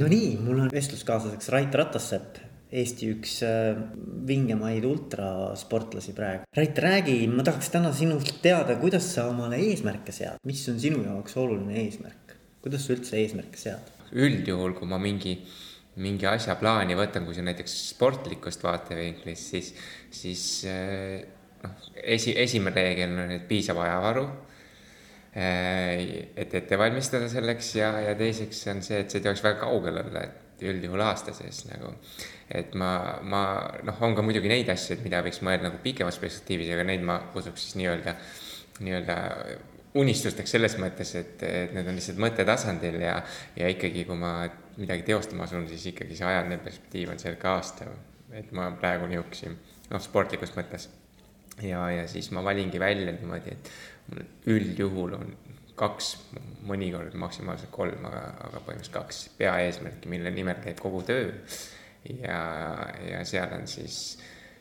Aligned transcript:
no 0.00 0.08
nii, 0.10 0.34
mul 0.42 0.64
on 0.64 0.72
vestluskaaslaseks 0.72 1.50
Rait 1.54 1.74
Ratassepp, 1.80 2.42
Eesti 2.76 3.08
üks 3.14 3.36
äh, 3.46 3.76
vingemaid 4.26 4.84
ultrasportlasi 4.84 6.14
praegu. 6.16 6.48
Rait, 6.56 6.78
räägi, 6.82 7.20
ma 7.30 7.44
tahaks 7.46 7.70
täna 7.72 7.92
sinult 7.94 8.32
teada, 8.42 8.74
kuidas 8.80 9.06
sa 9.14 9.28
omale 9.30 9.60
eesmärke 9.68 10.14
sead, 10.14 10.42
mis 10.48 10.64
on 10.72 10.80
sinu 10.82 11.04
jaoks 11.04 11.38
oluline 11.40 11.78
eesmärk, 11.84 12.34
kuidas 12.64 12.86
sa 12.86 12.96
üldse 12.96 13.20
eesmärke 13.22 13.60
sead? 13.60 13.92
üldjuhul, 14.16 14.74
kui 14.78 14.86
ma 14.86 14.98
mingi, 15.02 15.32
mingi 16.02 16.28
asja 16.30 16.54
plaani 16.58 16.94
võtan, 16.98 17.24
kui 17.26 17.34
see 17.34 17.46
näiteks 17.46 17.72
sportlikust 17.92 18.62
vaatevinklist, 18.66 19.54
siis, 19.54 19.72
siis 20.14 20.44
äh, 20.70 21.22
noh, 21.62 21.88
esi, 22.02 22.34
esimene 22.38 22.82
reegel 22.82 23.14
on, 23.14 23.32
et 23.38 23.48
piisav 23.50 23.80
ajavaru 23.82 24.26
et 25.36 26.54
ette 26.56 26.78
valmistada 26.80 27.28
selleks 27.28 27.74
ja, 27.76 27.90
ja 28.00 28.14
teiseks 28.16 28.62
on 28.72 28.82
see, 28.84 29.02
et 29.02 29.12
see 29.12 29.20
ei 29.20 29.26
tohiks 29.26 29.44
väga 29.44 29.66
kaugel 29.66 30.00
olla, 30.00 30.22
et 30.24 30.64
üldjuhul 30.64 31.02
aasta 31.04 31.34
sees 31.36 31.66
nagu. 31.68 31.92
et 32.48 32.74
ma, 32.78 32.90
ma 33.22 33.42
noh, 33.84 34.02
on 34.06 34.14
ka 34.16 34.24
muidugi 34.24 34.48
neid 34.48 34.70
asju, 34.72 34.96
et 34.96 35.04
mida 35.04 35.20
võiks 35.26 35.42
mõelda 35.44 35.68
nagu 35.68 35.80
pikemas 35.82 36.16
perspektiivis, 36.22 36.70
aga 36.72 36.86
neid 36.88 37.04
ma 37.04 37.18
kusuks 37.34 37.66
siis 37.66 37.76
nii-öelda, 37.82 38.14
nii-öelda 38.86 39.16
unistusteks 40.00 40.54
selles 40.56 40.76
mõttes, 40.80 41.12
et, 41.18 41.42
et 41.42 41.74
need 41.76 41.88
on 41.88 41.96
lihtsalt 41.98 42.20
mõttetasandil 42.22 43.00
ja, 43.02 43.16
ja 43.58 43.70
ikkagi, 43.72 44.04
kui 44.08 44.16
ma 44.20 44.38
midagi 44.76 45.04
teostama 45.08 45.44
asun, 45.44 45.66
siis 45.68 45.88
ikkagi 45.92 46.16
see 46.16 46.28
ajaline 46.28 46.60
perspektiiv 46.64 47.12
on 47.12 47.20
selge 47.20 47.48
aasta. 47.50 47.88
et 48.36 48.48
ma 48.52 48.70
praegu 48.76 49.06
niisuguseid, 49.08 49.74
noh, 49.90 50.00
sportlikus 50.02 50.52
mõttes. 50.56 50.88
ja, 51.62 51.82
ja 51.90 52.08
siis 52.08 52.30
ma 52.32 52.44
valingi 52.44 52.80
välja 52.80 53.12
niimoodi, 53.12 53.52
et 53.52 53.70
üldjuhul 54.46 55.16
on 55.18 55.34
kaks, 55.76 56.12
mõnikord 56.66 57.14
maksimaalselt 57.20 57.72
kolm, 57.74 58.06
aga, 58.08 58.22
aga 58.48 58.62
põhimõtteliselt 58.64 58.96
kaks 58.96 59.20
peaeesmärki, 59.38 60.10
mille 60.12 60.32
nimel 60.34 60.62
käib 60.64 60.80
kogu 60.80 61.02
töö. 61.06 61.28
ja, 62.22 62.40
ja 63.02 63.22
seal 63.26 63.52
on 63.56 63.66
siis 63.70 64.18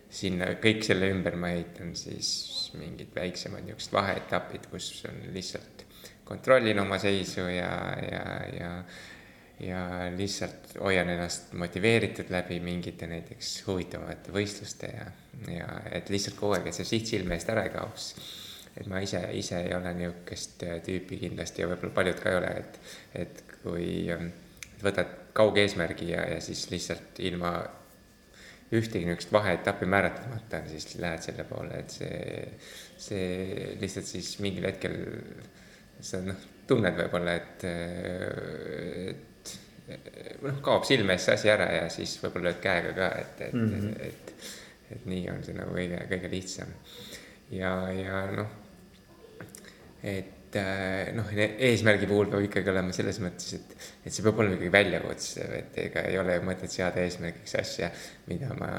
sinna 0.09 0.47
kõik 0.61 0.83
selle 0.85 1.09
ümber 1.13 1.35
ma 1.39 1.51
ehitan 1.53 1.93
siis 1.97 2.71
mingid 2.79 3.11
väiksemad 3.15 3.65
niisugused 3.65 3.93
vaheetapid, 3.95 4.69
kus 4.71 4.89
on 5.09 5.19
lihtsalt 5.33 5.85
kontrollin 6.25 6.79
oma 6.81 6.97
seisu 6.99 7.45
ja, 7.53 7.73
ja, 8.11 8.23
ja 8.59 8.71
ja 9.59 9.81
lihtsalt 10.11 10.73
hoian 10.83 11.07
ennast 11.09 11.53
motiveeritud 11.55 12.27
läbi 12.29 12.57
mingite 12.59 13.07
näiteks 13.07 13.61
huvitavate 13.67 14.33
võistluste 14.35 14.89
ja, 14.91 15.05
ja 15.47 15.67
et 15.95 16.09
lihtsalt 16.11 16.35
kogu 16.35 16.57
aeg, 16.57 16.67
et 16.67 16.75
see 16.75 16.89
siht 16.89 17.07
silme 17.07 17.37
eest 17.37 17.53
ära 17.53 17.63
ei 17.63 17.71
kaoks 17.71 18.09
et 18.75 18.87
ma 18.91 18.99
ise, 19.03 19.21
ise 19.33 19.61
ei 19.63 19.75
ole 19.75 19.93
niisugust 19.95 20.63
äh, 20.67 20.79
tüüpi 20.83 21.19
kindlasti 21.21 21.63
ja 21.63 21.69
võib-olla 21.71 21.95
paljud 21.95 22.19
ka 22.23 22.31
ei 22.31 22.39
ole, 22.41 22.51
et, 22.59 22.79
et 23.21 23.43
kui 23.61 23.87
ähm, 24.11 24.33
et 24.75 24.83
võtad 24.83 25.11
kauge 25.35 25.63
eesmärgi 25.63 26.11
ja, 26.11 26.25
ja 26.35 26.39
siis 26.43 26.65
lihtsalt 26.71 27.19
ilma 27.23 27.53
ühtegi 28.75 29.05
niisugust 29.05 29.31
vaheetappi 29.31 29.87
määratlemata, 29.87 30.63
siis 30.67 30.97
lähed 30.99 31.23
selle 31.23 31.45
poole, 31.47 31.79
et 31.83 31.93
see, 31.93 32.41
see 32.99 33.75
lihtsalt 33.81 34.09
siis 34.09 34.33
mingil 34.43 34.67
hetkel 34.67 34.97
sa 36.03 36.19
noh, 36.25 36.39
tunned 36.67 36.97
võib-olla, 36.97 37.37
et, 37.39 37.65
et 39.13 39.53
noh, 40.43 40.59
kaob 40.65 40.83
silme 40.87 41.15
eest 41.15 41.29
see 41.29 41.37
asi 41.39 41.53
ära 41.53 41.69
ja 41.77 41.87
siis 41.93 42.17
võib-olla 42.23 42.49
lööd 42.49 42.61
käega 42.63 42.91
ka, 42.97 43.09
et, 43.21 43.47
et 43.47 43.55
mm, 43.55 43.71
-hmm. 43.71 43.95
et, 44.09 44.35
et, 44.35 44.97
et 44.97 45.07
nii 45.13 45.23
on 45.31 45.41
see 45.45 45.55
nagu 45.55 45.77
kõige, 45.77 46.01
kõige 46.11 46.33
lihtsam. 46.33 46.75
ja, 47.53 47.71
ja 47.95 48.25
noh 48.35 48.64
et 50.05 50.57
äh, 50.59 51.11
noh, 51.17 51.31
eesmärgi 51.35 52.07
puhul 52.09 52.29
peab 52.29 52.45
ikkagi 52.45 52.69
olema 52.71 52.93
selles 52.95 53.17
mõttes, 53.23 53.55
et, 53.57 53.73
et 54.05 54.13
see 54.13 54.25
peab 54.25 54.41
olema 54.41 54.57
ikkagi 54.57 54.73
väljakutse, 54.75 55.47
et 55.57 55.79
ega 55.87 56.03
ei 56.09 56.19
ole 56.21 56.37
ju 56.37 56.43
mõtet 56.45 56.73
seada 56.73 57.01
eesmärgiks 57.01 57.57
asja, 57.61 57.89
mida 58.29 58.51
ma 58.59 58.69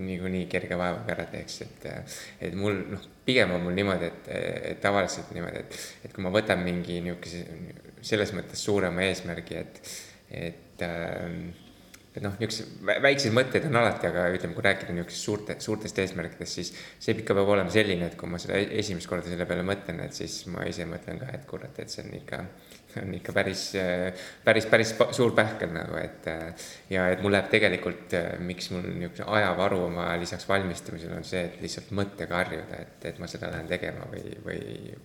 niikuinii 0.00 0.46
kerge 0.52 0.78
vaevaga 0.80 1.14
ära 1.16 1.28
teeks, 1.34 1.60
et, 1.66 1.86
et 2.48 2.56
mul 2.56 2.80
noh, 2.94 3.04
pigem 3.28 3.52
on 3.56 3.68
mul 3.68 3.76
niimoodi, 3.76 4.08
et, 4.08 4.32
et 4.72 4.82
tavaliselt 4.84 5.34
niimoodi, 5.36 5.66
et, 5.66 5.78
et 6.08 6.16
kui 6.16 6.24
ma 6.24 6.32
võtan 6.34 6.64
mingi 6.64 7.02
niisuguse 7.04 7.44
selles 8.06 8.32
mõttes 8.36 8.60
suurema 8.62 9.04
eesmärgi, 9.06 9.62
et, 9.62 9.94
et 10.46 10.84
äh, 10.86 11.64
et 12.16 12.24
noh, 12.24 12.32
niisuguseid 12.40 13.02
väikseid 13.04 13.34
mõtteid 13.36 13.66
on 13.68 13.76
alati, 13.82 14.08
aga 14.08 14.24
ütleme, 14.32 14.56
kui 14.56 14.64
rääkida 14.64 14.94
niisugusest 14.96 15.28
suurte, 15.28 15.56
suurtest 15.60 15.98
eesmärkidest, 16.00 16.58
siis 16.58 16.70
see 16.72 17.12
ikka 17.20 17.36
peab 17.36 17.50
olema 17.52 17.72
selline, 17.72 18.08
et 18.08 18.16
kui 18.16 18.30
ma 18.32 18.40
seda 18.40 18.56
e-, 18.56 18.70
esimest 18.80 19.10
korda 19.10 19.28
selle 19.28 19.44
peale 19.48 19.64
mõtlen, 19.66 20.00
et 20.06 20.16
siis 20.16 20.38
ma 20.52 20.64
ise 20.68 20.86
mõtlen 20.88 21.20
ka, 21.20 21.28
et 21.36 21.44
kurat, 21.50 21.76
et 21.82 21.92
see 21.92 22.06
on 22.06 22.14
ikka, 22.16 22.38
on 23.02 23.12
ikka 23.18 23.34
päris, 23.36 23.64
päris, 24.46 24.68
päris 24.72 24.94
suur 25.18 25.34
pähkel 25.36 25.74
nagu, 25.74 25.98
et 26.00 26.30
ja 26.92 27.08
et 27.12 27.20
mul 27.24 27.36
läheb 27.36 27.50
tegelikult, 27.52 28.16
miks 28.48 28.70
mul 28.72 28.86
niisugune 28.86 29.26
ajavaru 29.36 29.82
oma 29.90 30.06
lisaks 30.20 30.48
valmistumisele 30.48 31.18
on 31.18 31.26
see, 31.28 31.42
et 31.50 31.60
lihtsalt 31.64 31.92
mõttega 31.96 32.40
harjuda, 32.40 32.80
et, 32.86 32.96
et 33.12 33.20
ma 33.20 33.28
seda 33.28 33.52
lähen 33.52 33.68
tegema 33.68 34.08
või, 34.12 34.32
või, 34.46 34.62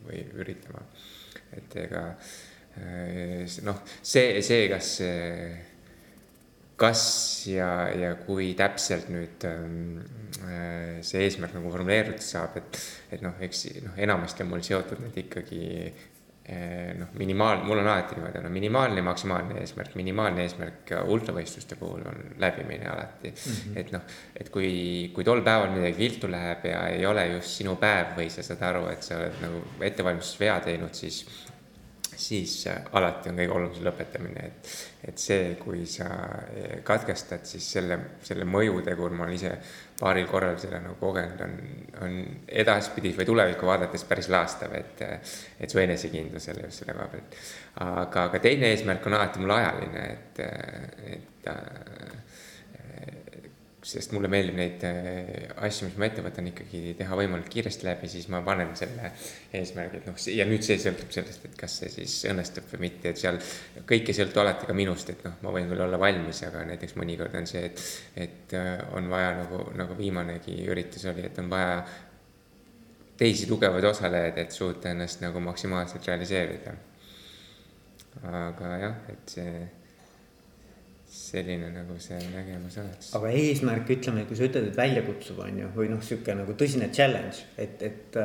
või 0.08 0.24
üritama. 0.46 0.86
et 1.58 1.76
ega 1.84 2.06
noh, 3.68 3.84
see, 4.00 4.40
see, 4.46 4.64
kas 4.72 4.94
kas 6.81 7.02
ja, 7.50 7.72
ja 7.94 8.14
kui 8.25 8.52
täpselt 8.58 9.09
nüüd 9.14 9.44
ähm, 9.50 10.00
äh, 10.46 11.02
see 11.06 11.25
eesmärk 11.28 11.53
nagu 11.58 11.74
formuleeritud 11.74 12.24
saab, 12.25 12.58
et, 12.62 12.80
et 13.14 13.25
noh, 13.25 13.38
eks 13.42 13.68
noh, 13.86 14.00
enamasti 14.02 14.46
on 14.46 14.56
mul 14.56 14.64
seotud 14.66 15.03
need 15.03 15.20
ikkagi 15.24 15.62
äh, 15.91 16.91
noh, 16.97 17.12
minimaal, 17.20 17.62
mul 17.68 17.84
on 17.84 17.91
alati 17.91 18.18
niimoodi, 18.18 18.41
no 18.46 18.53
minimaalne 18.53 19.02
ja 19.02 19.06
maksimaalne 19.06 19.59
eesmärk, 19.62 19.94
minimaalne 20.00 20.46
eesmärk 20.47 20.96
ultravõistluste 21.06 21.78
puhul 21.80 22.08
on 22.09 22.25
läbimine 22.41 22.90
alati 22.90 23.30
mm. 23.30 23.46
-hmm. 23.46 23.78
et 23.84 23.94
noh, 23.94 24.18
et 24.41 24.50
kui, 24.50 24.74
kui 25.14 25.28
tol 25.28 25.46
päeval 25.46 25.75
midagi 25.75 26.02
viltu 26.02 26.31
läheb 26.31 26.66
ja 26.72 26.88
ei 26.96 27.06
ole 27.06 27.28
just 27.36 27.62
sinu 27.62 27.78
päev 27.81 28.18
või 28.18 28.30
sa 28.34 28.46
saad 28.47 28.66
aru, 28.72 28.88
et 28.90 29.06
sa 29.06 29.22
oled 29.22 29.41
nagu 29.46 29.64
ettevalmistusvea 29.91 30.59
teinud, 30.66 30.97
siis 30.97 31.25
siis 32.22 32.56
äh, 32.70 32.84
alati 32.98 33.32
on 33.32 33.40
kõige 33.40 33.56
olulisem 33.56 33.86
lõpetamine, 33.88 34.44
et, 34.48 34.74
et 35.09 35.22
see, 35.22 35.56
kui 35.62 35.86
sa 35.90 36.08
äh, 36.08 36.76
katkestad, 36.88 37.46
siis 37.50 37.68
selle, 37.78 37.98
selle 38.26 38.46
mõjutegur, 38.50 39.16
ma 39.16 39.26
olen 39.26 39.38
ise 39.38 39.54
paaril 40.00 40.28
korral 40.30 40.58
seda 40.62 40.80
nagu 40.82 40.98
kogenud, 41.02 41.42
on, 41.46 41.58
on 42.06 42.18
edaspidi 42.64 43.14
või 43.18 43.28
tulevikku 43.30 43.70
vaadates 43.70 44.06
päris 44.09 44.30
laastav, 44.34 44.74
et, 44.78 45.04
et 45.62 45.70
su 45.70 45.82
enesekindlusele 45.82 46.66
just 46.68 46.82
selle 46.82 46.98
koha 46.98 47.09
pealt. 47.14 47.42
aga, 47.86 48.28
aga 48.30 48.44
teine 48.44 48.72
eesmärk 48.74 49.06
on 49.09 49.18
alati 49.20 49.44
mul 49.44 49.56
ajaline, 49.58 50.08
et, 50.16 50.44
et 51.18 51.52
sest 53.91 54.13
mulle 54.16 54.29
meeldib 54.31 54.57
neid 54.57 54.84
äh, 54.88 55.31
asju, 55.68 55.90
mis 55.90 55.97
ma 56.00 56.07
ette 56.07 56.24
võtan, 56.25 56.47
ikkagi 56.52 56.94
teha 57.00 57.18
võimalikult 57.19 57.52
kiiresti 57.53 57.88
läbi, 57.88 58.09
siis 58.12 58.28
ma 58.31 58.41
panen 58.46 58.72
selle 58.79 59.12
eesmärgi, 59.57 60.02
et 60.02 60.07
noh, 60.09 60.19
ja 60.35 60.46
nüüd 60.47 60.66
see 60.66 60.78
sõltub 60.81 61.12
sellest, 61.16 61.47
et 61.50 61.57
kas 61.59 61.79
see 61.81 61.91
siis 61.94 62.16
õnnestub 62.31 62.69
või 62.74 62.85
mitte, 62.88 63.12
et 63.12 63.22
seal 63.22 63.41
kõik 63.90 64.12
ei 64.12 64.18
sõltu 64.18 64.44
alati 64.44 64.69
ka 64.69 64.78
minust, 64.78 65.12
et 65.13 65.25
noh, 65.28 65.35
ma 65.46 65.56
võin 65.56 65.68
küll 65.72 65.85
olla 65.88 66.00
valmis, 66.02 66.44
aga 66.47 66.63
näiteks 66.69 66.96
mõnikord 67.00 67.35
on 67.41 67.50
see, 67.50 67.66
et, 67.72 67.84
et 68.28 68.56
äh, 68.59 68.72
on 68.97 69.12
vaja 69.12 69.35
nagu, 69.41 69.66
nagu 69.79 69.97
viimanegi 70.00 70.62
üritus 70.72 71.06
oli, 71.12 71.28
et 71.28 71.44
on 71.44 71.52
vaja 71.52 71.81
teisi 73.22 73.46
tugevaid 73.50 73.85
osalejaid, 73.91 74.40
et 74.41 74.56
suuta 74.56 74.90
ennast 74.96 75.22
nagu 75.22 75.44
maksimaalselt 75.44 76.08
realiseerida. 76.08 76.73
aga 78.22 78.73
jah, 78.81 78.97
et 79.09 79.31
see 79.35 79.52
selline 81.12 81.72
nagu 81.74 81.98
see 82.00 82.20
nägemus 82.32 82.78
oleks. 82.80 83.12
aga 83.18 83.32
eesmärk, 83.36 83.90
ütleme, 83.98 84.24
kui 84.30 84.38
sa 84.40 84.48
ütled, 84.48 84.70
et 84.72 84.80
väljakutsuv 84.80 85.42
on 85.44 85.60
ju, 85.60 85.72
või 85.76 85.92
noh, 85.92 86.04
sihuke 86.06 86.36
nagu 86.38 86.56
tõsine 86.58 86.92
challenge, 86.96 87.44
et, 87.60 87.84
et. 87.84 88.20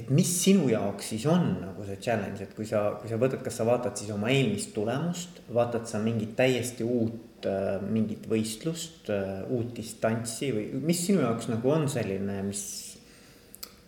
et 0.00 0.12
mis 0.14 0.28
sinu 0.44 0.68
jaoks 0.70 1.10
siis 1.12 1.26
on 1.28 1.48
nagu 1.60 1.84
see 1.84 1.98
challenge, 2.00 2.46
et 2.46 2.54
kui 2.56 2.68
sa, 2.68 2.84
kui 3.00 3.10
sa 3.10 3.18
võtad, 3.20 3.42
kas 3.44 3.58
sa 3.60 3.66
vaatad 3.68 3.98
siis 3.98 4.12
oma 4.14 4.30
eelmist 4.32 4.72
tulemust, 4.76 5.42
vaatad 5.52 5.88
sa 5.90 6.00
mingit 6.02 6.36
täiesti 6.38 6.86
uut, 6.86 7.48
mingit 7.88 8.28
võistlust, 8.30 9.10
uut 9.50 9.74
distantsi 9.76 10.52
või 10.54 10.66
mis 10.84 11.02
sinu 11.08 11.24
jaoks 11.24 11.50
nagu 11.50 11.74
on 11.74 11.88
selline, 11.90 12.38
mis 12.46 12.62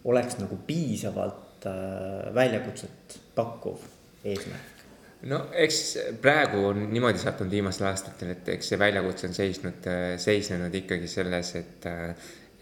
oleks 0.08 0.40
nagu 0.42 0.58
piisavalt 0.66 1.68
väljakutset 2.34 3.20
pakkuv 3.36 3.86
eesmärk? 4.24 4.71
No 5.30 5.38
eks 5.64 5.80
praegu 6.22 6.64
on 6.72 6.86
niimoodi 6.90 7.20
sattunud 7.22 7.52
viimastel 7.52 7.88
aastatel, 7.90 8.34
et 8.34 8.48
eks 8.56 8.72
see 8.72 8.80
väljakutse 8.80 9.28
on 9.28 9.36
seisnud, 9.36 9.88
seisnenud 10.22 10.74
ikkagi 10.82 11.10
selles, 11.10 11.54
et, 11.60 11.86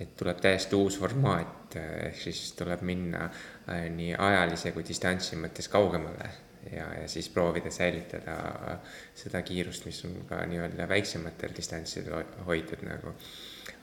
et 0.01 0.13
tuleb 0.19 0.43
täiesti 0.43 0.77
uus 0.77 0.99
formaat, 1.01 1.79
ehk 1.81 2.21
siis 2.21 2.53
tuleb 2.59 2.85
minna 2.87 3.27
äh, 3.27 3.87
nii 3.95 4.15
ajalise 4.19 4.75
kui 4.77 4.85
distantsi 4.87 5.39
mõttes 5.41 5.71
kaugemale 5.73 6.31
ja, 6.73 6.87
ja 7.01 7.09
siis 7.09 7.29
proovida 7.33 7.71
säilitada 7.73 8.79
seda 9.15 9.43
kiirust, 9.47 9.87
mis 9.89 10.05
on 10.09 10.21
ka 10.29 10.43
nii-öelda 10.51 10.89
väiksematel 10.89 11.57
distantsidel 11.57 12.25
hoitud 12.47 12.85
nagu. 12.87 13.15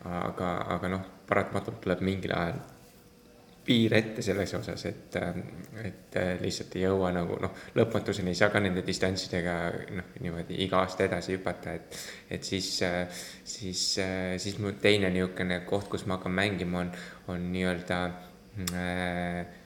aga, 0.06 0.50
aga 0.76 0.90
noh, 0.92 1.06
paratamatult 1.28 1.80
tuleb 1.82 2.02
mingil 2.06 2.34
ajal 2.36 2.60
piir 3.68 3.94
ette 3.98 4.24
selles 4.24 4.54
osas, 4.56 4.86
et, 4.88 5.18
et 5.84 6.18
lihtsalt 6.42 6.78
ei 6.78 6.86
jõua 6.86 7.12
nagu 7.16 7.38
noh, 7.44 7.60
lõpmatuseni 7.76 8.32
ei 8.32 8.40
saa 8.40 8.52
ka 8.54 8.62
nende 8.64 8.84
distantsidega 8.88 9.58
noh, 9.98 10.16
niimoodi 10.24 10.62
iga 10.64 10.82
aasta 10.86 11.08
edasi 11.08 11.36
hüpata, 11.36 11.76
et, 11.76 12.00
et 12.38 12.48
siis, 12.48 12.72
siis, 13.44 13.86
siis 14.40 14.58
mu 14.64 14.72
teine 14.82 15.12
niisugune 15.14 15.62
koht, 15.68 15.92
kus 15.92 16.08
ma 16.08 16.18
hakkan 16.18 16.36
mängima, 16.40 16.86
on, 16.86 16.92
on 17.34 17.48
nii-öelda 17.52 18.02
äh, 18.72 19.64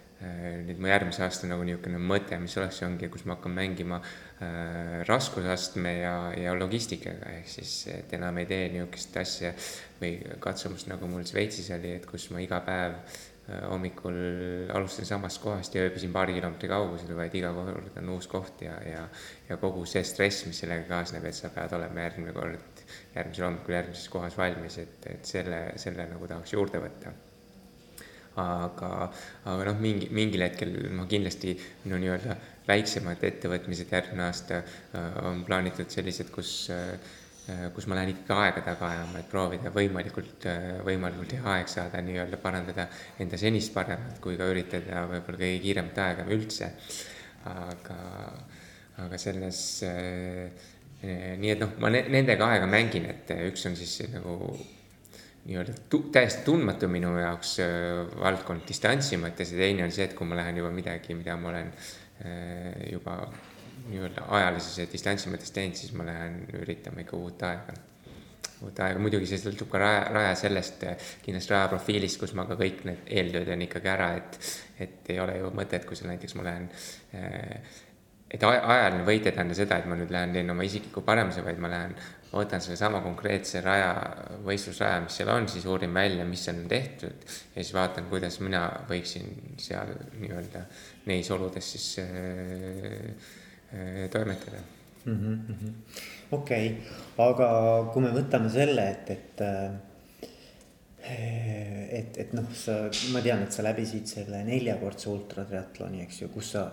nüüd 0.66 0.78
mu 0.82 0.90
järgmise 0.90 1.24
aasta 1.26 1.50
nagu 1.50 1.64
niisugune 1.66 2.02
mõte, 2.02 2.38
mis 2.42 2.58
oleks, 2.58 2.82
ongi, 2.86 3.10
kus 3.14 3.26
ma 3.30 3.38
hakkan 3.38 3.54
mängima 3.54 4.02
äh, 4.02 5.02
raskusastme 5.10 5.98
ja, 6.00 6.16
ja 6.38 6.54
logistikaga, 6.58 7.38
ehk 7.38 7.50
siis, 7.54 7.76
et 7.94 8.14
enam 8.18 8.42
ei 8.42 8.50
tee 8.50 8.70
niisugust 8.74 9.18
asja 9.22 9.54
või 10.02 10.16
katsumust, 10.42 10.90
nagu 10.90 11.10
mul 11.10 11.26
Šveitsis 11.30 11.70
oli, 11.78 12.00
et 12.00 12.10
kus 12.10 12.32
ma 12.34 12.42
iga 12.42 12.62
päev 12.66 12.98
äh, 12.98 13.20
hommikul 13.50 14.18
alustasin 14.74 15.06
samast 15.06 15.42
kohast 15.42 15.76
ja 15.76 15.82
ööbisin 15.88 16.14
paari 16.14 16.36
kilomeetri 16.38 16.70
kaugusel, 16.70 17.16
vaid 17.18 17.34
iga 17.36 17.50
kord 17.56 17.98
on 17.98 18.12
uus 18.14 18.28
koht 18.32 18.62
ja, 18.64 18.76
ja, 18.86 19.02
ja 19.50 19.58
kogu 19.60 19.86
see 19.90 20.04
stress, 20.08 20.46
mis 20.48 20.62
sellega 20.62 20.86
kaasneb, 20.90 21.26
et 21.28 21.36
sa 21.36 21.50
pead 21.54 21.74
olema 21.76 22.06
järgmine 22.06 22.36
kord, 22.36 22.86
järgmisel 23.16 23.48
hommikul 23.50 23.76
järgmises 23.76 24.08
kohas 24.14 24.38
valmis, 24.38 24.78
et, 24.84 25.10
et 25.16 25.34
selle, 25.34 25.64
selle 25.82 26.06
nagu 26.14 26.30
tahaks 26.30 26.54
juurde 26.54 26.84
võtta. 26.84 27.14
Aga, 28.42 28.92
aga 29.52 29.66
noh, 29.68 29.82
mingi, 29.84 30.08
mingil 30.16 30.46
hetkel 30.46 30.72
ma 30.96 31.04
kindlasti 31.10 31.52
minu 31.84 31.98
nii-öelda 32.00 32.38
väiksemad 32.70 33.26
ettevõtmised 33.28 33.92
järgmine 33.92 34.30
aasta 34.30 34.62
äh, 34.62 35.18
on 35.28 35.44
plaanitud 35.44 35.92
sellised, 35.92 36.32
kus 36.32 36.54
äh, 36.72 36.94
kus 37.76 37.88
ma 37.90 37.98
lähen 37.98 38.14
ikkagi 38.14 38.46
aega 38.46 38.64
taga 38.66 38.90
ajama, 38.90 39.22
et 39.22 39.30
proovida 39.32 39.72
võimalikult, 39.74 40.46
äh, 40.50 40.82
võimalikult 40.88 41.38
hea 41.38 41.56
aeg 41.56 41.72
saada, 41.72 42.02
nii-öelda 42.06 42.42
parandada 42.42 42.88
enda 43.20 43.40
senist 43.42 43.74
paremat, 43.74 44.20
kui 44.24 44.38
ka 44.40 44.50
üritada 44.52 45.06
võib-olla 45.10 45.42
kõige 45.42 45.64
kiiremat 45.66 46.04
aega 46.06 46.28
üldse. 46.36 46.74
aga, 47.50 47.96
aga 49.02 49.18
selles 49.18 49.60
nii 51.02 51.50
et 51.50 51.64
noh, 51.64 51.72
ma 51.82 51.90
nendega 51.90 52.52
aega 52.54 52.68
mängin, 52.70 53.08
et 53.10 53.32
üks 53.50 53.66
on 53.66 53.74
siis 53.76 53.96
nagu 54.14 54.38
nii-öelda 55.46 55.74
täiesti 56.14 56.44
tundmatu 56.46 56.88
minu 56.92 57.16
jaoks 57.18 57.56
äh, 57.64 58.04
valdkond 58.22 58.66
distantsi 58.68 59.18
mõttes 59.22 59.54
ja 59.54 59.62
teine 59.64 59.86
on 59.88 59.94
see, 59.94 60.06
et 60.06 60.14
kui 60.18 60.28
ma 60.30 60.38
lähen 60.38 60.60
juba 60.62 60.70
midagi, 60.74 61.16
mida 61.18 61.36
ma 61.40 61.50
olen 61.50 61.72
äh, 61.72 62.92
juba 62.92 63.18
nii-öelda 63.88 64.26
ajalises 64.38 64.82
ja 64.82 64.90
distantsi 64.92 65.32
mõttes 65.32 65.54
teinud, 65.56 65.78
siis 65.80 65.96
ma 65.98 66.06
lähen 66.08 66.44
üritama 66.62 67.04
ikka 67.06 67.18
uut 67.18 67.44
aega. 67.48 67.78
uut 68.62 68.80
aega, 68.86 69.02
muidugi 69.02 69.30
see 69.30 69.42
sõltub 69.42 69.72
ka 69.72 69.80
raja, 69.82 70.02
raja 70.14 70.34
sellest, 70.38 70.84
kindlasti 71.26 71.56
raja 71.56 71.70
profiilist, 71.72 72.20
kus 72.22 72.36
ma 72.38 72.46
ka 72.50 72.58
kõik 72.60 72.84
need 72.86 73.08
eeltööd 73.10 73.48
teen 73.50 73.66
ikkagi 73.66 73.90
ära, 73.90 74.12
et, 74.20 74.38
et 74.86 75.14
ei 75.14 75.22
ole 75.24 75.40
ju 75.40 75.54
mõtet, 75.58 75.88
kui 75.88 75.98
seal 75.98 76.12
näiteks 76.14 76.38
ma 76.38 76.46
lähen 76.46 76.68
äh, 77.18 77.80
et 78.32 78.44
ajaline 78.48 79.04
võit 79.08 79.26
ei 79.28 79.34
tähenda 79.36 79.56
seda, 79.58 79.82
et 79.82 79.88
ma 79.90 79.98
nüüd 80.00 80.12
lähen 80.14 80.34
teen 80.36 80.50
oma 80.54 80.64
isikliku 80.64 81.04
paremuse, 81.04 81.44
vaid 81.44 81.60
ma 81.60 81.72
lähen 81.72 81.96
võtan 82.32 82.64
sellesama 82.64 83.02
konkreetse 83.04 83.60
raja, 83.64 83.92
võistlusraja, 84.46 85.02
mis 85.04 85.18
seal 85.20 85.32
on, 85.34 85.50
siis 85.52 85.66
uurin 85.68 85.94
välja, 85.94 86.26
mis 86.28 86.46
seal 86.48 86.62
on 86.62 86.70
tehtud 86.72 87.26
ja 87.28 87.58
siis 87.58 87.74
vaatan, 87.76 88.08
kuidas 88.12 88.40
mina 88.44 88.64
võiksin 88.88 89.58
seal 89.60 89.92
nii-öelda 90.22 90.64
neis 91.12 91.32
oludes 91.36 91.74
siis 91.76 91.90
äh, 92.06 93.12
toimetada 94.12 94.64
mm 95.06 95.16
-hmm.. 95.18 95.74
okei 96.32 96.68
okay., 96.68 97.00
aga 97.18 97.48
kui 97.94 98.04
me 98.04 98.12
võtame 98.16 98.50
selle, 98.50 98.90
et, 98.90 99.10
et 99.10 99.42
äh, 99.42 99.72
et, 101.92 102.18
et 102.18 102.34
noh, 102.34 102.46
sa, 102.54 102.76
ma 103.14 103.22
tean, 103.26 103.42
et 103.44 103.52
sa 103.52 103.64
läbisid 103.66 104.08
selle 104.08 104.44
neljakordse 104.46 105.10
ultratriatloni, 105.10 106.04
eks 106.06 106.22
ju, 106.22 106.30
kus 106.34 106.52
sa 106.56 106.66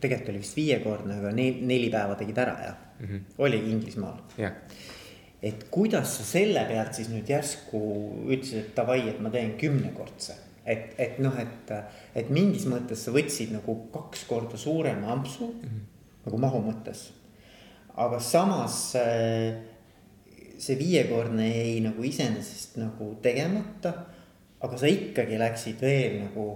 tegelikult 0.00 0.32
oli 0.32 0.42
vist 0.42 0.58
viiekordne, 0.58 1.18
aga 1.20 1.30
neli, 1.34 1.62
neli 1.66 1.90
päeva 1.92 2.16
tegid 2.18 2.38
ära 2.38 2.56
ja 2.62 2.74
mm 2.74 3.06
-hmm. 3.06 3.20
oli 3.38 3.58
Inglismaal 3.70 4.18
yeah.. 4.38 4.52
et 5.42 5.66
kuidas 5.70 6.16
sa 6.18 6.24
selle 6.24 6.64
pealt 6.68 6.94
siis 6.94 7.08
nüüd 7.08 7.28
järsku 7.28 7.80
ütlesid, 8.28 8.58
et 8.58 8.76
davai, 8.76 9.00
et 9.08 9.20
ma 9.20 9.30
teen 9.30 9.56
kümnekordse. 9.58 10.34
et, 10.66 10.94
et 10.98 11.18
noh, 11.18 11.34
et, 11.38 11.72
et 12.14 12.30
mingis 12.30 12.66
mõttes 12.66 13.04
sa 13.04 13.12
võtsid 13.12 13.50
nagu 13.52 13.74
kaks 13.92 14.24
korda 14.24 14.56
suurema 14.56 15.12
ampsu 15.12 15.46
mm 15.46 15.60
-hmm. 15.60 15.93
Nagu 16.24 16.40
mahu 16.40 16.62
mõttes. 16.64 17.08
aga 17.94 18.18
samas 18.20 18.96
see 20.64 20.76
viiekordne 20.78 21.46
jäi 21.48 21.80
nagu 21.84 22.02
iseenesest 22.02 22.78
nagu 22.80 23.14
tegemata. 23.22 23.94
aga 24.64 24.78
sa 24.80 24.88
ikkagi 24.88 25.38
läksid 25.38 25.82
veel 25.82 26.22
nagu 26.22 26.46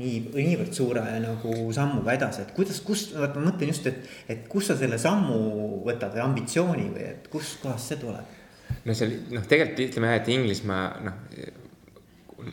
nii, 0.00 0.14
niivõrd 0.34 0.72
suure 0.74 1.02
nagu 1.22 1.52
sammuga 1.74 2.14
edasi, 2.16 2.42
et 2.42 2.54
kuidas, 2.56 2.80
kust, 2.86 3.12
vaata 3.14 3.38
ma 3.40 3.50
mõtlen 3.50 3.70
just, 3.70 3.86
et, 3.90 4.08
et 4.30 4.46
kust 4.50 4.72
sa 4.72 4.78
selle 4.78 4.98
sammu 4.98 5.82
võtad 5.86 6.16
või 6.16 6.24
ambitsiooni 6.24 6.88
või 6.94 7.04
et 7.12 7.28
kustkohast 7.32 7.92
see 7.92 8.00
tuleb? 8.00 8.40
no 8.84 8.96
see 8.96 9.06
oli 9.06 9.20
noh, 9.36 9.44
tegelikult 9.50 9.84
ütleme 9.84 10.10
jah, 10.10 10.22
et 10.22 10.32
Inglismaa 10.34 10.86
noh, 11.04 11.20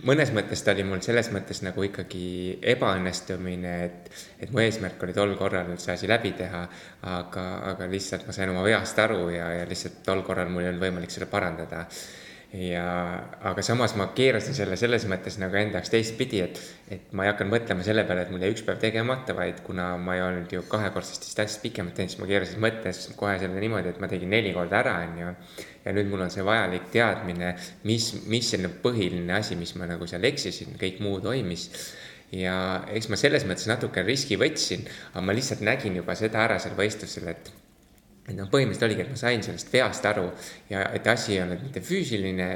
mõnes 0.07 0.31
mõttes 0.35 0.63
ta 0.63 0.73
oli 0.75 0.85
mul 0.87 1.01
selles 1.03 1.29
mõttes 1.33 1.61
nagu 1.65 1.83
ikkagi 1.85 2.23
ebaõnnestumine, 2.73 3.75
et, 3.85 4.09
et 4.39 4.53
mu 4.53 4.63
eesmärk 4.63 5.03
oli 5.05 5.15
tol 5.17 5.35
korral 5.39 5.71
see 5.77 5.95
asi 5.95 6.09
läbi 6.09 6.33
teha, 6.37 6.63
aga, 7.11 7.45
aga 7.73 7.89
lihtsalt 7.91 8.27
ma 8.27 8.35
sain 8.35 8.51
oma 8.53 8.63
veast 8.65 8.99
aru 9.03 9.29
ja, 9.35 9.51
ja 9.59 9.69
lihtsalt 9.69 10.01
tol 10.05 10.23
korral 10.27 10.51
mul 10.51 10.65
ei 10.65 10.71
olnud 10.73 10.85
võimalik 10.87 11.13
seda 11.13 11.29
parandada 11.31 11.85
ja, 12.53 12.85
aga 13.47 13.63
samas 13.63 13.93
ma 13.95 14.09
keerasin 14.15 14.55
selle 14.55 14.75
selles 14.79 15.05
mõttes 15.07 15.37
nagu 15.39 15.55
enda 15.55 15.79
jaoks 15.79 15.91
teistpidi, 15.93 16.41
et, 16.43 16.59
et 16.91 17.13
ma 17.15 17.23
ei 17.23 17.31
hakanud 17.31 17.53
mõtlema 17.55 17.85
selle 17.85 18.03
peale, 18.07 18.25
et 18.25 18.33
mul 18.33 18.43
jäi 18.43 18.51
üks 18.51 18.65
päev 18.67 18.81
tegemata, 18.81 19.35
vaid 19.37 19.61
kuna 19.63 19.93
ma 20.01 20.17
ei 20.17 20.23
olnud 20.25 20.51
ju 20.51 20.63
kahekordsest 20.71 21.29
distantsist 21.29 21.63
pikemalt 21.63 21.95
teinud, 21.95 22.11
siis 22.11 22.21
ma 22.21 22.27
keerasin 22.31 22.63
mõttes 22.63 23.01
kohe 23.19 23.37
selle 23.39 23.63
niimoodi, 23.63 23.93
et 23.93 24.03
ma 24.03 24.11
tegin 24.11 24.33
neli 24.35 24.51
korda 24.57 24.81
ära, 24.81 24.97
on 25.05 25.17
ju. 25.21 25.33
ja 25.85 25.95
nüüd 25.95 26.11
mul 26.11 26.25
on 26.27 26.33
see 26.33 26.43
vajalik 26.45 26.91
teadmine, 26.93 27.55
mis, 27.87 28.11
mis 28.27 28.51
selline 28.51 28.73
põhiline 28.83 29.39
asi, 29.39 29.55
mis 29.59 29.71
ma 29.79 29.87
nagu 29.89 30.09
seal 30.09 30.27
eksisin, 30.27 30.75
kõik 30.81 30.99
muu 31.05 31.23
toimis 31.23 31.69
ja 32.35 32.55
eks 32.91 33.07
ma 33.11 33.19
selles 33.19 33.47
mõttes 33.47 33.67
natuke 33.71 34.03
riski 34.07 34.37
võtsin, 34.39 34.83
aga 35.13 35.23
ma 35.23 35.35
lihtsalt 35.35 35.63
nägin 35.63 35.95
juba 35.99 36.15
seda 36.19 36.43
ära 36.43 36.59
seal 36.63 36.75
võistlusel, 36.75 37.31
et 37.31 37.51
et 38.31 38.37
noh, 38.39 38.49
põhimõtteliselt 38.51 38.87
oligi, 38.87 39.05
et 39.05 39.11
ma 39.13 39.19
sain 39.19 39.43
sellest 39.45 39.71
veast 39.73 40.05
aru 40.09 40.27
ja 40.71 40.85
et 40.95 41.07
asi 41.11 41.35
ei 41.35 41.41
olnud 41.43 41.65
mitte 41.65 41.83
füüsiline 41.85 42.47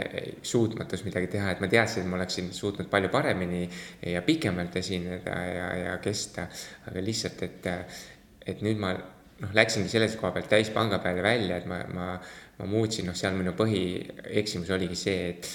suutmatus 0.46 1.06
midagi 1.08 1.30
teha, 1.36 1.52
et 1.54 1.64
ma 1.64 1.70
teadsin, 1.72 2.06
et 2.06 2.12
ma 2.12 2.20
oleksin 2.20 2.52
suutnud 2.56 2.90
palju 2.92 3.12
paremini 3.14 3.66
ja 4.14 4.24
pikemalt 4.26 4.80
esineda 4.82 5.36
ja, 5.50 5.68
ja 5.84 5.98
kesta. 6.04 6.48
aga 6.90 7.04
lihtsalt, 7.04 7.44
et, 7.46 7.70
et 8.46 8.66
nüüd 8.66 8.82
ma 8.82 8.96
noh, 8.96 9.54
läksingi 9.56 9.92
selles 9.92 10.18
koha 10.20 10.34
pealt 10.36 10.50
täispanga 10.52 11.00
peale 11.04 11.24
välja, 11.26 11.60
et 11.60 11.70
ma, 11.70 11.82
ma, 11.94 12.10
ma 12.60 12.68
muutsin, 12.70 13.08
noh, 13.10 13.18
seal 13.18 13.36
minu 13.38 13.56
põhieksimus 13.58 14.72
oligi 14.76 15.00
see, 15.00 15.32
et, 15.34 15.50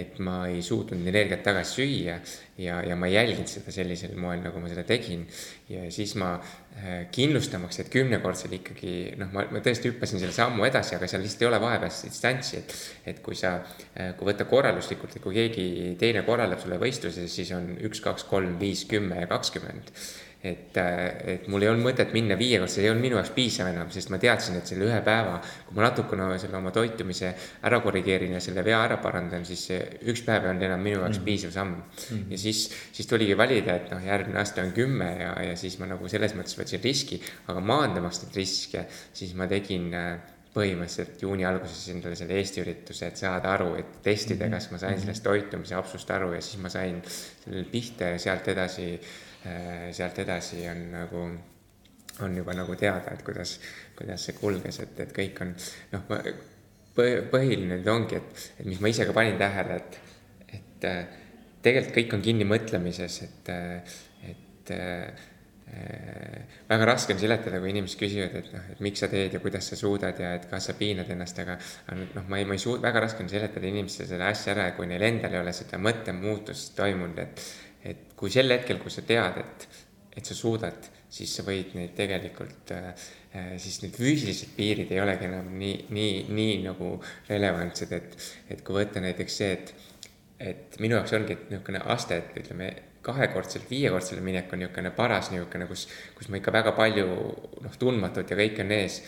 et 0.00 0.18
ma 0.22 0.42
ei 0.50 0.62
suutnud 0.64 1.06
energiat 1.06 1.42
tagasi 1.46 1.80
süüa 1.80 2.16
ja, 2.58 2.80
ja 2.86 2.96
ma 2.96 3.08
ei 3.08 3.16
jälginud 3.16 3.50
seda 3.50 3.72
sellisel 3.74 4.16
moel, 4.20 4.42
nagu 4.44 4.60
ma 4.62 4.70
seda 4.70 4.84
tegin. 4.88 5.26
ja 5.68 5.86
siis 5.92 6.14
ma 6.20 6.34
äh, 6.36 7.06
kindlustamaks, 7.12 7.80
et 7.82 7.90
kümnekordsel 7.92 8.58
ikkagi 8.58 8.94
noh, 9.20 9.32
ma, 9.34 9.46
ma 9.52 9.62
tõesti 9.64 9.92
hüppasin 9.92 10.22
selle 10.22 10.34
sammu 10.36 10.66
edasi, 10.68 10.96
aga 10.98 11.08
seal 11.10 11.24
lihtsalt 11.24 11.46
ei 11.46 11.50
ole 11.50 11.62
vahepealset 11.62 12.12
distantsi, 12.12 12.60
et. 12.62 12.76
et 13.14 13.24
kui 13.24 13.38
sa, 13.38 13.56
äh, 13.94 14.12
kui 14.18 14.28
võtta 14.30 14.48
korralduslikult, 14.48 15.16
et 15.16 15.24
kui 15.24 15.36
keegi 15.36 15.96
teine 16.00 16.24
korraldab 16.26 16.62
sulle 16.62 16.80
võistluse, 16.82 17.28
siis 17.32 17.52
on 17.56 17.74
üks, 17.88 18.02
kaks, 18.04 18.28
kolm, 18.30 18.58
viis, 18.60 18.86
kümme 18.90 19.24
ja 19.24 19.30
kakskümmend 19.30 19.92
et, 20.46 20.78
et 21.32 21.46
mul 21.50 21.64
ei 21.64 21.70
olnud 21.70 21.86
mõtet 21.88 22.12
minna 22.14 22.36
viiekordse, 22.38 22.82
ei 22.82 22.90
olnud 22.90 23.04
minu 23.04 23.18
jaoks 23.18 23.32
piisav 23.36 23.70
enam, 23.70 23.90
sest 23.92 24.10
ma 24.12 24.18
teadsin, 24.22 24.58
et 24.60 24.68
selle 24.70 24.86
ühe 24.88 24.98
päeva, 25.06 25.38
kui 25.66 25.76
ma 25.78 25.86
natukene 25.86 26.28
selle 26.40 26.58
oma 26.58 26.72
toitumise 26.74 27.32
ära 27.66 27.80
korrigeerin 27.84 28.36
ja 28.36 28.42
selle 28.44 28.64
vea 28.66 28.78
ära 28.84 29.00
parandan, 29.02 29.46
siis 29.48 29.66
see 29.70 29.80
üks 30.12 30.22
päev 30.26 30.46
ei 30.46 30.52
olnud 30.52 30.68
enam 30.68 30.86
minu 30.86 31.02
jaoks 31.02 31.20
mm. 31.20 31.26
piisav 31.26 31.54
samm 31.56 31.74
mm. 31.74 31.82
-hmm. 31.88 32.30
ja 32.34 32.38
siis, 32.44 32.62
siis 32.92 33.10
tuligi 33.10 33.36
valida, 33.38 33.76
et 33.80 33.90
noh, 33.94 34.06
järgmine 34.06 34.40
aasta 34.42 34.62
on 34.62 34.72
kümme 34.76 35.10
ja, 35.20 35.34
ja 35.50 35.56
siis 35.56 35.78
ma 35.82 35.90
nagu 35.90 36.08
selles 36.08 36.36
mõttes 36.38 36.58
võtsin 36.58 36.82
riski, 36.84 37.20
aga 37.48 37.60
maandamaks 37.60 38.22
neid 38.24 38.40
riske, 38.42 38.86
siis 39.12 39.34
ma 39.34 39.48
tegin 39.50 39.92
äh, 39.94 40.16
põhimõtteliselt 40.56 41.20
juuni 41.20 41.44
alguses 41.44 41.88
endale 41.92 42.16
selle 42.16 42.38
Eesti 42.40 42.62
ürituse, 42.62 43.10
et 43.10 43.20
saada 43.20 43.52
aru, 43.52 43.74
et 43.76 44.00
testida, 44.02 44.46
mhm. 44.46 44.54
kas 44.56 44.70
ma 44.72 44.78
sain 44.78 44.96
mhm. 44.96 45.04
sellest 45.04 45.24
toitumise 45.24 45.76
apsust 45.76 46.10
aru 46.10 46.32
ja 46.32 46.40
siis 46.40 46.62
ma 46.62 46.72
sain 46.72 47.02
sellele 47.10 47.68
pihta 47.70 48.14
ja 48.14 48.18
sealt 48.18 48.48
edasi 48.48 48.92
Äh, 48.96 49.25
sealt 49.96 50.18
edasi 50.22 50.64
on 50.70 50.82
nagu, 50.92 51.22
on 52.24 52.36
juba 52.36 52.56
nagu 52.56 52.76
teada, 52.78 53.14
et 53.14 53.22
kuidas, 53.26 53.58
kuidas 53.98 54.26
see 54.28 54.36
kulges, 54.38 54.80
et, 54.84 54.98
et 55.04 55.14
kõik 55.16 55.42
on 55.44 55.54
noh, 55.92 56.18
põhiline 56.96 57.76
nüüd 57.76 57.92
ongi, 57.92 58.18
et, 58.18 58.44
et 58.60 58.66
mis 58.68 58.80
ma 58.80 58.92
ise 58.92 59.06
ka 59.06 59.14
panin 59.16 59.38
tähele, 59.40 59.80
et, 59.80 59.98
et 60.58 60.88
äh, 60.88 61.00
tegelikult 61.64 61.96
kõik 62.00 62.18
on 62.18 62.24
kinni 62.24 62.48
mõtlemises, 62.48 63.22
et, 63.26 63.52
äh, 63.52 63.96
et 64.32 64.76
väga 66.68 66.86
raske 66.86 67.14
on 67.14 67.18
seletada, 67.20 67.58
kui 67.60 67.72
inimesed 67.72 67.98
küsivad, 67.98 68.34
et 68.38 68.50
noh, 68.54 68.66
et 68.72 68.80
miks 68.86 69.02
sa 69.02 69.08
teed 69.10 69.34
ja 69.34 69.40
kuidas 69.42 69.66
sa 69.70 69.78
suudad 69.78 70.18
ja 70.22 70.32
et 70.38 70.46
kas 70.50 70.68
sa 70.70 70.76
piinad 70.78 71.10
ennast, 71.10 71.38
aga. 71.42 71.56
noh, 72.14 72.26
ma 72.30 72.38
ei, 72.38 72.46
ma 72.46 72.54
ei 72.54 72.62
suuda, 72.62 72.84
väga 72.86 73.02
raske 73.06 73.24
on 73.24 73.30
seletada 73.30 73.66
inimestele 73.66 74.08
seda 74.12 74.30
asja 74.30 74.54
ära, 74.54 74.68
kui 74.78 74.86
neil 74.90 75.02
endal 75.08 75.34
ei 75.34 75.42
ole 75.42 75.54
seda 75.56 75.80
mõttemuutust 75.82 76.76
toimunud, 76.78 77.18
et 77.18 77.42
et 77.86 78.14
kui 78.18 78.32
sel 78.32 78.50
hetkel, 78.50 78.80
kui 78.82 78.92
sa 78.92 79.04
tead, 79.06 79.40
et, 79.42 79.66
et 80.16 80.26
sa 80.26 80.34
suudad, 80.34 80.88
siis 81.12 81.32
sa 81.38 81.44
võid 81.46 81.74
neid 81.78 81.94
tegelikult 81.96 82.72
äh, 82.74 82.88
äh, 83.36 83.52
siis 83.62 83.78
need 83.84 83.94
füüsilised 83.96 84.56
piirid 84.56 84.90
ei 84.92 85.02
olegi 85.02 85.28
enam 85.28 85.52
nii, 85.60 85.86
nii, 85.94 86.16
nii 86.34 86.56
nagu 86.64 86.96
relevantsed, 87.28 87.94
et, 87.96 88.16
et 88.50 88.64
kui 88.66 88.80
võtta 88.80 89.02
näiteks 89.04 89.38
see, 89.42 89.52
et, 89.54 89.72
et 90.52 90.80
minu 90.82 90.98
jaoks 90.98 91.14
ongi 91.16 91.38
niisugune 91.46 91.82
aste, 91.94 92.20
et 92.20 92.42
ütleme, 92.42 92.72
kahekordselt 93.06 93.70
viiekordsele 93.70 94.24
minek 94.24 94.50
on 94.52 94.64
niisugune 94.64 94.90
paras 94.96 95.30
niisugune, 95.30 95.68
kus, 95.70 95.86
kus 96.18 96.30
ma 96.32 96.40
ikka 96.40 96.54
väga 96.58 96.74
palju 96.76 97.06
noh, 97.62 97.78
tundmatut 97.78 98.32
ja 98.32 98.38
kõike 98.38 98.66
on 98.66 98.76
ees. 98.80 99.00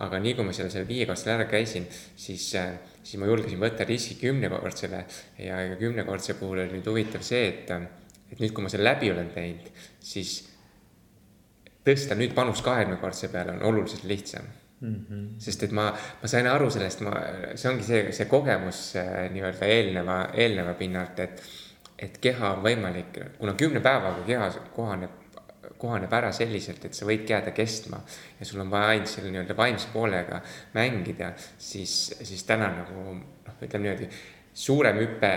aga 0.00 0.20
nii 0.22 0.36
kui 0.38 0.44
ma 0.46 0.52
selle, 0.54 0.70
selle 0.70 0.86
viiekordsel 0.88 1.32
ära 1.34 1.44
käisin, 1.50 1.84
siis, 2.16 2.44
äh, 2.56 2.76
siis 3.02 3.18
ma 3.20 3.26
julgesin 3.26 3.58
võtta 3.60 3.84
riski 3.88 4.14
kümnekordsele 4.20 5.00
ja, 5.42 5.58
ja 5.66 5.74
kümnekordse 5.80 6.38
puhul 6.38 6.62
oli 6.62 6.78
nüüd 6.78 6.86
huvitav 6.88 7.26
see, 7.26 7.48
et, 7.50 7.72
et 8.30 8.38
nüüd, 8.38 8.54
kui 8.54 8.64
ma 8.64 8.72
selle 8.72 8.86
läbi 8.86 9.10
olen 9.12 9.30
teinud, 9.34 9.68
siis 10.00 10.38
tõsta 11.86 12.16
nüüd 12.18 12.34
panus 12.36 12.62
kahekümnekordse 12.64 13.30
peale 13.32 13.56
on 13.56 13.62
oluliselt 13.72 14.04
lihtsam 14.04 14.44
mm. 14.80 14.94
-hmm. 14.94 15.26
sest 15.38 15.62
et 15.62 15.72
ma, 15.72 15.90
ma 16.22 16.28
sain 16.28 16.46
aru 16.46 16.70
sellest, 16.70 17.00
ma, 17.06 17.14
see 17.54 17.70
ongi 17.70 17.86
see, 17.86 18.12
see 18.12 18.28
kogemus 18.30 18.82
äh, 18.96 19.30
nii-öelda 19.32 19.66
eelneva, 19.66 20.20
eelneva 20.34 20.74
pinnalt, 20.74 21.18
et 21.20 21.42
et 22.00 22.16
keha 22.16 22.54
on 22.54 22.62
võimalik, 22.64 23.18
kuna 23.38 23.52
kümne 23.60 23.80
päevaga 23.84 24.22
keha 24.24 24.46
kohaneb, 24.72 25.10
kohaneb 25.80 26.12
ära 26.16 26.30
selliselt, 26.32 26.84
et 26.84 26.96
sa 26.96 27.04
võidki 27.08 27.34
jääda 27.34 27.52
kestma 27.56 28.00
ja 28.38 28.46
sul 28.48 28.62
on 28.64 28.70
vaja 28.72 28.94
ainult 28.94 29.12
selle 29.12 29.32
nii-öelda 29.34 29.56
vaimse 29.56 29.88
poolega 29.92 30.40
mängida, 30.74 31.34
siis, 31.58 32.14
siis 32.22 32.44
täna 32.48 32.70
nagu 32.78 33.04
noh, 33.18 33.58
ütleme 33.60 33.84
niimoodi 33.84 34.08
suurem 34.60 34.98
hüpe, 35.00 35.30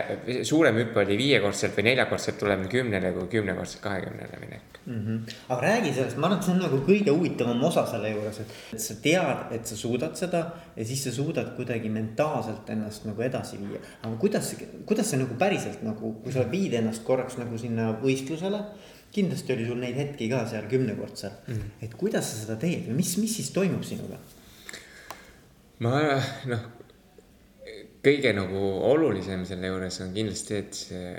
suurem 0.43 0.77
hüpe 0.81 0.99
oli 1.03 1.15
viiekordselt 1.19 1.77
või 1.77 1.87
neljakordselt 1.87 2.37
tulemine 2.41 2.69
kümnele 2.71 3.13
kui 3.15 3.29
kümnekordselt 3.37 3.83
kahekümnele 3.85 4.39
minek 4.41 4.79
mm. 4.85 4.97
-hmm. 4.97 5.35
aga 5.49 5.61
räägi 5.61 5.93
sellest, 5.95 6.17
ma 6.17 6.27
arvan, 6.27 6.39
et 6.39 6.47
see 6.47 6.53
on 6.53 6.59
nagu 6.65 6.79
kõige 6.87 7.15
huvitavam 7.15 7.63
osa 7.69 7.85
selle 7.87 8.11
juures, 8.11 8.41
et 8.43 8.83
sa 8.85 8.97
tead, 9.05 9.45
et 9.55 9.71
sa 9.71 9.77
suudad 9.79 10.19
seda 10.19 10.43
ja 10.75 10.87
siis 10.91 11.05
sa 11.07 11.15
suudad 11.15 11.53
kuidagi 11.55 11.89
mentaalselt 11.93 12.69
ennast 12.75 13.07
nagu 13.07 13.21
edasi 13.29 13.61
viia. 13.61 13.79
aga 14.01 14.15
kuidas, 14.25 14.55
kuidas 14.85 15.13
see 15.13 15.21
nagu 15.23 15.39
päriselt 15.39 15.83
nagu, 15.87 16.13
kui 16.23 16.35
sa 16.35 16.43
viid 16.51 16.75
ennast 16.81 17.07
korraks 17.07 17.39
nagu 17.39 17.57
sinna 17.57 17.93
võistlusele 18.03 18.63
kindlasti 19.13 19.53
oli 19.53 19.65
sul 19.65 19.79
neid 19.79 19.95
hetki 19.95 20.29
ka 20.29 20.43
seal 20.49 20.67
kümnekordsel 20.67 21.31
mm, 21.31 21.53
-hmm. 21.53 21.83
et 21.87 21.95
kuidas 21.95 22.31
sa 22.31 22.45
seda 22.45 22.59
teed 22.59 22.87
või 22.89 22.99
mis, 23.01 23.17
mis 23.23 23.35
siis 23.39 23.51
toimub 23.55 23.83
sinuga? 23.87 24.19
ma 25.79 25.99
noh 26.45 26.71
kõige 28.03 28.35
nagu 28.35 28.61
olulisem 28.91 29.45
selle 29.47 29.71
juures 29.71 30.01
on 30.03 30.13
kindlasti, 30.15 30.59
et 30.59 30.77
see 30.77 31.15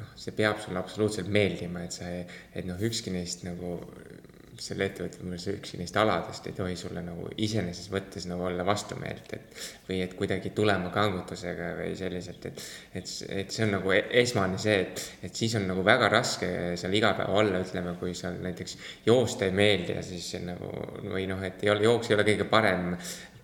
noh, 0.00 0.12
see 0.18 0.34
peab 0.36 0.60
sulle 0.62 0.80
absoluutselt 0.80 1.30
meeldima, 1.32 1.84
et 1.86 1.94
sa, 1.94 2.10
et 2.10 2.66
noh, 2.66 2.80
ükski 2.88 3.14
neist 3.14 3.46
nagu 3.46 3.78
selle 4.60 4.86
ettevõtte 4.86 5.18
juures 5.18 5.46
ükski 5.50 5.78
neist 5.80 5.96
aladest 5.98 6.46
ei 6.46 6.54
tohi 6.54 6.76
sulle 6.78 7.02
nagu 7.02 7.26
iseenesest 7.42 7.90
võttes 7.90 8.26
nagu 8.30 8.46
olla 8.46 8.62
vastumeelt, 8.66 9.32
et 9.34 9.64
või 9.88 9.98
et 10.04 10.14
kuidagi 10.18 10.52
tulema 10.54 10.92
kangutusega 10.94 11.72
või 11.80 11.96
selliselt, 11.98 12.46
et 12.50 12.62
et, 13.00 13.10
et 13.42 13.50
see 13.54 13.66
on 13.66 13.74
nagu 13.76 13.94
e-, 13.94 14.04
esmane 14.22 14.60
see, 14.62 14.76
et, 14.84 15.04
et 15.26 15.42
siis 15.42 15.56
on 15.58 15.66
nagu 15.70 15.82
väga 15.86 16.08
raske 16.12 16.48
seal 16.80 16.94
iga 16.94 17.14
päev 17.18 17.34
olla, 17.42 17.62
ütleme, 17.66 17.96
kui 17.98 18.14
seal 18.14 18.38
näiteks 18.44 18.78
joosta 19.06 19.48
ei 19.48 19.56
meeldi 19.58 19.98
ja 19.98 20.06
siis 20.06 20.30
nagu 20.46 20.70
või 21.10 21.26
noh, 21.30 21.42
et 21.42 21.66
ei 21.66 21.74
ole, 21.74 21.86
jooks 21.88 22.10
ei 22.10 22.18
ole 22.18 22.28
kõige 22.30 22.48
parem 22.50 22.92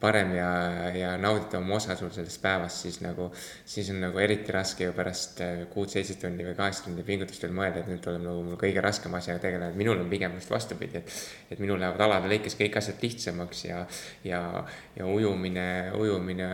parem 0.01 0.33
ja, 0.33 0.51
ja 0.97 1.11
nauditavam 1.21 1.71
osa 1.77 1.95
sul 1.99 2.09
sellest 2.15 2.41
päevast, 2.41 2.85
siis 2.87 3.01
nagu, 3.05 3.29
siis 3.69 3.91
on 3.93 4.01
nagu 4.01 4.21
eriti 4.23 4.53
raske 4.55 4.87
ju 4.87 4.95
pärast 4.97 5.43
äh, 5.45 5.63
kuut-seitse 5.73 6.17
tundi 6.23 6.47
või 6.47 6.55
kaheksa 6.57 6.87
tundi 6.87 7.05
pingutust 7.07 7.45
veel 7.45 7.53
mõelda, 7.57 7.83
et 7.83 7.91
nüüd 7.91 8.01
tuleb 8.05 8.25
nagu 8.25 8.45
mul 8.47 8.57
kõige 8.61 8.81
raskem 8.85 9.15
asjaga 9.19 9.43
tegeleda, 9.45 9.69
et 9.75 9.81
minul 9.81 10.01
on 10.01 10.09
pigem 10.13 10.39
just 10.39 10.53
vastupidi, 10.53 11.03
et, 11.03 11.17
et 11.53 11.61
minul 11.61 11.81
lähevad 11.83 12.01
alade 12.07 12.33
lõikes 12.33 12.57
kõik 12.61 12.81
asjad 12.81 13.05
lihtsamaks 13.05 13.65
ja, 13.67 13.83
ja, 14.25 14.41
ja 14.97 15.09
ujumine, 15.11 15.67
ujumine 16.01 16.49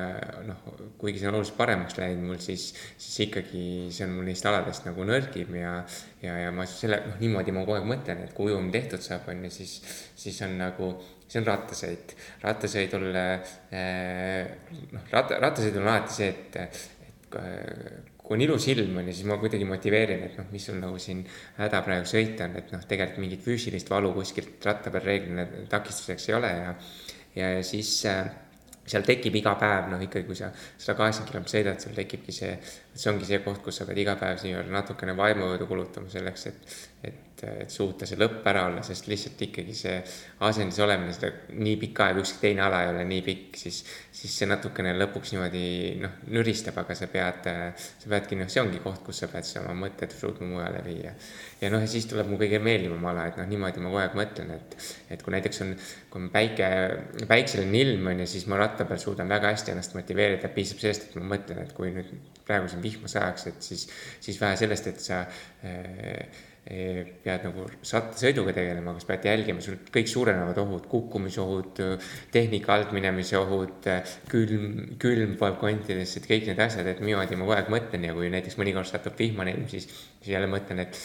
noh, 0.48 0.66
kuigi 0.98 1.22
see 1.22 1.30
on 1.30 1.38
oluliselt 1.38 1.58
paremaks 1.60 1.98
läinud 2.00 2.26
mul, 2.26 2.42
siis, 2.42 2.72
siis 2.98 3.28
ikkagi 3.28 3.66
see 3.94 4.08
on 4.08 4.16
mul 4.18 4.26
neist 4.26 4.46
aladest 4.50 4.90
nagu 4.90 5.06
nõrgim 5.06 5.54
ja, 5.60 5.76
ja, 6.24 6.38
ja 6.46 6.54
ma 6.54 6.66
selle, 6.70 6.98
noh, 7.06 7.20
niimoodi 7.22 7.54
ma 7.54 7.62
kogu 7.62 7.78
aeg 7.78 7.90
mõtlen, 7.94 8.26
et 8.26 8.34
kui 8.34 8.50
ujumine 8.50 8.74
tehtud 8.74 9.06
saab, 9.06 9.30
on 9.30 9.46
ju, 9.46 9.54
siis, 9.60 9.78
siis 10.18 10.42
on 10.42 10.58
nagu 10.58 10.96
see 11.26 11.40
on 11.42 11.48
rattasõit. 11.48 12.14
rattasõidul 12.42 13.08
eh, 13.18 14.50
noh, 14.92 15.08
ratta, 15.10 15.40
rattasõidul 15.42 15.82
on 15.82 15.92
alati 15.92 16.16
see, 16.20 16.28
et, 16.30 16.60
et 16.62 16.84
kui 18.26 18.34
on 18.34 18.42
ilus 18.42 18.66
ilm 18.72 18.96
on 18.98 19.10
ju, 19.10 19.14
siis 19.14 19.26
ma 19.30 19.36
kuidagi 19.38 19.66
motiveerin, 19.68 20.24
et 20.26 20.38
noh, 20.40 20.48
mis 20.50 20.64
sul 20.66 20.80
nagu 20.82 20.98
siin 21.02 21.20
häda 21.60 21.82
praegu 21.86 22.08
sõita 22.10 22.48
on, 22.48 22.56
et 22.58 22.72
noh, 22.74 22.82
tegelikult 22.90 23.22
mingit 23.22 23.44
füüsilist 23.44 23.90
valu 23.92 24.10
kuskilt 24.16 24.66
ratta 24.66 24.90
peal 24.94 25.06
reeglina 25.06 25.46
takistuseks 25.70 26.26
ei 26.30 26.34
ole 26.38 26.50
ja, 26.56 26.72
ja 27.36 27.52
siis 27.66 27.92
äh, 28.10 28.24
seal 28.86 29.06
tekib 29.06 29.34
iga 29.38 29.54
päev, 29.60 29.90
noh 29.92 30.02
ikkagi, 30.02 30.26
kui 30.26 30.38
sa 30.38 30.50
sada 30.54 30.96
kaheksakümmend 30.98 31.30
kilomeetrit 31.30 31.54
sõidad, 31.54 31.82
sul 31.82 31.94
tekibki 31.98 32.34
see, 32.34 32.52
see 32.94 33.12
ongi 33.12 33.30
see 33.30 33.40
koht, 33.46 33.62
kus 33.62 33.78
sa 33.80 33.86
pead 33.86 34.02
iga 34.02 34.16
päev 34.18 34.42
nii-öelda 34.42 34.74
natukene 34.74 35.14
vaimujõudu 35.18 35.70
kulutama 35.70 36.10
selleks, 36.10 36.48
et, 36.50 36.76
et 37.10 37.25
et, 37.36 37.44
et 37.66 37.72
suuta 37.72 38.06
see 38.08 38.18
lõpp 38.18 38.46
ära 38.48 38.64
olla, 38.70 38.82
sest 38.86 39.08
lihtsalt 39.10 39.40
ikkagi 39.46 39.74
see 39.76 39.96
asendis 40.46 40.78
olemine, 40.84 41.12
seda 41.14 41.30
nii 41.52 41.76
pikka 41.80 42.08
aega, 42.08 42.22
ükski 42.22 42.40
teine 42.42 42.64
ala 42.66 42.82
ei 42.84 42.92
ole 42.92 43.04
nii 43.08 43.22
pikk, 43.26 43.58
siis, 43.60 43.82
siis 44.14 44.36
see 44.40 44.48
natukene 44.48 44.94
lõpuks 44.96 45.34
niimoodi 45.34 45.64
noh, 46.02 46.16
nüristab, 46.32 46.78
aga 46.82 46.96
sa 46.98 47.08
pead, 47.12 47.48
sa 47.76 48.12
peadki, 48.12 48.38
noh, 48.40 48.48
see 48.52 48.62
ongi 48.62 48.80
koht, 48.84 49.02
kus 49.06 49.22
sa 49.22 49.30
pead 49.32 49.48
siis 49.48 49.60
oma 49.62 49.74
mõtted 49.86 50.14
suutma 50.16 50.48
mujale 50.48 50.82
viia. 50.86 51.12
ja 51.60 51.72
noh, 51.72 51.84
ja 51.84 51.90
siis 51.90 52.08
tuleb 52.10 52.30
mu 52.30 52.40
kõige 52.40 52.60
meeldivam 52.62 53.04
ala, 53.12 53.28
et 53.30 53.40
noh, 53.40 53.48
niimoodi 53.50 53.84
ma 53.84 53.92
kogu 53.92 54.02
aeg 54.04 54.18
mõtlen, 54.18 54.56
et, 54.56 54.78
et 55.12 55.24
kui 55.24 55.36
näiteks 55.36 55.62
on, 55.66 55.76
kui 56.12 56.22
on 56.22 56.32
päike, 56.32 56.70
päikseline 57.28 57.84
ilm 57.84 58.12
on 58.12 58.24
ju, 58.24 58.30
siis 58.36 58.48
ma 58.50 58.60
ratta 58.60 58.88
peal 58.88 59.02
suudan 59.02 59.28
väga 59.30 59.52
hästi 59.52 59.74
ennast 59.74 59.96
motiveerida, 59.98 60.52
piisab 60.56 60.80
sellest, 60.82 61.10
et 61.10 61.20
ma 61.20 61.36
mõtlen, 61.36 61.62
et 61.64 61.76
kui 61.76 61.92
nüüd 61.94 62.12
praegu 62.46 62.68
siin 62.70 62.84
vihma 62.84 63.10
sajaks, 63.10 63.48
et 63.50 63.64
siis, 63.64 63.88
siis 64.22 64.36
vähe 64.40 64.56
sellest, 64.60 64.92
et 64.92 65.02
sa 65.02 65.24
äh, 65.66 66.44
pead 66.66 67.44
nagu 67.46 67.66
sõiduga 67.86 68.50
tegelema, 68.56 68.96
kas 68.96 69.06
pead 69.06 69.28
jälgima, 69.28 69.62
sul 69.62 69.76
kõik 69.94 70.10
suurenevad 70.10 70.58
ohud, 70.58 70.88
kukkumisohud, 70.90 71.82
tehnika 72.34 72.74
alt 72.74 72.94
minemise 72.96 73.38
ohud, 73.38 73.86
külm, 74.32 74.96
külm 75.02 75.36
paneb 75.38 75.60
kontidesse, 75.62 76.18
et 76.18 76.26
kõik 76.32 76.50
need 76.50 76.64
asjad, 76.66 76.90
et 76.90 77.04
niimoodi 77.04 77.38
ma 77.38 77.46
kogu 77.46 77.56
aeg 77.58 77.70
mõtlen 77.76 78.08
ja 78.08 78.16
kui 78.16 78.32
näiteks 78.34 78.58
mõnikord 78.58 78.90
satub 78.90 79.14
vihmane 79.18 79.54
ilm, 79.54 79.70
siis, 79.70 79.86
siis 80.18 80.34
jälle 80.34 80.50
mõtlen, 80.50 80.82
et 80.82 80.98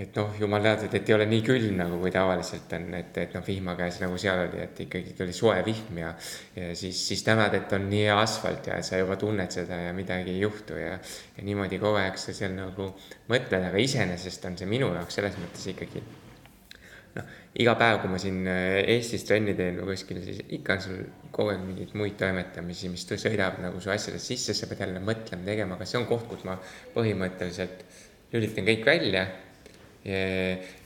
et 0.00 0.16
noh, 0.16 0.30
jumal 0.40 0.64
teadnud, 0.64 0.94
et 0.96 1.10
ei 1.10 1.14
ole 1.14 1.26
nii 1.28 1.42
külm 1.44 1.76
nagu, 1.76 1.98
kui 2.00 2.12
tavaliselt 2.14 2.70
on, 2.78 2.86
et, 2.96 3.18
et 3.20 3.34
noh, 3.36 3.44
vihma 3.44 3.74
käes 3.76 3.98
nagu 4.00 4.16
seal 4.20 4.46
oli, 4.46 4.62
et 4.64 4.80
ikkagi 4.86 5.12
oli 5.20 5.36
soe 5.36 5.58
vihm 5.66 6.00
ja, 6.00 6.14
ja 6.56 6.70
siis, 6.78 6.96
siis 7.10 7.20
tänad, 7.26 7.52
et 7.58 7.76
on 7.76 7.84
nii 7.90 8.06
hea 8.06 8.16
asfalt 8.16 8.70
ja 8.72 8.78
sa 8.86 9.02
juba 9.02 9.18
tunned 9.20 9.52
seda 9.52 9.82
ja 9.84 9.92
midagi 9.96 10.32
ei 10.32 10.40
juhtu 10.46 10.80
ja, 10.80 10.96
ja 11.36 11.44
niimoodi 11.44 11.80
kogu 11.82 12.00
aeg 12.00 12.16
sa 12.20 12.32
seal 12.36 12.56
nagu 12.56 12.88
mõtled, 13.28 13.68
aga 13.68 13.84
iseenesest 13.84 14.48
on 14.48 14.56
see 14.60 14.70
minu 14.70 14.88
jaoks 14.96 15.20
selles 15.20 15.36
mõttes 15.42 15.68
ikkagi 15.74 16.02
noh, 17.18 17.36
iga 17.60 17.76
päev, 17.76 18.00
kui 18.00 18.14
ma 18.14 18.22
siin 18.22 18.42
äh, 18.48 18.80
Eestis 18.96 19.28
trenni 19.28 19.52
teen 19.58 19.76
või 19.82 19.92
kuskil, 19.92 20.24
siis 20.24 20.40
ikka 20.56 20.78
on 20.78 20.84
sul 20.86 21.06
kogu 21.36 21.52
aeg 21.52 21.62
mingeid 21.68 21.92
muid 22.00 22.16
toimetamisi, 22.20 22.88
mis 22.92 23.04
sõidavad 23.12 23.60
nagu 23.60 23.80
su 23.80 23.92
asjadest 23.92 24.32
sisse, 24.32 24.56
sa 24.56 24.72
pead 24.72 24.86
jälle 24.86 25.04
mõtlema, 25.04 25.44
tegema, 25.44 25.76
aga 25.76 25.88
see 25.88 26.00
on 26.00 26.08
koht, 26.08 26.24
kus 26.32 26.48
ma 26.48 26.56
põhimõtteliselt 26.96 27.84
lülitan 28.32 28.64
kõik 28.64 28.88
välja 28.88 29.26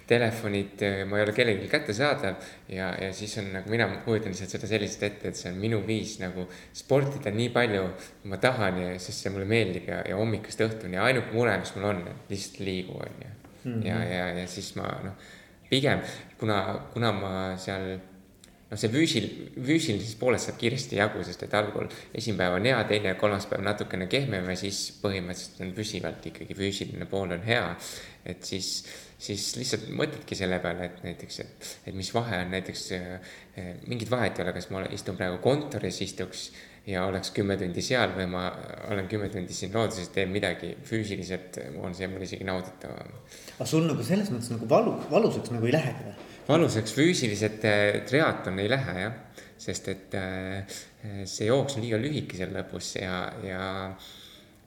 telefonid, 0.07 0.83
ma 1.09 1.19
ei 1.19 1.25
ole 1.25 1.33
kellelgi 1.35 1.69
kättesaadav 1.71 2.37
ja, 2.71 2.93
ja 3.01 3.09
siis 3.17 3.33
on 3.41 3.49
nagu 3.57 3.71
mina 3.73 3.89
kujutan 4.05 4.31
lihtsalt 4.31 4.53
seda 4.55 4.69
selliselt 4.71 5.03
ette, 5.09 5.33
et 5.33 5.39
see 5.39 5.51
on 5.51 5.59
minu 5.59 5.81
viis 5.87 6.17
nagu 6.23 6.47
sportida 6.77 7.33
nii 7.35 7.49
palju, 7.55 7.89
kui 8.23 8.31
ma 8.31 8.39
tahan 8.43 8.79
ja 8.85 8.93
sest 9.03 9.25
see 9.25 9.33
mulle 9.35 9.49
meeldib 9.51 9.89
ja, 9.91 10.03
ja 10.07 10.19
hommikust 10.21 10.63
õhtuni 10.69 10.99
ja 10.99 11.09
ainuke 11.09 11.35
mure, 11.35 11.57
mis 11.63 11.75
mul 11.75 11.89
on, 11.91 12.05
lihtsalt 12.31 12.61
liigu 12.63 12.95
on 13.01 13.25
ju 13.25 13.31
mm. 13.31 13.73
-hmm. 13.73 13.87
ja, 13.87 14.03
ja, 14.05 14.29
ja 14.41 14.47
siis 14.47 14.75
ma 14.79 14.93
noh, 15.05 15.17
pigem 15.71 16.05
kuna, 16.39 16.61
kuna 16.93 17.13
ma 17.13 17.33
seal 17.59 17.97
noh, 18.71 18.79
see 18.79 18.91
füüsil, 18.93 19.27
füüsilisest 19.57 20.19
poolest 20.21 20.51
saab 20.51 20.61
kiiresti 20.61 21.01
jagu, 21.01 21.23
sest 21.27 21.43
et 21.47 21.55
algul 21.55 21.89
esimene 22.15 22.45
päev 22.45 22.61
on 22.61 22.69
hea, 22.71 22.79
teine 22.91 23.13
ja 23.15 23.19
kolmas 23.19 23.47
päev 23.51 23.65
natukene 23.67 24.07
kehvem 24.07 24.51
ja 24.51 24.57
siis 24.57 24.85
põhimõtteliselt 25.03 25.65
on 25.67 25.75
püsivalt 25.77 26.31
ikkagi 26.33 26.59
füüsiline 26.59 27.11
pool 27.11 27.35
on 27.39 27.43
hea. 27.47 27.67
et 28.27 28.43
siis 28.43 28.85
siis 29.19 29.49
lihtsalt 29.57 29.89
mõtledki 29.97 30.37
selle 30.37 30.59
peale, 30.63 30.91
et 30.91 31.03
näiteks, 31.05 31.39
et, 31.45 31.69
et 31.89 31.97
mis 31.97 32.09
vahe 32.15 32.43
on 32.45 32.51
näiteks, 32.53 32.87
eh, 32.97 33.35
mingit 33.89 34.11
vahet 34.13 34.39
ei 34.39 34.45
ole, 34.45 34.55
kas 34.57 34.69
ma 34.75 34.85
istun 34.93 35.17
praegu 35.19 35.41
kontoris, 35.45 36.01
istuks 36.05 36.51
ja 36.87 37.07
oleks 37.09 37.33
kümme 37.35 37.57
tundi 37.59 37.83
seal 37.83 38.13
või 38.15 38.29
ma 38.31 38.45
olen 38.93 39.09
kümme 39.11 39.29
tundi 39.33 39.55
siin 39.57 39.73
looduses, 39.75 40.11
teen 40.15 40.31
midagi 40.31 40.75
füüsiliselt, 40.87 41.59
on 41.83 41.97
see 41.97 42.09
mul 42.13 42.23
isegi 42.27 42.47
nauditavam. 42.47 43.17
aga 43.57 43.69
sul 43.69 43.89
nagu 43.89 44.05
selles 44.07 44.31
mõttes 44.35 44.53
nagu 44.53 44.69
valu, 44.71 44.95
valusaks 45.11 45.55
nagu 45.55 45.67
ei 45.67 45.75
lähegi 45.75 46.11
või? 46.11 46.29
valusaks 46.51 46.95
füüsiliselt 46.95 47.65
eh, 47.67 48.03
triatlon 48.07 48.61
ei 48.63 48.71
lähe 48.71 49.01
jah, 49.01 49.17
sest 49.59 49.89
et 49.91 50.15
eh, 50.21 50.79
see 51.25 51.49
jooks 51.49 51.79
on 51.79 51.87
liiga 51.87 51.99
lühike 52.03 52.39
seal 52.39 52.53
lõpus 52.55 52.93
ja, 53.01 53.19
ja 53.43 53.65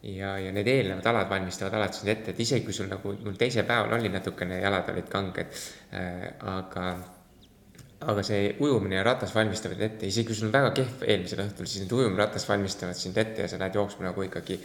ja, 0.04 0.38
ja 0.40 0.52
need 0.56 0.68
eelnevad 0.68 1.06
alad 1.12 1.30
valmistavad 1.30 1.76
alati 1.80 2.02
sind 2.02 2.14
ette, 2.14 2.32
et 2.32 2.40
isegi 2.40 2.66
kui 2.66 2.76
sul 2.76 2.90
nagu, 2.92 3.14
mul 3.24 3.40
teisel 3.40 3.68
päeval 3.68 3.98
oli 4.00 4.12
natukene, 4.14 4.62
jalad 4.64 4.92
olid 4.94 5.10
kanged 5.12 5.48
äh,, 5.92 6.30
aga 6.56 6.92
aga 8.00 8.24
see 8.24 8.54
ujumine 8.64 8.96
ja 8.96 9.04
ratas 9.04 9.34
valmistavad 9.36 9.82
ette, 9.84 10.08
isegi 10.08 10.30
kui 10.30 10.36
sul 10.38 10.48
on 10.48 10.54
väga 10.54 10.70
kehv 10.78 11.02
eelmisel 11.04 11.42
õhtul, 11.44 11.68
siis 11.68 11.84
need 11.84 11.96
ujumratas 11.98 12.46
valmistavad 12.48 12.96
sind 12.96 13.18
ette 13.20 13.44
ja 13.44 13.50
sa 13.52 13.58
lähed 13.60 13.76
jooksma 13.76 14.06
nagu 14.08 14.24
ikkagi. 14.24 14.56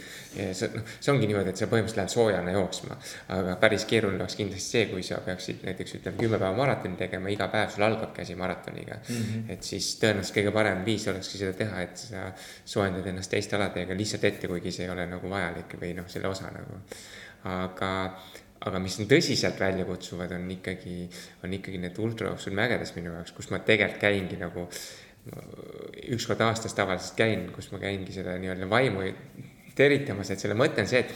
see, 0.55 0.69
noh, 0.71 0.85
see 1.03 1.11
ongi 1.11 1.27
niimoodi, 1.27 1.51
et 1.51 1.59
sa 1.59 1.67
põhimõtteliselt 1.71 1.99
lähed 1.99 2.13
soojana 2.13 2.53
jooksma, 2.55 2.95
aga 3.35 3.57
päris 3.59 3.83
keeruline 3.89 4.23
oleks 4.23 4.37
kindlasti 4.39 4.77
see, 4.77 4.85
kui 4.93 5.03
sa 5.03 5.19
peaksid 5.25 5.65
näiteks 5.67 5.97
ütleme 5.99 6.21
kümme 6.21 6.39
päeva 6.39 6.53
maratoni 6.55 6.95
tegema, 7.01 7.33
iga 7.33 7.49
päev 7.51 7.75
sul 7.75 7.83
algabki 7.89 8.23
asi 8.23 8.39
maratoniga 8.39 9.01
mm. 9.01 9.19
-hmm. 9.19 9.51
et 9.57 9.67
siis 9.67 9.91
tõenäoliselt 9.99 10.39
kõige 10.39 10.55
parem 10.55 10.85
viis 10.87 11.07
olekski 11.11 11.43
seda 11.43 11.53
teha, 11.59 11.83
et 11.83 11.97
sa 12.05 12.29
soojendad 12.63 13.11
ennast 13.11 13.35
teiste 13.35 13.59
aladega 13.59 13.99
lihtsalt 13.99 14.23
ette, 14.31 14.47
kuigi 14.47 14.71
see 14.71 14.87
ei 14.87 14.95
ole 14.95 15.09
nagu 15.11 15.29
vajalik 15.29 15.75
või 15.81 15.91
noh, 15.99 16.07
selle 16.07 16.31
osa 16.31 16.47
nagu. 16.55 16.79
aga 17.43 17.91
aga 18.65 18.79
mis 18.81 18.99
on 19.01 19.09
tõsiselt 19.09 19.59
väljakutsuvad, 19.59 20.31
on 20.37 20.45
ikkagi, 20.55 21.09
on 21.43 21.55
ikkagi 21.57 21.81
need 21.81 21.97
ultrajooksul 22.01 22.55
mägedes 22.55 22.95
minu 22.95 23.11
jaoks, 23.13 23.33
kus 23.35 23.51
ma 23.51 23.59
tegelikult 23.65 24.01
käingi 24.01 24.39
nagu 24.39 24.67
üks 26.13 26.27
kord 26.29 26.43
aastas 26.45 26.75
tavaliselt 26.77 27.17
käin, 27.17 27.49
kus 27.53 27.71
ma 27.73 27.81
käingi 27.81 28.13
seda 28.13 28.37
nii-öelda 28.39 28.69
vaimu 28.69 29.03
teritamas, 29.75 30.31
et 30.31 30.41
selle 30.41 30.55
mõte 30.57 30.83
on 30.83 30.89
see, 30.89 31.01
et, 31.01 31.11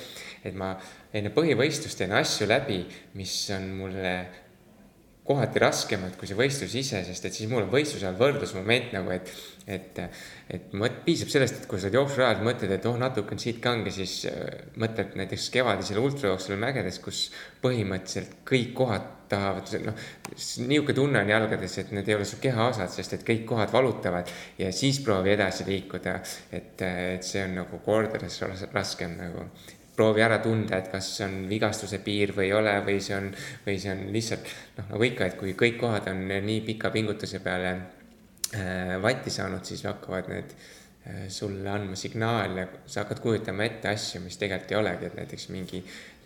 et 0.49 0.57
ma 0.57 0.73
enne 1.15 1.31
põhivõistlust 1.33 2.01
teen 2.01 2.13
asju 2.17 2.49
läbi, 2.49 2.81
mis 3.15 3.35
on 3.55 3.69
mulle 3.77 4.13
kohati 5.29 5.61
raskemad 5.61 6.15
kui 6.17 6.27
see 6.27 6.37
võistlus 6.37 6.73
ise, 6.79 7.03
sest 7.05 7.27
et 7.29 7.35
siis 7.37 7.49
mul 7.51 7.67
on 7.67 7.71
võistluse 7.71 8.07
ajal 8.07 8.17
võrdlusmoment 8.17 8.95
nagu, 8.97 9.13
et, 9.13 9.29
et, 9.69 10.01
et 10.49 10.73
mõt-, 10.77 11.03
piisab 11.05 11.31
sellest, 11.33 11.61
et 11.61 11.69
kui 11.69 11.79
sa 11.79 11.87
oled 11.87 11.99
jooksurajal, 11.99 12.43
mõtled, 12.45 12.73
et 12.75 12.89
oh, 12.89 12.97
natuke 12.99 13.35
on 13.35 13.41
siit 13.41 13.61
kange, 13.63 13.93
siis 13.93 14.23
äh, 14.29 14.67
mõtled 14.81 15.15
näiteks 15.19 15.49
kevadisel 15.53 16.01
ultrajooksul 16.01 16.59
mägedes, 16.61 16.99
kus 17.03 17.27
põhimõtteliselt 17.63 18.39
kõik 18.49 18.75
kohad 18.77 19.07
tahavad, 19.29 19.69
noh, 19.85 20.05
niisugune 20.65 20.95
tunne 20.97 21.21
on 21.21 21.29
jalgades, 21.29 21.77
et 21.81 21.91
need 21.93 22.07
ei 22.09 22.17
ole 22.17 22.25
su 22.25 22.39
kehaosad, 22.41 22.89
sest 22.93 23.19
et 23.19 23.25
kõik 23.27 23.43
kohad 23.49 23.73
valutavad 23.73 24.31
ja 24.57 24.71
siis 24.73 25.01
proovi 25.05 25.35
edasi 25.35 25.67
liikuda. 25.69 26.15
et, 26.51 26.81
et 26.81 27.25
see 27.25 27.43
on 27.45 27.59
nagu 27.61 27.81
kordades 27.85 28.41
raskem 28.73 29.13
nagu 29.19 29.45
proovi 29.99 30.23
ära 30.23 30.39
tunda, 30.39 30.79
et 30.79 30.87
kas 30.91 31.11
see 31.17 31.27
on 31.27 31.37
vigastuse 31.49 31.99
piir 32.03 32.31
või 32.35 32.47
ei 32.47 32.53
ole, 32.55 32.73
või 32.87 33.01
see 33.03 33.17
on, 33.17 33.29
või 33.65 33.77
see 33.83 33.91
on 33.91 34.05
lihtsalt 34.15 34.51
noh, 34.77 34.91
nagu 34.93 35.07
ikka, 35.09 35.27
et 35.27 35.39
kui 35.39 35.55
kõik 35.59 35.79
kohad 35.81 36.07
on 36.11 36.23
nii 36.29 36.61
pika 36.65 36.91
pingutuse 36.93 37.43
peale 37.43 37.98
vatti 39.01 39.29
saanud, 39.29 39.65
siis 39.65 39.83
hakkavad 39.85 40.29
need 40.31 40.53
äh, 40.53 41.27
sulle 41.29 41.69
andma 41.69 41.97
signaale, 41.99 42.67
sa 42.89 43.03
hakkad 43.03 43.21
kujutama 43.23 43.67
ette 43.67 43.91
asju, 43.91 44.23
mis 44.23 44.39
tegelikult 44.41 44.73
ei 44.73 44.79
olegi, 44.79 45.09
et 45.09 45.19
näiteks 45.19 45.49
mingi 45.53 45.83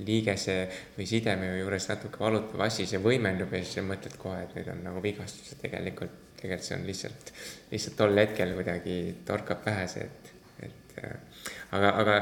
liigese 0.08 0.58
või 0.98 1.08
sideme 1.10 1.52
juures 1.60 1.90
natuke 1.92 2.22
valutav 2.24 2.64
asi, 2.68 2.88
see 2.90 3.02
võimendub 3.04 3.52
ja 3.54 3.64
siis 3.64 3.80
sa 3.80 3.86
mõtled 3.88 4.16
kohe, 4.22 4.46
et 4.46 4.56
nüüd 4.58 4.72
on 4.74 4.82
nagu 4.88 5.04
vigastus 5.04 5.52
ja 5.54 5.60
tegelikult, 5.66 6.16
tegelikult 6.40 6.70
see 6.70 6.80
on 6.80 6.88
lihtsalt, 6.88 7.36
lihtsalt 7.74 8.00
tol 8.00 8.24
hetkel 8.24 8.56
kuidagi 8.58 8.98
torkab 9.28 9.62
pähe 9.68 9.86
see, 9.92 10.08
et, 10.08 10.34
et 10.70 10.98
äh, 11.04 11.46
aga, 11.76 11.94
aga 12.04 12.18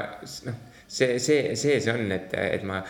noh 0.50 0.68
see, 0.92 1.18
see, 1.18 1.56
see 1.56 1.80
see 1.80 1.92
on, 1.92 2.12
et, 2.12 2.34
et 2.34 2.64
ma, 2.68 2.82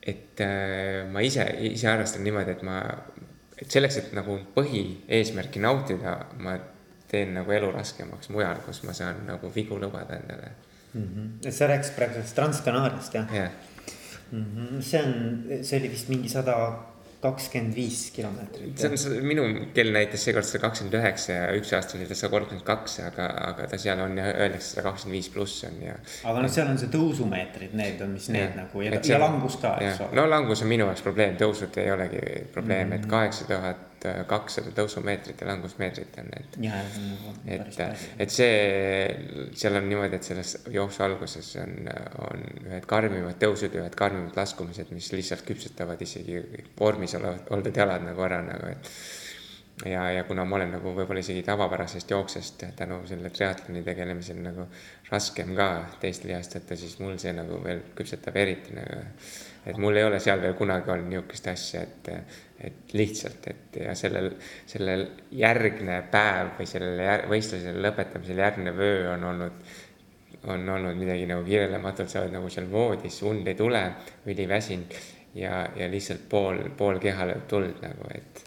et 0.00 0.40
äh, 0.40 1.04
ma 1.12 1.22
ise, 1.24 1.44
ise 1.68 1.90
arvestan 1.90 2.24
niimoodi, 2.24 2.54
et 2.56 2.64
ma, 2.66 2.80
et 3.62 3.70
selleks, 3.70 3.96
et 3.96 4.12
nagu 4.16 4.38
põhieesmärki 4.54 5.62
nautida, 5.64 6.18
ma 6.38 6.58
teen 7.08 7.34
nagu 7.34 7.52
elu 7.52 7.70
raskemaks 7.74 8.30
mujal, 8.34 8.60
kus 8.66 8.82
ma 8.84 8.92
saan 8.96 9.24
nagu 9.28 9.50
vigu 9.54 9.78
lubada 9.80 10.18
endale 10.18 10.50
mm. 10.94 11.08
-hmm. 11.14 11.50
sa 11.50 11.66
rääkisid 11.66 11.94
praegu 11.96 12.14
sellest 12.14 12.36
Trans-Canaariast 12.36 13.14
jah 13.14 13.32
yeah.? 13.32 13.50
Mm 14.32 14.44
-hmm. 14.44 14.82
see 14.82 15.02
on, 15.02 15.14
see 15.62 15.78
oli 15.78 15.90
vist 15.90 16.08
mingi 16.08 16.28
sada 16.28 16.78
kakskümmend 17.26 17.76
viis 17.76 18.02
kilomeetrit. 18.16 18.78
see 18.78 19.12
on, 19.12 19.26
minu 19.26 19.46
kell 19.76 19.92
näitas 19.94 20.26
seekord 20.26 20.48
sada 20.48 20.62
kakskümmend 20.66 20.98
üheksa 21.00 21.38
ja 21.38 21.48
üks 21.58 21.72
aasta 21.76 21.98
oli 21.98 22.08
ta 22.08 22.18
sada 22.18 22.32
kolmkümmend 22.36 22.66
kaks, 22.66 22.98
aga, 23.06 23.28
aga 23.50 23.68
ta 23.72 23.80
seal 23.80 24.02
on 24.04 24.16
ja 24.20 24.28
öeldakse 24.32 24.74
sada 24.74 24.86
kakskümmend 24.90 25.18
viis 25.18 25.30
pluss 25.34 25.66
on 25.68 25.80
ja. 25.84 25.98
aga 26.24 26.44
noh, 26.46 26.54
seal 26.58 26.70
on 26.72 26.80
see 26.82 26.92
tõusumeetrid, 26.92 27.76
need 27.78 28.00
on, 28.06 28.14
mis 28.16 28.30
need 28.32 28.48
ja, 28.48 28.54
nagu 28.62 28.86
ja, 28.86 29.02
ja 29.12 29.20
langus 29.22 29.58
ka, 29.62 29.76
eks 29.82 30.06
ole. 30.06 30.20
no 30.20 30.28
langus 30.30 30.64
on 30.64 30.72
minu 30.72 30.88
jaoks 30.88 31.04
probleem, 31.06 31.36
tõusud 31.40 31.82
ei 31.82 31.92
olegi 31.94 32.22
probleem 32.54 32.88
mm, 32.88 32.92
-hmm. 32.92 33.04
et 33.04 33.12
kaheksa 33.16 33.50
tuhat 33.50 33.95
kakssada 34.28 34.72
tõusumeetrit 34.76 35.42
ja 35.42 35.48
langusmeetrit 35.50 36.18
on. 36.22 36.30
Nagu 36.32 37.34
et, 37.56 37.80
et 38.22 38.32
see, 38.32 39.50
seal 39.58 39.78
on 39.80 39.88
niimoodi, 39.90 40.18
et 40.18 40.30
selles 40.30 40.56
jooksu 40.72 41.04
alguses 41.06 41.52
on, 41.62 41.76
on 42.28 42.48
ühed 42.66 42.88
karmimad 42.88 43.38
tõusud 43.42 43.76
ja 43.76 43.84
ühed 43.84 43.98
karmimad 43.98 44.36
laskumised, 44.38 44.90
mis 44.96 45.12
lihtsalt 45.14 45.46
küpsetavad 45.46 46.02
isegi 46.06 46.42
vormis 46.78 47.16
olevad, 47.18 47.46
oldud 47.56 47.84
jalad 47.84 48.04
nagu 48.06 48.26
ära 48.26 48.42
nagu, 48.46 48.72
et 48.72 48.92
ja, 49.84 50.10
ja 50.10 50.24
kuna 50.24 50.44
ma 50.44 50.56
olen 50.56 50.72
nagu 50.76 50.92
võib-olla 50.96 51.20
isegi 51.20 51.42
tavapärasest 51.46 52.10
jooksest 52.10 52.64
tänu 52.76 53.00
selle 53.08 53.30
triatloni 53.30 53.82
tegelemisel 53.84 54.38
nagu 54.44 54.66
raskem 55.10 55.52
ka 55.56 55.68
teist 56.00 56.24
lihast 56.28 56.56
võtta, 56.56 56.78
siis 56.78 56.96
mul 57.02 57.18
see 57.20 57.34
nagu 57.36 57.60
veel 57.64 57.84
küpsetab 57.98 58.38
eriti 58.40 58.76
nagu. 58.76 59.04
Et 59.66 59.78
mul 59.82 59.96
ei 59.98 60.04
ole 60.06 60.20
seal 60.22 60.40
veel 60.42 60.54
kunagi 60.58 60.92
olnud 60.94 61.10
niisugust 61.10 61.48
asja, 61.50 61.82
et, 61.82 62.10
et 62.68 62.94
lihtsalt, 62.94 63.48
et 63.50 63.80
ja 63.82 63.96
sellel, 63.98 64.30
sellel 64.68 65.06
järgne 65.34 65.98
päev 66.12 66.54
või 66.60 66.68
sellele 66.70 67.08
jär, 67.08 67.26
võistlusele 67.32 67.82
lõpetamisele 67.88 68.46
järgnev 68.46 68.80
öö 68.86 69.10
on 69.14 69.28
olnud, 69.32 69.74
on 70.46 70.68
olnud 70.76 70.98
midagi 70.98 71.26
nagu 71.26 71.44
kirjeldamatut, 71.46 72.10
sa 72.10 72.22
oled 72.22 72.36
nagu 72.36 72.50
seal 72.52 72.70
voodis, 72.70 73.18
und 73.26 73.48
ei 73.50 73.58
tule, 73.58 73.82
üliväsinud 74.30 74.98
ja, 75.34 75.66
ja 75.76 75.90
lihtsalt 75.90 76.28
pool, 76.30 76.62
pool 76.78 77.02
keha 77.02 77.28
lööb 77.32 77.46
tuld 77.50 77.82
nagu, 77.82 78.10
et, 78.14 78.42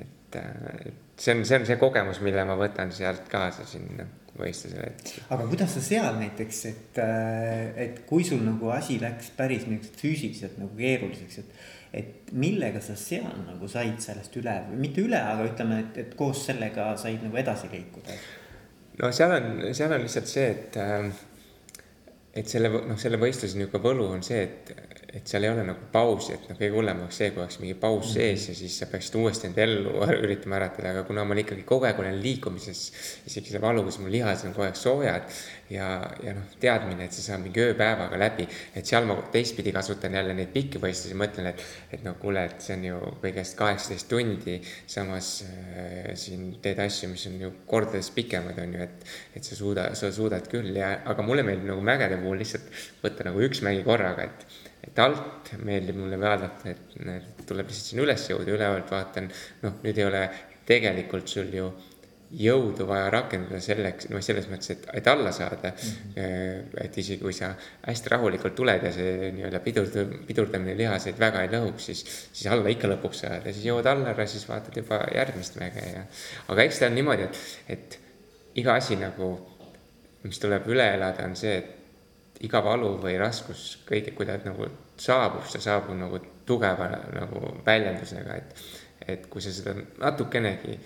et, 0.00 0.40
et 0.40 1.20
see 1.20 1.36
on, 1.36 1.44
see 1.44 1.60
on 1.60 1.68
see 1.68 1.80
kogemus, 1.80 2.24
mille 2.24 2.48
ma 2.48 2.56
võtan 2.58 2.92
sealt 2.94 3.28
kaasa 3.30 3.68
sinna 3.68 4.08
võistlusele, 4.38 4.90
et. 4.90 5.14
aga 5.34 5.46
kuidas 5.50 5.76
sa 5.76 5.82
seal 5.84 6.18
näiteks, 6.18 6.64
et, 6.70 7.00
et 7.84 8.02
kui 8.08 8.26
sul 8.26 8.42
nagu 8.46 8.72
asi 8.74 8.98
läks 9.02 9.30
päris 9.36 9.68
niisuguseks 9.68 10.02
füüsiliselt 10.02 10.60
nagu 10.62 10.76
keeruliseks, 10.78 11.40
et 11.44 11.72
et 11.94 12.32
millega 12.34 12.80
sa 12.82 12.96
seal 12.98 13.28
nagu 13.44 13.68
said 13.70 14.00
sellest 14.02 14.34
üle 14.40 14.54
või 14.66 14.80
mitte 14.82 15.04
üle, 15.04 15.18
aga 15.18 15.46
ütleme, 15.46 15.78
et, 15.84 16.00
et 16.02 16.16
koos 16.18 16.40
sellega 16.48 16.88
said 16.98 17.22
nagu 17.22 17.38
edasi 17.38 17.70
liikuda? 17.70 18.16
no 18.98 19.10
seal 19.14 19.36
on, 19.36 19.46
seal 19.76 19.94
on 19.94 20.02
lihtsalt 20.02 20.30
see, 20.30 20.48
et, 20.50 20.78
et 22.34 22.50
selle, 22.50 22.70
noh, 22.74 22.98
selle 23.00 23.20
võistluse 23.22 23.58
niisugune 23.58 23.84
võlu 23.86 24.08
on 24.16 24.26
see, 24.26 24.42
et, 24.42 24.74
et 25.14 25.30
seal 25.30 25.46
ei 25.46 25.50
ole 25.52 25.62
nagu 25.66 25.88
pausi, 25.92 26.32
et 26.34 26.48
noh, 26.50 26.56
kõige 26.58 26.74
hullem 26.74 27.02
oleks 27.04 27.20
see, 27.20 27.30
kui 27.30 27.42
oleks 27.44 27.60
mingi 27.62 27.74
paus 27.78 28.00
mm 28.00 28.10
-hmm. 28.10 28.14
sees 28.14 28.48
ja 28.48 28.54
siis 28.54 28.78
sa 28.78 28.86
peaksid 28.90 29.14
uuesti 29.20 29.46
end 29.46 29.58
ellu 29.58 29.92
üritama 30.24 30.56
äratada, 30.58 30.90
aga 30.90 31.02
kuna 31.06 31.24
ma 31.24 31.34
ikkagi 31.38 31.62
kogu 31.62 31.86
aeg 31.86 31.98
olen 32.02 32.22
liikumises, 32.22 32.80
isegi 33.26 33.54
see 33.54 33.60
valu, 33.62 33.84
kus 33.84 33.98
mu 33.98 34.10
lihased 34.10 34.48
on 34.48 34.54
kogu 34.56 34.66
aeg 34.66 34.76
soojad 34.76 35.30
ja, 35.70 35.86
ja 36.22 36.34
noh, 36.34 36.48
teadmine, 36.60 37.06
et 37.06 37.14
see 37.14 37.24
saab 37.24 37.44
mingi 37.44 37.62
ööpäevaga 37.62 38.18
läbi, 38.18 38.48
et 38.74 38.86
seal 38.86 39.06
ma 39.08 39.16
teistpidi 39.32 39.72
kasutan 39.72 40.16
jälle 40.18 40.34
neid 40.34 40.50
pikki 40.54 40.82
võistlusi, 40.82 41.16
mõtlen, 41.18 41.50
et, 41.52 41.62
et 41.92 42.04
no 42.04 42.14
kuule, 42.20 42.44
et 42.50 42.60
see 42.64 42.76
on 42.76 42.84
ju 42.88 43.00
kõigest 43.22 43.56
kaheksateist 43.60 44.10
tundi, 44.10 44.58
samas 44.90 45.30
äh, 45.46 46.12
siin 46.18 46.56
teed 46.64 46.82
asju, 46.84 47.12
mis 47.14 47.26
on 47.30 47.40
ju 47.46 47.52
kordades 47.70 48.10
pikemad, 48.16 48.58
on 48.58 48.76
ju, 48.76 48.82
et, 48.88 49.08
et 49.38 49.46
sa 49.46 49.56
suuda, 49.58 49.88
sa 49.98 50.12
suudad 50.12 50.50
küll 50.50 50.74
ja, 50.76 50.96
aga 51.06 51.26
mulle 51.26 51.46
meeldib 51.46 51.70
nagu 51.70 51.86
mägede 51.86 52.20
puhul 52.20 52.42
lihtsalt 52.42 52.84
võtta 53.04 53.30
nagu 53.30 53.42
üks 53.46 53.62
mägi 53.64 53.84
korraga, 53.86 54.28
et 54.28 54.63
et 54.84 54.98
alt 55.02 55.54
meeldib 55.64 55.98
mulle 56.00 56.18
vaadata, 56.20 56.74
et 56.74 56.94
näed, 57.04 57.42
tuleb 57.48 57.70
lihtsalt 57.70 57.90
sinna 57.92 58.04
üles 58.04 58.28
jõuda, 58.30 58.54
ülevalt 58.58 58.92
vaatan, 58.94 59.30
noh, 59.64 59.80
nüüd 59.84 59.98
ei 60.00 60.06
ole 60.08 60.22
tegelikult 60.68 61.28
sul 61.30 61.50
ju 61.52 61.72
jõudu 62.34 62.86
vaja 62.88 63.10
rakendada 63.12 63.60
selleks, 63.62 64.08
noh, 64.10 64.22
selles 64.24 64.48
mõttes, 64.50 64.72
et, 64.74 64.86
et 64.98 65.08
alla 65.10 65.30
saada 65.32 65.70
mm. 65.70 65.90
-hmm. 66.16 66.78
et 66.84 66.98
isegi 66.98 67.22
kui 67.22 67.32
sa 67.36 67.52
hästi 67.84 68.10
rahulikult 68.10 68.56
tuled 68.58 68.82
ja 68.82 68.92
see 68.92 69.30
nii-öelda 69.36 69.60
pidurd-, 69.62 70.16
pidurdamine 70.26 70.74
lihaseid 70.78 71.20
väga 71.20 71.44
ei 71.44 71.52
lõhuks, 71.52 71.90
siis, 71.90 72.02
siis 72.32 72.50
alla 72.50 72.72
ikka 72.72 72.90
lõpuks 72.90 73.22
saad 73.22 73.46
ja 73.46 73.52
siis 73.52 73.68
jõuad 73.68 73.86
alla 73.86 74.10
ära, 74.14 74.26
siis 74.26 74.48
vaatad 74.48 74.76
juba 74.82 75.04
järgmist 75.14 75.60
mäge 75.60 75.86
ja. 75.92 76.04
aga 76.48 76.66
eks 76.66 76.82
ta 76.82 76.90
on 76.90 76.98
niimoodi, 76.98 77.28
et, 77.28 77.38
et 77.76 77.98
iga 78.62 78.74
asi 78.80 78.98
nagu, 78.98 79.30
mis 80.24 80.38
tuleb 80.42 80.66
üle 80.72 80.88
elada, 80.96 81.28
on 81.28 81.36
see, 81.38 81.58
et 81.60 81.83
iga 82.40 82.60
valu 82.64 82.96
või 83.02 83.14
raskus, 83.20 83.78
kõige, 83.86 84.14
kui 84.16 84.26
ta 84.26 84.38
nagu 84.42 84.66
saabub, 85.00 85.46
see 85.50 85.62
saabub 85.62 85.96
nagu 85.98 86.18
tugeva 86.46 86.90
nagu 86.90 87.54
väljendusega, 87.66 88.36
et, 88.36 88.66
et 89.06 89.26
kui 89.30 89.42
sa 89.42 89.52
seda 89.54 89.76
natukenegi 90.02 90.78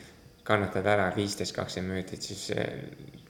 kannatad 0.48 0.87
ära 0.88 1.11
viisteist, 1.12 1.52
kakskümmend 1.56 1.92
minutit, 1.92 2.24
siis 2.24 2.46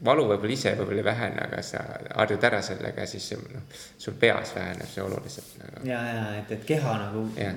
valu 0.06 0.28
võib-olla 0.28 0.54
ise 0.54 0.74
võib-olla 0.78 1.02
ei 1.02 1.06
vähene, 1.08 1.40
aga 1.48 1.62
sa 1.66 1.80
harjud 2.14 2.44
ära 2.46 2.60
sellega, 2.62 3.06
siis 3.10 3.26
noh, 3.40 3.64
sul 3.98 4.14
peas 4.20 4.52
väheneb 4.54 4.90
see 4.92 5.02
oluliselt 5.02 5.56
nagu. 5.58 5.82
ja, 5.88 6.02
ja 6.12 6.28
et, 6.38 6.52
et 6.54 6.68
keha 6.68 6.94
nagu 7.00 7.24
ja. 7.38 7.50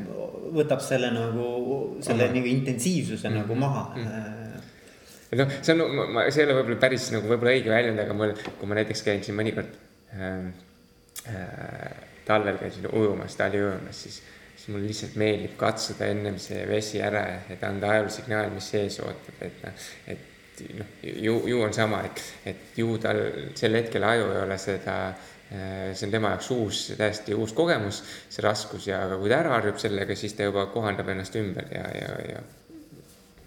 võtab 0.58 0.82
selle 0.86 1.12
nagu, 1.14 1.46
selle 2.02 2.26
Aha. 2.26 2.38
nagu 2.40 2.52
intensiivsuse 2.56 3.30
mm 3.30 3.36
-hmm. 3.36 3.44
nagu 3.44 3.56
maha 3.56 3.86
mm. 3.96 4.08
-hmm. 4.08 5.38
noh, 5.44 5.56
see 5.62 5.78
on, 5.78 6.12
ma, 6.16 6.26
see 6.32 6.42
ei 6.42 6.50
ole 6.50 6.58
võib-olla 6.62 6.82
päris 6.88 7.12
nagu 7.14 7.30
võib-olla 7.30 7.54
õige 7.54 7.76
väljend, 7.76 8.06
aga 8.06 8.18
mul, 8.18 8.34
kui 8.58 8.72
ma 8.72 8.82
näiteks 8.82 9.06
käin 9.06 9.24
siin 9.24 9.38
mõnikord 9.38 9.78
talvel 12.26 12.58
käisin 12.58 12.88
ujumas, 12.92 13.36
taliujumas, 13.36 14.04
siis, 14.04 14.22
siis 14.56 14.68
mulle 14.74 14.88
lihtsalt 14.88 15.16
meeldib 15.20 15.56
katsuda 15.60 16.10
ennem 16.12 16.38
see 16.42 16.66
vesi 16.70 17.02
ära, 17.04 17.24
et 17.50 17.64
anda 17.64 17.96
ajusignaal, 17.98 18.52
mis 18.56 18.70
sees 18.74 19.00
ootab, 19.04 19.42
et 19.48 19.66
noh, 19.66 19.90
et 20.14 20.64
noh, 20.78 20.96
ju, 21.02 21.36
ju 21.50 21.62
on 21.66 21.74
sama, 21.74 22.04
et, 22.08 22.24
et 22.46 22.80
ju 22.80 22.96
tal 23.02 23.22
sel 23.58 23.78
hetkel 23.80 24.06
aju 24.06 24.32
ei 24.32 24.42
ole 24.46 24.58
seda 24.62 24.96
äh, 25.10 25.92
see 25.94 26.08
on 26.08 26.16
tema 26.16 26.34
jaoks 26.36 26.50
uus, 26.56 26.82
täiesti 26.98 27.36
uus 27.36 27.54
kogemus, 27.58 28.02
see 28.30 28.46
raskus 28.46 28.88
ja, 28.88 29.04
aga 29.08 29.20
kui 29.20 29.32
ta 29.32 29.42
ära 29.42 29.56
harjub 29.58 29.80
sellega, 29.82 30.18
siis 30.18 30.36
ta 30.38 30.48
juba 30.48 30.68
kohandab 30.74 31.10
ennast 31.14 31.38
ümber 31.40 31.68
ja, 31.74 31.86
ja, 31.98 32.18
ja 32.30 32.44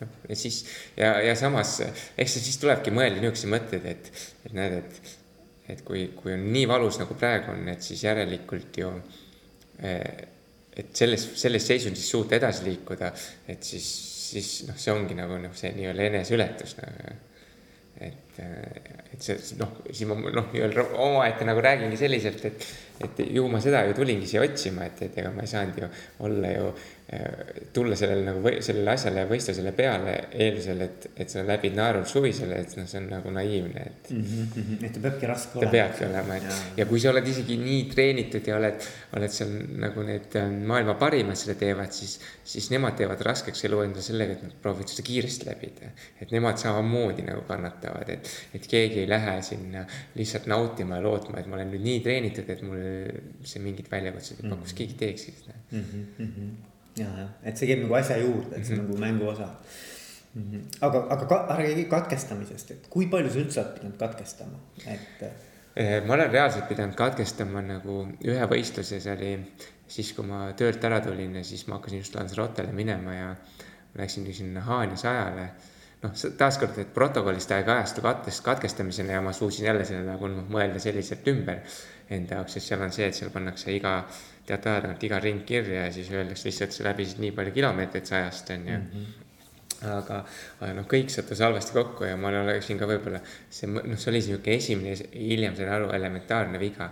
noh, 0.00 0.16
ja 0.28 0.38
siis 0.38 0.64
ja, 0.98 1.14
ja 1.24 1.36
samas, 1.38 1.78
eks 2.18 2.36
see 2.36 2.48
siis 2.50 2.60
tulebki 2.62 2.94
mõelda 2.94 3.22
niisuguseid 3.22 3.54
mõtteid, 3.54 3.92
et, 3.94 4.10
et 4.44 4.56
näed, 4.56 4.80
et, 4.82 5.14
et 5.68 5.80
kui, 5.84 6.06
kui 6.16 6.34
on 6.34 6.46
nii 6.52 6.66
valus 6.68 6.98
nagu 7.00 7.16
praegu 7.18 7.52
on, 7.54 7.68
et 7.72 7.82
siis 7.82 8.04
järelikult 8.04 8.80
ju 8.82 8.90
eh, 9.80 10.24
et 10.74 10.90
selles, 10.96 11.28
selles 11.38 11.66
seisundis 11.66 12.08
suuta 12.10 12.34
edasi 12.36 12.64
liikuda, 12.66 13.12
et 13.48 13.62
siis, 13.62 13.86
siis 14.32 14.48
noh, 14.68 14.78
see 14.80 14.92
ongi 14.92 15.14
nagu 15.16 15.38
noh, 15.38 15.54
see 15.56 15.70
nii-öelda 15.76 16.08
eneseületus 16.10 16.76
nagu 16.80 17.14
et, 18.00 18.38
et 19.14 19.22
see 19.22 19.36
noh, 19.60 19.76
siin 19.94 20.10
ma 20.10 20.16
noh, 20.18 20.48
nii-öelda 20.50 20.86
omaette 21.04 21.46
nagu 21.46 21.62
räägingi 21.62 21.98
selliselt, 21.98 22.42
et, 22.48 22.66
et 23.06 23.22
ju 23.36 23.46
ma 23.50 23.60
seda 23.62 23.84
ju 23.88 23.94
tulingi 23.98 24.26
siia 24.28 24.42
otsima, 24.44 24.88
et, 24.88 25.04
et 25.06 25.20
ega 25.22 25.30
ma 25.34 25.44
ei 25.44 25.50
saanud 25.50 25.78
ju 25.78 25.90
olla 26.26 26.50
ju 26.56 26.72
tulla 27.72 27.96
sellele 27.98 28.24
nagu 28.26 28.52
sellele 28.62 28.92
asjale 28.94 29.24
võistlusele 29.28 29.72
peale 29.76 30.14
eeldusel, 30.30 30.82
et, 30.84 31.06
et 31.20 31.30
sa 31.30 31.42
läbid 31.46 31.74
naerul 31.76 32.04
suvisele, 32.08 32.58
et 32.62 32.74
noh, 32.78 32.86
see 32.90 33.00
on 33.00 33.08
nagu 33.10 33.32
naiivne, 33.34 33.84
et 33.90 34.10
mm. 34.14 34.24
-hmm. 34.24 34.84
et 34.86 34.92
ta 34.94 35.02
peabki 35.06 35.30
raske 35.30 35.58
olema. 35.58 35.70
ta 35.70 35.76
peabki 35.76 36.04
olema, 36.08 36.36
et 36.36 36.48
ja. 36.48 36.58
ja 36.80 36.86
kui 36.90 37.00
sa 37.02 37.10
oled 37.10 37.28
isegi 37.28 37.56
nii 37.60 37.80
treenitud 37.92 38.50
ja 38.50 38.56
oled, 38.58 38.88
oled 39.18 39.34
seal 39.36 39.54
nagu 39.84 40.04
need 40.06 40.36
ähm, 40.40 40.58
maailma 40.70 40.94
parimad 41.00 41.38
seda 41.40 41.56
teevad, 41.60 41.92
siis, 41.92 42.18
siis 42.44 42.70
nemad 42.74 42.98
teevad 43.00 43.22
raskeks 43.30 43.64
elu 43.68 43.82
endale 43.86 44.06
sellega, 44.06 44.38
et 44.38 44.44
nad 44.46 44.58
proovivad 44.62 44.92
seda 44.92 45.06
kiiresti 45.08 45.50
läbida. 45.50 45.90
et 46.20 46.30
nemad 46.30 46.60
samamoodi 46.60 47.26
nagu 47.26 47.42
kannatavad, 47.48 48.08
et, 48.08 48.30
et 48.54 48.66
keegi 48.66 49.02
ei 49.04 49.08
lähe 49.08 49.40
sinna 49.42 49.86
lihtsalt 50.14 50.46
nautima 50.46 51.00
ja 51.00 51.02
lootma, 51.08 51.40
et 51.40 51.50
ma 51.50 51.58
olen 51.58 51.74
nüüd 51.74 51.88
nii 51.88 52.04
treenitud, 52.04 52.48
et 52.48 52.62
mul 52.62 52.86
see 53.42 53.64
mingit 53.64 53.90
väljakutset 53.90 54.44
ei 54.44 54.50
paku, 54.50 54.68
siis 54.68 54.78
keegi 54.82 55.02
teekski 55.02 55.36
seda 55.40 55.58
mm. 55.72 55.90
-hmm 56.20 56.72
ja, 56.98 57.08
jah, 57.08 57.32
et 57.42 57.58
see 57.58 57.68
käib 57.70 57.82
nagu 57.84 57.96
asja 57.98 58.18
juurde, 58.20 58.56
et 58.56 58.66
see 58.66 58.78
on 58.78 58.84
mm 58.84 58.86
-hmm. 58.86 58.92
nagu 58.92 59.00
mängu 59.00 59.28
osa 59.28 59.48
mm. 60.34 60.42
-hmm. 60.42 60.62
aga, 60.80 61.06
aga 61.10 61.26
ka, 61.26 61.56
räägi 61.58 61.84
katkestamisest, 61.84 62.70
et 62.70 62.86
kui 62.90 63.06
palju 63.06 63.30
sa 63.30 63.38
üldse 63.38 63.60
oled 63.60 63.74
pidanud 63.78 63.98
katkestama, 63.98 64.58
et. 64.86 65.24
Eh, 65.76 66.06
ma 66.06 66.14
olen 66.14 66.30
reaalselt 66.30 66.68
pidanud 66.68 66.94
katkestama 66.94 67.62
nagu 67.62 68.06
ühe 68.24 68.46
võistluse, 68.46 69.00
see 69.00 69.12
oli 69.12 69.32
siis, 69.88 70.12
kui 70.12 70.26
ma 70.26 70.52
töölt 70.52 70.84
ära 70.84 71.00
tulin 71.00 71.34
ja 71.36 71.44
siis 71.44 71.66
ma 71.66 71.74
hakkasin 71.74 71.98
just 71.98 72.14
Lanzarotele 72.14 72.72
minema 72.72 73.14
ja 73.14 73.36
läksin 73.98 74.34
sinna 74.34 74.60
Haanja 74.60 74.96
sajale 74.96 75.48
noh, 76.04 76.14
taaskord, 76.38 76.78
et 76.82 76.92
protokollist 76.94 77.50
ta 77.50 77.58
ei 77.60 77.66
kajastu 77.66 78.04
katkest, 78.04 78.44
katkestamisena 78.44 79.18
ja 79.18 79.24
ma 79.24 79.32
suutsin 79.32 79.68
jälle 79.70 79.88
selle 79.88 80.04
nagu 80.06 80.30
noh, 80.30 80.46
mõelda 80.52 80.82
selliselt 80.82 81.26
ümber 81.32 81.64
enda 82.14 82.40
jaoks, 82.40 82.58
sest 82.58 82.70
seal 82.70 82.84
on 82.84 82.92
see, 82.94 83.08
et 83.08 83.16
seal 83.16 83.32
pannakse 83.34 83.72
iga 83.72 83.96
teate 84.44 84.70
aja 84.70 84.84
tagant 84.84 85.04
iga 85.08 85.18
ring 85.24 85.44
kirja 85.48 85.86
ja 85.86 85.92
siis 85.92 86.12
öeldakse 86.12 86.50
lihtsalt, 86.50 86.76
sa 86.76 86.88
läbisid 86.90 87.22
nii 87.24 87.32
palju 87.36 87.54
kilomeetreid 87.56 88.10
sajast, 88.12 88.50
on 88.56 88.66
ju 88.68 88.78
mm. 88.78 88.88
-hmm 88.94 89.20
aga, 89.84 90.20
aga 90.60 90.72
noh, 90.78 90.86
kõik 90.90 91.10
sattus 91.12 91.42
halvasti 91.44 91.74
kokku 91.76 92.06
ja 92.08 92.16
ma 92.20 92.30
oleksin 92.40 92.78
ka 92.80 92.88
võib-olla 92.88 93.20
see, 93.24 93.68
noh, 93.68 93.98
see 93.98 94.10
oli 94.12 94.20
niisugune 94.22 94.56
esimene, 94.56 94.94
hiljem 95.12 95.56
sain 95.58 95.72
aru, 95.74 95.90
elementaarne 95.96 96.60
viga. 96.62 96.90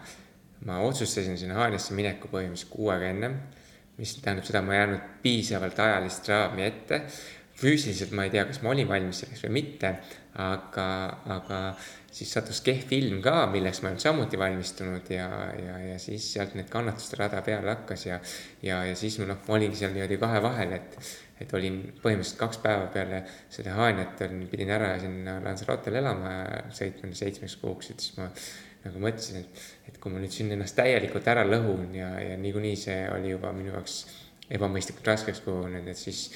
ma 0.67 0.79
otsustasin 0.87 1.39
sinna 1.39 1.57
Haanjasse 1.59 1.95
mineku 1.99 2.29
põhimõtteliselt 2.31 2.71
kuu 2.71 2.93
aega 2.95 3.09
ennem, 3.11 3.33
mis 3.99 4.13
tähendab 4.23 4.47
seda, 4.47 4.61
ma 4.63 4.77
ei 4.77 4.79
jäänud 4.79 5.09
piisavalt 5.23 5.79
ajalist 5.83 6.29
raami 6.31 6.63
ette. 6.63 7.01
Füüsiliselt 7.63 8.13
ma 8.17 8.27
ei 8.27 8.33
tea, 8.35 8.45
kas 8.49 8.61
ma 8.65 8.73
olin 8.73 8.89
valmis 8.91 9.23
selleks 9.23 9.45
või 9.47 9.55
mitte, 9.61 9.93
aga, 10.43 10.87
aga 11.37 11.59
siis 12.13 12.31
sattus 12.35 12.61
kehv 12.65 12.87
film 12.91 13.21
ka, 13.25 13.47
milleks 13.53 13.83
ma 13.83 13.91
ei 13.91 13.95
olnud 13.95 14.05
samuti 14.05 14.41
valmistunud 14.41 15.11
ja, 15.13 15.29
ja, 15.57 15.77
ja 15.93 15.99
siis 16.03 16.27
sealt 16.35 16.57
need 16.59 16.71
kannatuste 16.73 17.19
rada 17.21 17.43
peale 17.45 17.73
hakkas 17.73 18.07
ja, 18.09 18.19
ja, 18.65 18.83
ja 18.89 18.97
siis 18.99 19.19
noh, 19.23 19.39
ma 19.47 19.59
olingi 19.59 19.79
seal 19.81 19.95
niimoodi 19.95 20.19
kahe 20.21 20.43
vahel, 20.45 20.75
et, 20.79 20.99
et 21.45 21.55
olin 21.57 21.79
põhimõtteliselt 22.03 22.41
kaks 22.41 22.61
päeva 22.65 22.91
peale 22.93 23.23
seda 23.53 23.77
Haanjat 23.79 24.27
olin, 24.29 24.45
pidin 24.51 24.75
ära 24.77 24.93
sinna 25.03 25.39
Lanzarotele 25.45 26.03
elama 26.03 26.35
sõitma 26.75 27.13
seitsmeks 27.17 27.57
kuuks, 27.63 27.93
et 27.95 28.05
siis 28.05 28.19
ma 28.21 28.29
nagu 28.83 29.03
mõtlesin, 29.03 29.45
et, 29.45 29.63
et 29.89 30.01
kui 30.03 30.13
ma 30.13 30.21
nüüd 30.23 30.35
siin 30.35 30.51
ennast 30.53 30.77
täielikult 30.79 31.29
ära 31.31 31.45
lõhun 31.47 31.93
ja, 31.95 32.11
ja 32.21 32.41
niikuinii 32.41 32.77
see 32.79 32.99
oli 33.13 33.31
juba 33.33 33.53
minu 33.55 33.73
jaoks 33.77 34.01
ebamõistlikult 34.53 35.07
raskeks 35.13 35.41
kujunenud, 35.45 35.89
et 35.89 36.01
siis 36.01 36.27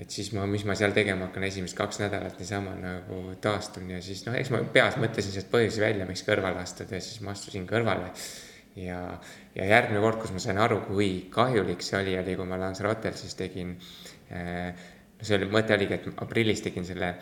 et 0.00 0.10
siis 0.10 0.32
ma, 0.36 0.46
mis 0.48 0.64
ma 0.68 0.76
seal 0.78 0.94
tegema 0.96 1.28
hakkan, 1.28 1.44
esimesed 1.48 1.76
kaks 1.76 2.00
nädalat 2.02 2.38
niisama 2.40 2.72
nagu 2.78 3.36
taastun 3.44 3.90
ja 3.92 4.00
siis 4.04 4.24
noh, 4.26 4.36
eks 4.38 4.52
ma 4.54 4.62
peas 4.72 4.96
mõtlesin 5.00 5.34
sealt 5.34 5.50
põhjusi 5.52 5.82
välja, 5.84 6.08
miks 6.08 6.24
kõrvale 6.26 6.62
astuda 6.62 6.96
ja 6.96 7.04
siis 7.04 7.20
ma 7.24 7.34
astusin 7.36 7.68
kõrvale. 7.68 8.08
ja, 8.76 9.02
ja 9.54 9.68
järgmine 9.68 10.00
kord, 10.00 10.22
kus 10.22 10.32
ma 10.32 10.40
sain 10.40 10.58
aru, 10.58 10.80
kui 10.88 11.28
kahjulik 11.30 11.84
see 11.84 12.00
oli, 12.00 12.16
oli, 12.18 12.36
kui 12.38 12.48
ma 12.48 12.60
Lanzarotel 12.60 13.16
siis 13.18 13.36
tegin 13.36 13.76
äh, 14.32 14.72
no 15.22 15.28
see 15.28 15.36
oli, 15.38 15.46
mõte 15.54 15.76
oligi, 15.76 15.94
et 15.94 16.22
aprillis 16.24 16.64
tegin 16.64 16.86
selle 16.86 17.12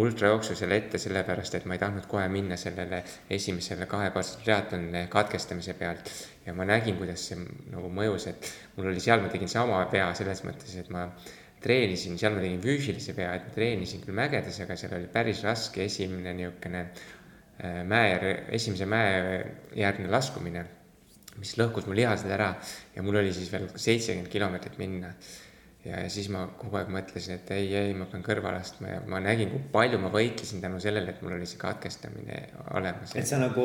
ultrajooksu 0.00 0.54
selle 0.56 0.78
ette 0.80 0.98
sellepärast, 1.02 1.58
et 1.58 1.66
ma 1.68 1.76
ei 1.76 1.82
tahtnud 1.82 2.06
kohe 2.08 2.24
minna 2.32 2.56
sellele 2.60 3.02
esimesele 3.36 3.84
kahekordsele 3.90 4.46
triatlonile 4.46 5.02
katkestamise 5.12 5.74
pealt. 5.76 6.08
ja 6.46 6.54
ma 6.56 6.64
nägin, 6.64 6.96
kuidas 6.96 7.26
see 7.28 7.36
nagu 7.74 7.90
mõjus, 7.92 8.30
et 8.30 8.48
mul 8.76 8.88
oli 8.94 9.02
seal, 9.04 9.20
ma 9.20 9.28
tegin 9.28 9.52
sama 9.52 9.82
vea 9.92 10.08
selles 10.16 10.40
mõttes, 10.46 10.72
et 10.80 10.88
ma 10.94 11.10
treenisin, 11.60 12.16
seal 12.20 12.34
ma 12.36 12.42
tegin 12.44 12.60
füüsilise 12.64 13.14
pea, 13.16 13.34
et 13.36 13.50
treenisin 13.54 14.02
küll 14.04 14.16
mägedes, 14.16 14.62
aga 14.64 14.76
seal 14.80 14.96
oli 14.96 15.10
päris 15.12 15.42
raske 15.44 15.84
esimene 15.84 16.32
niisugune 16.38 16.86
äh, 16.86 17.82
mäe, 17.88 18.34
esimese 18.56 18.88
mäe 18.88 19.44
järgne 19.76 20.08
laskumine, 20.12 20.64
mis 21.40 21.54
lõhkus 21.60 21.86
mu 21.88 21.94
lihased 21.96 22.32
ära 22.32 22.54
ja 22.94 23.04
mul 23.04 23.20
oli 23.20 23.32
siis 23.36 23.52
veel 23.52 23.68
seitsekümmend 23.76 24.32
kilomeetrit 24.32 24.80
minna. 24.80 25.12
ja, 25.84 26.02
siis 26.12 26.26
ma 26.28 26.42
kogu 26.60 26.76
aeg 26.76 26.90
mõtlesin, 26.92 27.38
et 27.38 27.52
ei, 27.56 27.70
ei, 27.76 27.92
ma 27.96 28.04
pean 28.08 28.24
kõrvale 28.24 28.58
astma 28.60 28.90
ja 28.90 28.98
ma 29.08 29.20
nägin, 29.24 29.48
kui 29.52 29.62
palju 29.72 30.00
ma 30.00 30.10
võitlesin 30.12 30.60
tänu 30.60 30.80
sellele, 30.80 31.14
et 31.14 31.22
mul 31.24 31.38
oli 31.38 31.48
see 31.48 31.60
katkestamine 31.60 32.42
olemas. 32.76 33.14
et 33.16 33.28
sa 33.28 33.38
nagu 33.40 33.64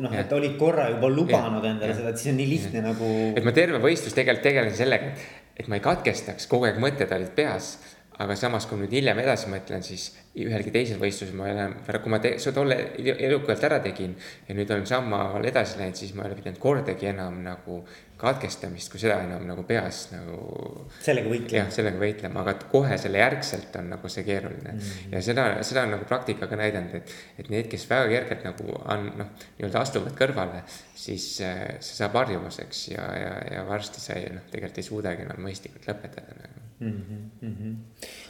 noh, 0.00 0.16
et 0.16 0.32
olid 0.32 0.58
korra 0.60 0.90
juba 0.92 1.12
lubanud 1.12 1.64
ja, 1.64 1.76
endale 1.76 1.92
ja, 1.92 2.00
seda, 2.00 2.12
et 2.12 2.20
siis 2.20 2.32
on 2.32 2.40
nii 2.40 2.50
lihtne 2.50 2.80
ja. 2.80 2.88
nagu. 2.88 3.14
et 3.32 3.48
ma 3.48 3.56
terve 3.56 3.80
võistlus 3.84 4.16
tegelikult 4.16 4.48
tegelesin 4.48 4.84
sellega, 4.84 5.12
et 5.12 5.43
et 5.56 5.68
ma 5.68 5.78
ei 5.78 5.84
katkestaks, 5.84 6.48
kogu 6.50 6.68
aeg 6.68 6.80
mõtted 6.82 7.12
olid 7.14 7.34
peas. 7.36 7.76
Aga 8.22 8.36
samas, 8.38 8.68
kui 8.70 8.78
nüüd 8.78 8.92
hiljem 8.94 9.18
edasi 9.24 9.48
mõtlen, 9.50 9.82
siis 9.82 10.12
ühelgi 10.38 10.70
teisel 10.74 11.00
võistlusel 11.02 11.34
ma 11.38 11.48
enam, 11.50 11.74
kui 11.82 12.12
ma 12.12 12.20
te, 12.22 12.34
tolle 12.54 12.76
edukalt 12.98 13.66
ära 13.66 13.80
tegin 13.82 14.14
ja 14.48 14.54
nüüd 14.54 14.70
olen 14.70 14.86
sammhaaval 14.86 15.46
edasi 15.50 15.80
läinud, 15.80 15.98
siis 15.98 16.14
ma 16.14 16.24
ei 16.24 16.30
ole 16.30 16.38
pidanud 16.38 16.60
kordagi 16.62 17.10
enam 17.10 17.40
nagu 17.42 17.80
katkestamist 18.18 18.92
kui 18.92 19.02
seda 19.02 19.16
enam 19.24 19.42
nagu 19.48 19.64
peas 19.66 20.04
nagu. 20.12 20.86
sellega 21.02 21.30
võitlema. 21.32 21.58
jah, 21.58 21.70
sellega 21.74 22.00
võitlema, 22.00 22.44
aga 22.44 22.54
kohe 22.70 22.98
selle 23.02 23.18
järgselt 23.18 23.74
on 23.80 23.90
nagu 23.96 24.10
see 24.12 24.26
keeruline 24.26 24.76
mm. 24.76 24.80
-hmm. 24.80 25.14
ja 25.16 25.22
seda, 25.28 25.46
seda 25.66 25.82
on 25.82 25.94
nagu 25.96 26.06
praktika 26.08 26.46
ka 26.50 26.58
näidanud, 26.60 26.94
et, 27.00 27.14
et 27.38 27.50
need, 27.50 27.68
kes 27.70 27.88
väga 27.90 28.08
kergelt 28.14 28.46
nagu 28.46 28.78
on 28.78 29.10
noh, 29.18 29.32
nii-öelda 29.58 29.82
astuvad 29.82 30.14
kõrvale, 30.18 30.62
siis 30.94 31.26
äh, 31.42 31.64
see 31.80 31.98
saab 31.98 32.14
harjumuseks 32.22 32.88
ja, 32.94 33.06
ja, 33.18 33.38
ja 33.56 33.66
varsti 33.68 34.02
sa 34.02 34.18
ei 34.20 34.30
noh, 34.34 34.46
tegelikult 34.52 34.82
ei 34.82 34.90
suudagi 34.92 35.26
enam 35.26 35.42
mõistlikult 35.48 35.90
lõpetada 35.90 36.38
nagu 36.38 36.53
mm. 36.80 37.02
-hmm. 37.42 37.76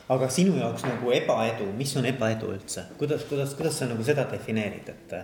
aga 0.09 0.29
sinu 0.29 0.57
jaoks 0.59 0.85
nagu 0.89 1.13
ebaedu, 1.13 1.71
mis 1.77 1.97
on 1.97 2.07
ebaedu 2.07 2.53
üldse, 2.53 2.85
kuidas, 2.99 3.25
kuidas, 3.31 3.55
kuidas 3.55 3.79
sa 3.79 3.87
nagu 3.87 4.05
seda 4.05 4.27
defineerid, 4.31 4.89
et, 4.89 5.17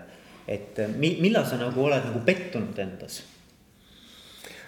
et 0.48 0.80
millal 0.96 1.46
sa 1.46 1.56
nagu 1.60 1.84
oled 1.84 2.04
nagu 2.04 2.24
pettunud 2.24 2.78
endas 2.78 3.22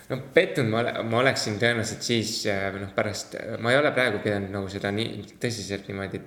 no 0.08 0.18
pettunud 0.34 0.70
ma, 0.70 0.82
ma 1.02 1.22
oleksin 1.22 1.58
tõenäoliselt 1.60 2.04
siis 2.04 2.34
äh, 2.50 2.68
noh, 2.80 2.92
pärast, 2.94 3.36
ma 3.62 3.72
ei 3.72 3.78
ole 3.80 3.92
praegu 3.96 4.20
pidanud 4.24 4.52
nagu 4.52 4.68
seda 4.72 4.92
nii 4.94 5.38
tõsiselt 5.40 5.88
niimoodi 5.88 6.20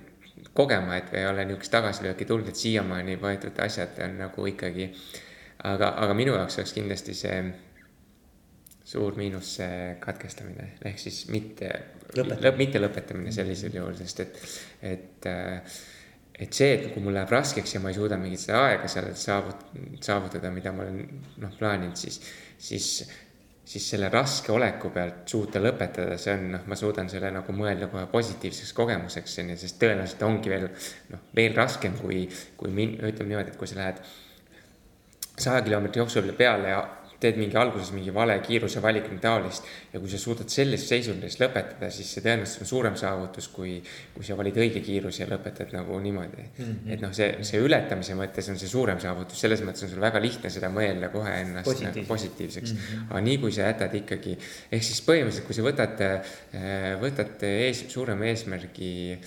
kogema, 0.56 0.96
et 0.96 1.14
ei 1.14 1.26
ole 1.28 1.44
niisugust 1.44 1.72
tagasilööki 1.72 2.26
tulnud, 2.28 2.48
et 2.50 2.60
siiamaani 2.60 3.18
võetud 3.20 3.58
asjad 3.64 3.98
on 4.04 4.18
nagu 4.24 4.46
ikkagi. 4.52 4.90
aga, 5.64 5.88
aga 6.04 6.14
minu 6.14 6.34
jaoks 6.36 6.58
oleks 6.58 6.74
kindlasti 6.76 7.14
see 7.16 7.38
suur 8.86 9.16
miinus 9.18 9.56
see 9.58 9.96
katkestamine 10.02 10.70
ehk 10.86 11.00
siis 11.02 11.24
mitte, 11.34 11.70
lõp, 12.14 12.56
mitte 12.58 12.82
lõpetamine 12.82 13.34
sellisel 13.34 13.74
juhul, 13.74 13.96
sest 13.98 14.22
et, 14.22 14.40
et 14.94 15.30
et 16.36 16.52
see, 16.52 16.72
et 16.76 16.90
kui 16.92 17.00
mul 17.00 17.14
läheb 17.16 17.30
raskeks 17.32 17.74
ja 17.74 17.80
ma 17.80 17.90
ei 17.90 17.96
suuda 17.96 18.18
mingit 18.20 18.42
seda 18.42 18.58
aega 18.68 18.88
seal 18.92 19.08
saavut-, 19.16 19.70
saavutada, 20.04 20.50
mida 20.52 20.72
ma 20.76 20.84
olen 20.84 21.22
noh 21.40 21.54
plaaninud, 21.56 21.96
siis, 21.96 22.20
siis 22.60 22.90
siis 23.66 23.82
selle 23.90 24.06
raske 24.12 24.52
oleku 24.54 24.92
pealt 24.94 25.24
suuta 25.26 25.58
lõpetada, 25.58 26.14
see 26.22 26.36
on 26.36 26.44
noh, 26.52 26.66
ma 26.70 26.76
suudan 26.78 27.08
selle 27.10 27.32
nagu 27.34 27.54
mõelda 27.56 27.88
kohe 27.90 28.04
positiivseks 28.12 28.70
kogemuseks, 28.76 29.40
on 29.42 29.50
ju, 29.50 29.56
sest 29.58 29.80
tõenäoliselt 29.80 30.22
ongi 30.22 30.52
veel 30.52 30.68
noh, 31.10 31.24
veel 31.34 31.56
raskem 31.56 31.96
kui, 31.98 32.20
kui 32.60 32.70
min-, 32.70 32.94
ütleme 33.00 33.32
niimoodi, 33.32 33.50
et 33.50 33.58
kui 33.58 33.66
sa 33.66 33.80
lähed 33.80 33.98
saja 35.36 35.64
kilomeetri 35.66 36.04
jooksul 36.04 36.30
peale 36.38 36.70
ja 36.70 36.84
teed 37.20 37.38
mingi 37.40 37.56
alguses 37.56 37.92
mingi 37.96 38.12
vale 38.14 38.36
kiiruse 38.44 38.82
valik 38.84 39.08
või 39.10 39.20
taolist. 39.22 39.64
ja 39.92 40.00
kui 40.00 40.10
sa 40.12 40.18
suudad 40.20 40.50
sellises 40.52 40.88
seisundis 40.88 41.38
lõpetada, 41.40 41.90
siis 41.90 42.10
see 42.12 42.24
tõenäoliselt 42.24 42.64
on 42.64 42.70
suurem 42.70 42.96
saavutus, 43.00 43.48
kui, 43.52 43.76
kui 44.14 44.26
sa 44.26 44.36
valid 44.38 44.58
õige 44.60 44.82
kiiruse 44.84 45.24
ja 45.24 45.30
lõpetad 45.30 45.72
nagu 45.76 45.98
niimoodi 46.00 46.42
mm. 46.42 46.64
-hmm. 46.64 46.92
et 46.92 47.04
noh, 47.04 47.14
see, 47.16 47.30
see 47.48 47.62
ületamise 47.62 48.16
mõttes 48.18 48.50
on 48.52 48.60
see 48.60 48.68
suurem 48.68 49.00
saavutus, 49.00 49.40
selles 49.40 49.62
mõttes 49.64 49.86
on 49.86 49.92
sul 49.94 50.04
väga 50.04 50.20
lihtne 50.22 50.50
seda 50.52 50.70
mõelda 50.72 51.10
kohe 51.12 51.32
ennast 51.40 51.70
Positiivse. 51.70 52.00
nagu 52.00 52.06
positiivseks 52.12 52.72
mm. 52.72 52.78
-hmm. 52.78 53.10
aga 53.10 53.24
nii 53.30 53.38
kui 53.38 53.52
sa 53.52 53.70
jätad 53.70 53.94
ikkagi, 54.02 54.36
ehk 54.70 54.84
siis 54.84 55.02
põhimõtteliselt, 55.06 55.46
kui 55.46 55.56
sa 55.56 55.66
võtate, 55.66 56.10
võtate 57.00 57.52
ees, 57.66 57.84
suurema 57.88 58.28
eesmärgi 58.32 59.18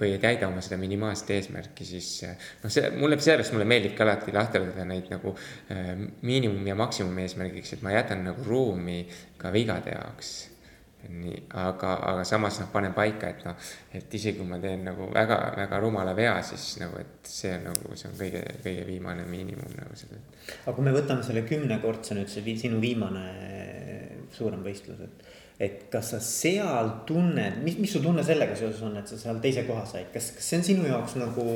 või 0.00 0.12
ei 0.14 0.18
täida 0.22 0.48
oma 0.48 0.62
seda 0.64 0.78
minimaalset 0.80 1.30
eesmärki, 1.36 1.86
siis 1.88 2.10
noh, 2.62 2.72
see 2.72 2.90
mulle, 2.96 3.18
sellepärast 3.20 3.54
mulle 3.54 3.68
meeldibki 3.68 4.04
alati 4.04 4.34
lahterdada 4.34 4.84
neid 4.88 5.08
nagu 5.12 5.32
äh, 5.72 5.94
miinimum 6.26 6.66
ja 6.66 6.76
maksimum 6.78 7.16
eesmärgiks, 7.24 7.76
et 7.76 7.86
ma 7.86 7.94
jätan 7.94 8.24
nagu 8.26 8.44
ruumi 8.46 9.04
ka 9.40 9.52
vigade 9.54 9.96
jaoks. 9.96 10.36
nii, 11.06 11.36
aga, 11.54 11.92
aga 12.02 12.22
samas 12.26 12.56
noh, 12.58 12.66
panen 12.72 12.90
paika, 12.94 13.28
et 13.30 13.44
noh, 13.46 13.54
et 13.94 14.14
isegi 14.18 14.40
kui 14.40 14.48
ma 14.48 14.56
teen 14.58 14.80
nagu 14.88 15.06
väga-väga 15.14 15.78
rumala 15.78 16.16
vea, 16.18 16.32
siis 16.42 16.80
nagu, 16.80 16.98
et 16.98 17.30
see 17.30 17.52
on 17.54 17.68
nagu, 17.68 17.94
see 17.94 18.08
on 18.10 18.16
kõige, 18.18 18.40
kõige 18.64 18.86
viimane 18.88 19.26
miinimum 19.30 19.76
nagu 19.76 19.94
seda. 19.94 20.18
aga 20.64 20.74
kui 20.74 20.88
me 20.88 20.94
võtame 20.96 21.22
selle 21.22 21.44
kümnekordse 21.46 22.18
nüüd 22.18 22.32
see 22.32 22.56
sinu 22.58 22.80
viimane 22.82 23.22
suurem 24.34 24.66
võistlus, 24.66 25.04
et 25.06 25.45
et 25.56 25.86
kas 25.88 26.10
sa 26.12 26.18
seal 26.20 26.90
tunned, 27.08 27.62
mis, 27.64 27.78
mis 27.80 27.92
su 27.92 28.02
tunne 28.04 28.24
sellega 28.24 28.56
seoses 28.58 28.82
on, 28.84 28.96
et 29.00 29.08
sa 29.08 29.16
seal 29.16 29.38
teise 29.40 29.64
koha 29.64 29.86
said, 29.88 30.10
kas, 30.12 30.34
kas 30.36 30.50
see 30.50 30.58
on 30.60 30.66
sinu 30.66 30.88
jaoks 30.90 31.14
nagu, 31.16 31.46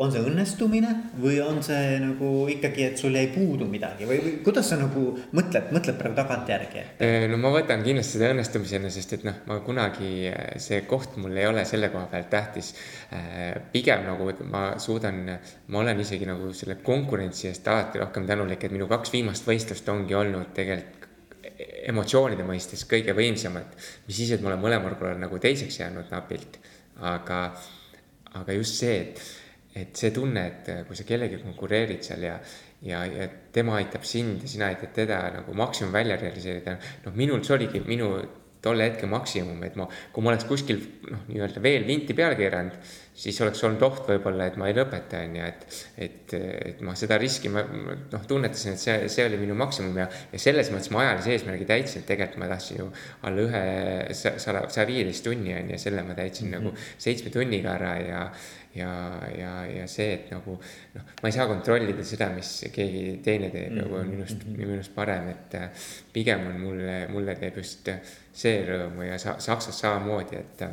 on 0.00 0.12
see 0.14 0.22
õnnestumine 0.22 0.92
või 1.20 1.40
on 1.42 1.58
see 1.66 1.96
nagu 2.00 2.30
ikkagi, 2.52 2.84
et 2.86 3.02
sul 3.02 3.18
jäi 3.18 3.26
puudu 3.34 3.66
midagi 3.68 4.06
või, 4.08 4.20
või 4.22 4.36
kuidas 4.46 4.70
sa 4.70 4.78
nagu 4.78 5.02
mõtled, 5.36 5.74
mõtled 5.74 5.98
praegu 5.98 6.16
tagantjärgi? 6.20 6.84
no 7.32 7.40
ma 7.42 7.50
võtan 7.56 7.82
kindlasti 7.84 8.16
seda 8.16 8.30
õnnestumisena, 8.36 8.92
sest 8.94 9.16
et 9.18 9.26
noh, 9.26 9.42
ma 9.50 9.58
kunagi, 9.66 10.30
see 10.62 10.84
koht 10.88 11.18
mul 11.20 11.34
ei 11.34 11.50
ole 11.50 11.66
selle 11.68 11.90
koha 11.90 12.06
pealt 12.12 12.30
tähtis. 12.30 12.72
pigem 13.74 14.06
nagu 14.06 14.30
ma 14.46 14.64
suudan, 14.78 15.20
ma 15.66 15.82
olen 15.82 16.06
isegi 16.06 16.30
nagu 16.30 16.54
selle 16.54 16.78
konkurentsi 16.86 17.50
eest 17.50 17.66
alati 17.68 17.98
rohkem 17.98 18.30
tänulik, 18.30 18.62
et 18.62 18.72
minu 18.72 18.86
kaks 18.88 19.12
viimast 19.12 19.50
võistlust 19.50 19.90
ongi 19.90 20.14
olnud 20.14 20.54
tegelikult 20.54 20.99
emotsioonide 21.90 22.46
mõistes 22.46 22.86
kõige 22.88 23.14
võimsamad, 23.16 23.76
mis 24.06 24.16
siis, 24.16 24.32
et 24.34 24.42
ma 24.42 24.52
olen 24.52 24.64
mõlemal 24.64 24.96
korral 24.98 25.20
nagu 25.20 25.38
teiseks 25.42 25.80
jäänud 25.80 26.10
napilt, 26.12 26.58
aga, 27.10 27.42
aga 28.40 28.56
just 28.56 28.80
see, 28.80 28.98
et, 29.04 29.22
et 29.82 30.02
see 30.02 30.12
tunne, 30.14 30.46
et 30.46 30.72
kui 30.88 30.98
sa 30.98 31.06
kellegagi 31.08 31.42
konkureerid 31.44 32.04
seal 32.06 32.26
ja, 32.26 32.36
ja, 32.86 33.04
ja 33.06 33.28
tema 33.52 33.78
aitab 33.80 34.06
sind 34.08 34.44
ja 34.44 34.50
sina 34.50 34.70
aitad 34.70 34.94
teda 34.96 35.22
nagu 35.38 35.54
maksimum 35.56 35.92
välja 35.94 36.18
realiseerida, 36.20 36.78
noh, 37.06 37.16
minul 37.16 37.44
see 37.46 37.56
oligi 37.58 37.82
minu 37.86 38.12
tolle 38.60 38.90
hetke 38.90 39.08
maksimum, 39.08 39.62
et 39.64 39.76
ma, 39.80 39.86
kui 40.12 40.24
ma 40.24 40.34
oleks 40.34 40.48
kuskil 40.48 40.82
noh, 41.08 41.24
nii-öelda 41.30 41.62
veel 41.64 41.86
vinti 41.88 42.16
peale 42.16 42.36
keeranud, 42.38 42.76
siis 43.20 43.40
oleks 43.44 43.60
olnud 43.66 43.82
oht 43.84 44.06
võib-olla, 44.08 44.46
et 44.48 44.56
ma 44.60 44.70
ei 44.70 44.76
lõpeta, 44.76 45.20
on 45.26 45.36
ju, 45.36 45.48
et, 45.50 45.80
et, 46.06 46.34
et 46.70 46.80
ma 46.86 46.94
seda 46.98 47.18
riski, 47.20 47.50
ma 47.52 47.64
noh, 47.66 48.22
tunnetasin, 48.28 48.76
et 48.76 48.82
see, 48.82 49.10
see 49.12 49.26
oli 49.28 49.40
minu 49.42 49.56
maksimum 49.60 49.98
ja, 50.00 50.06
ja 50.32 50.40
selles 50.40 50.70
mõttes 50.72 50.92
ma 50.94 51.02
ajalise 51.04 51.34
eesmärgi 51.34 51.68
täitsin, 51.68 52.04
et 52.04 52.08
tegelikult 52.08 52.40
ma 52.40 52.48
tahtsin 52.54 52.80
ju 52.80 52.86
alla 53.28 53.44
ühe 53.44 53.62
sada, 54.16 54.64
saja 54.72 54.86
viieteist 54.88 55.26
tunni 55.26 55.52
on 55.56 55.74
ju, 55.74 55.82
selle 55.82 56.06
ma 56.06 56.16
täitsin 56.16 56.48
mm 56.48 56.54
-hmm. 56.56 56.70
nagu 56.70 57.02
seitsme 57.06 57.32
tunniga 57.34 57.74
ära 57.74 57.92
ja, 58.00 58.22
ja, 58.74 58.92
ja, 59.38 59.52
ja 59.66 59.86
see, 59.90 60.14
et 60.14 60.30
nagu 60.32 60.56
noh, 60.94 61.10
ma 61.22 61.28
ei 61.28 61.36
saa 61.36 61.46
kontrollida 61.50 62.04
seda, 62.06 62.30
mis 62.34 62.52
keegi 62.72 63.18
teine 63.24 63.50
teeb 63.50 63.76
ja 63.76 63.84
kui 63.88 63.98
on 64.00 64.08
minust 64.14 64.44
mm, 64.44 64.54
-hmm. 64.54 64.72
minust 64.72 64.94
parem, 64.94 65.28
et 65.28 65.54
äh, 65.54 65.68
pigem 66.12 66.46
on 66.46 66.60
mulle, 66.60 66.96
mulle 67.08 67.34
teeb 67.34 67.56
just 67.56 67.88
see 68.32 68.64
rõõmu 68.66 69.04
ja 69.10 69.18
sa, 69.18 69.36
Saksas 69.38 69.80
samamoodi, 69.80 70.36
et 70.36 70.64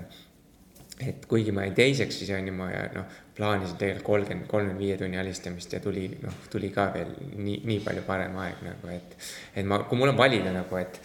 et 0.98 1.26
kuigi 1.30 1.54
ma 1.54 1.68
jäin 1.68 1.76
teiseks, 1.78 2.20
siis 2.22 2.32
on 2.34 2.48
ju 2.50 2.54
ma 2.58 2.70
noh, 2.96 3.20
plaanisin 3.38 3.78
tegelikult 3.78 4.08
kolmkümmend, 4.08 4.50
kolmkümmend 4.50 4.82
viie 4.82 4.98
tunni 4.98 5.20
alistamist 5.22 5.74
ja 5.74 5.82
tuli 5.84 6.08
noh, 6.24 6.42
tuli 6.52 6.72
ka 6.74 6.90
veel 6.96 7.14
nii, 7.36 7.62
nii 7.70 7.84
palju 7.86 8.04
parem 8.08 8.38
aeg 8.42 8.66
nagu, 8.66 8.90
et. 8.94 9.14
et 9.54 9.68
ma, 9.68 9.84
kui 9.86 10.00
mul 10.00 10.14
on 10.14 10.18
valida 10.18 10.54
nagu, 10.56 10.82
et, 10.82 11.00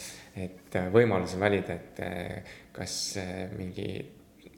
et 0.47 0.81
võimalus 0.95 1.37
on 1.37 1.45
valida, 1.45 1.77
et 1.77 2.03
kas 2.73 2.97
mingi 3.59 3.89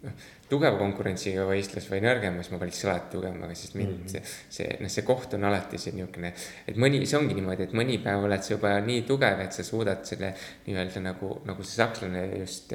noh, 0.05 0.25
tugeva 0.49 0.79
konkurentsiga 0.79 1.47
võistlus 1.49 1.89
või 1.91 2.03
nõrgemas, 2.05 2.51
ma 2.53 2.61
valiks 2.61 2.85
alati 2.87 3.11
tugevamaga, 3.17 3.57
sest 3.59 3.75
mind 3.79 3.91
mm 3.91 4.05
-hmm. 4.05 4.13
see, 4.13 4.59
see, 4.59 4.77
noh, 4.85 4.93
see 4.93 5.07
koht 5.07 5.35
on 5.35 5.49
alati 5.49 5.81
see 5.81 5.97
niisugune, 5.97 6.31
et 6.69 6.79
mõni, 6.79 7.03
see 7.09 7.19
ongi 7.19 7.35
niimoodi, 7.35 7.67
et 7.67 7.75
mõni 7.75 7.99
päev 8.05 8.29
oled 8.29 8.45
sa 8.45 8.55
juba 8.55 8.77
nii 8.85 9.03
tugev, 9.09 9.41
et 9.41 9.57
sa 9.57 9.67
suudad 9.67 10.05
selle 10.07 10.35
nii-öelda 10.67 11.03
nagu, 11.09 11.41
nagu 11.49 11.67
see 11.67 11.81
sakslane 11.81 12.27
just 12.39 12.75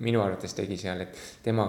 minu 0.00 0.22
arvates 0.24 0.54
tegi 0.56 0.78
seal, 0.80 1.04
et 1.04 1.18
tema 1.44 1.68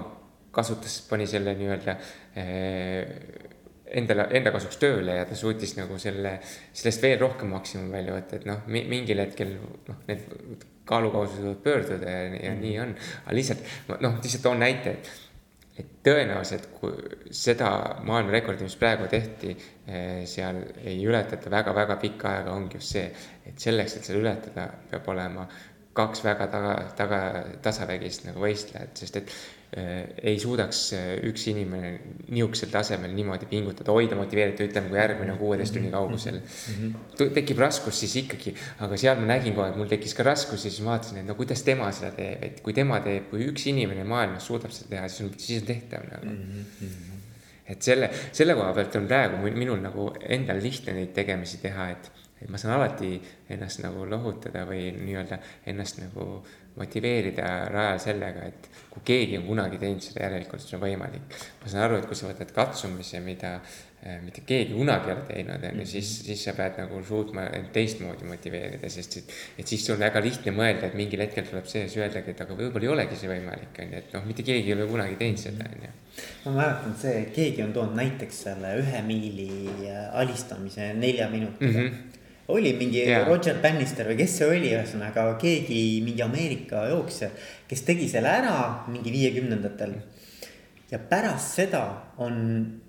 kasutas, 0.54 1.02
pani 1.10 1.26
selle 1.28 1.56
nii-öelda 1.58 1.96
eh, 2.40 3.50
endale, 3.98 4.28
enda 4.38 4.54
kasuks 4.54 4.80
tööle 4.82 5.18
ja 5.20 5.26
ta 5.30 5.38
suutis 5.38 5.76
nagu 5.78 5.98
selle, 6.02 6.38
sellest 6.74 7.04
veel 7.04 7.20
rohkem 7.22 7.52
maksimum 7.54 7.92
välja 7.94 8.16
võtta, 8.16 8.40
et 8.40 8.48
noh, 8.50 8.64
mingil 8.70 9.24
hetkel 9.24 9.58
noh, 9.58 10.00
need 10.10 10.64
kaalukausid 10.90 11.44
võivad 11.44 11.62
pöörduda 11.64 12.16
ja, 12.16 12.24
ja 12.50 12.56
nii 12.60 12.80
on. 12.84 12.96
aga 13.26 13.38
lihtsalt 13.38 13.70
noh, 14.04 14.18
lihtsalt 14.20 14.44
toon 14.46 14.60
näite, 14.62 14.96
et, 14.98 15.12
et 15.80 15.92
tõenäoliselt, 16.06 16.70
kui 16.78 17.32
seda 17.34 17.70
maailmarekordi, 18.06 18.68
mis 18.68 18.78
praegu 18.80 19.08
tehti, 19.12 19.56
eh, 19.88 20.24
seal 20.30 20.60
ei 20.84 21.00
ületata 21.08 21.54
väga-väga 21.54 22.00
pikka 22.04 22.34
aega, 22.38 22.58
ongi 22.58 22.82
just 22.82 22.98
see, 22.98 23.06
et 23.48 23.70
selleks, 23.70 23.98
et 23.98 24.10
seda 24.10 24.22
ületada, 24.22 24.68
peab 24.92 25.08
olema 25.14 25.48
kaks 25.94 26.24
väga 26.26 26.48
taga, 26.50 26.78
taga, 26.98 27.20
tasavägist 27.62 28.26
nagu 28.26 28.42
võistlejat, 28.42 28.98
sest 28.98 29.18
et 29.20 29.34
äh, 29.78 29.92
ei 30.32 30.40
suudaks 30.42 30.80
äh, 30.98 31.10
üks 31.30 31.46
inimene 31.52 31.92
niisugusel 32.32 32.72
tasemel 32.74 33.14
niimoodi 33.14 33.46
pingutada, 33.50 33.94
hoida 33.94 34.18
motiveeritud, 34.18 34.66
ütleme, 34.72 34.90
kui 34.90 34.98
järgmine 34.98 35.36
on 35.36 35.40
kuueteist 35.42 35.78
tunni 35.78 35.92
kaugusel 35.94 36.40
mm. 36.40 36.80
-hmm. 36.80 37.30
tekib 37.38 37.62
raskus 37.62 38.00
siis 38.02 38.16
ikkagi, 38.24 38.56
aga 38.86 38.98
seal 38.98 39.22
ma 39.22 39.30
nägin 39.36 39.54
kohe, 39.58 39.70
et 39.70 39.78
mul 39.78 39.92
tekkis 39.92 40.18
ka 40.18 40.26
raskus 40.26 40.66
ja 40.66 40.72
siis 40.72 40.82
ma 40.82 40.96
vaatasin, 40.96 41.22
et 41.22 41.30
no 41.30 41.38
kuidas 41.38 41.62
tema 41.64 41.92
seda 41.92 42.12
teeb, 42.18 42.44
et 42.50 42.62
kui 42.66 42.74
tema 42.74 43.00
teeb, 43.06 43.30
kui 43.30 43.46
üks 43.52 43.70
inimene 43.70 44.04
maailmas 44.04 44.50
suudab 44.50 44.74
seda 44.74 44.96
teha, 44.96 45.08
siis 45.08 45.28
on, 45.28 45.32
siis 45.38 45.62
on 45.62 45.70
tehtav 45.70 46.10
nagu 46.10 46.26
mm. 46.26 46.66
-hmm. 46.82 47.22
et 47.68 47.82
selle, 47.82 48.10
selle 48.32 48.58
koha 48.58 48.74
pealt 48.74 48.96
on 48.96 49.08
praegu 49.08 49.46
minul 49.46 49.82
nagu 49.82 50.10
endal 50.26 50.58
lihtne 50.62 50.98
neid 50.98 51.14
tegemisi 51.14 51.62
teha, 51.62 51.90
et 51.90 52.12
et 52.44 52.52
ma 52.52 52.60
saan 52.60 52.76
alati 52.76 53.16
ennast 53.56 53.84
nagu 53.84 54.06
lohutada 54.10 54.66
või 54.68 54.92
nii-öelda 54.98 55.40
ennast 55.72 56.02
nagu 56.04 56.42
motiveerida 56.76 57.48
rajal 57.70 58.00
sellega, 58.02 58.48
et 58.50 58.70
kui 58.90 59.04
keegi 59.06 59.38
on 59.38 59.46
kunagi 59.46 59.80
teinud 59.82 60.02
seda, 60.02 60.24
järelikult 60.26 60.64
see 60.64 60.78
on 60.78 60.82
võimalik. 60.82 61.36
ma 61.62 61.70
saan 61.70 61.86
aru, 61.88 62.00
et 62.00 62.08
kui 62.10 62.18
sa 62.18 62.30
võtad 62.30 62.50
katsumise, 62.56 63.20
mida 63.22 63.52
eh, 64.02 64.18
mitte 64.24 64.42
keegi 64.48 64.74
kunagi 64.74 65.12
ei 65.12 65.14
ole 65.14 65.26
teinud, 65.28 65.68
on 65.70 65.82
ju, 65.84 65.86
siis, 65.92 66.10
mhm. 66.16 66.30
siis 66.30 66.46
sa 66.48 66.56
pead 66.58 66.80
nagu 66.82 67.02
suutma 67.06 67.46
end 67.60 67.70
teistmoodi 67.76 68.30
motiveerida, 68.30 68.90
sest 68.90 69.20
et, 69.22 69.36
et 69.62 69.74
siis 69.74 69.86
on 69.94 70.02
väga 70.02 70.24
lihtne 70.26 70.56
mõelda, 70.58 70.90
et 70.90 70.98
mingil 70.98 71.22
hetkel 71.26 71.46
tuleb 71.50 71.70
sees 71.70 71.98
öeldagi, 72.00 72.34
et 72.34 72.42
aga 72.46 72.58
võib-olla 72.58 72.90
ei 72.90 72.94
olegi 72.96 73.22
see 73.22 73.30
võimalik, 73.30 73.78
on 73.78 73.94
ju, 73.94 74.02
et 74.02 74.18
noh, 74.18 74.26
mitte 74.32 74.48
keegi 74.48 74.74
ei 74.74 74.78
ole 74.80 74.90
kunagi 74.90 75.20
teinud 75.22 75.44
seda, 75.46 75.70
on 75.70 75.86
ju. 75.86 75.94
ma 76.48 76.56
mäletan, 76.58 76.98
see, 77.06 77.22
keegi 77.38 77.68
on 77.68 77.78
toonud 77.78 78.02
näiteks 78.02 78.44
selle 78.48 78.74
ühe 78.82 79.06
miili 79.06 79.52
äh, 79.92 80.10
alistamise 80.24 80.90
nelja 80.98 81.30
minutiga 81.30 81.70
mm. 81.70 81.86
-hmm 81.86 82.22
oli 82.48 82.74
mingi 82.76 83.04
yeah. 83.06 83.28
Roger 83.28 83.60
Bannister 83.64 84.08
või 84.10 84.18
kes 84.20 84.38
see 84.40 84.50
oli, 84.50 84.72
ühesõnaga 84.76 85.28
keegi, 85.42 86.02
mingi 86.04 86.24
Ameerika 86.26 86.88
jooksja, 86.92 87.30
kes 87.70 87.86
tegi 87.88 88.10
selle 88.12 88.32
ära 88.32 88.56
mingi 88.92 89.14
viiekümnendatel 89.14 89.96
ja 90.94 91.00
pärast 91.10 91.56
seda 91.58 91.82
on 92.22 92.36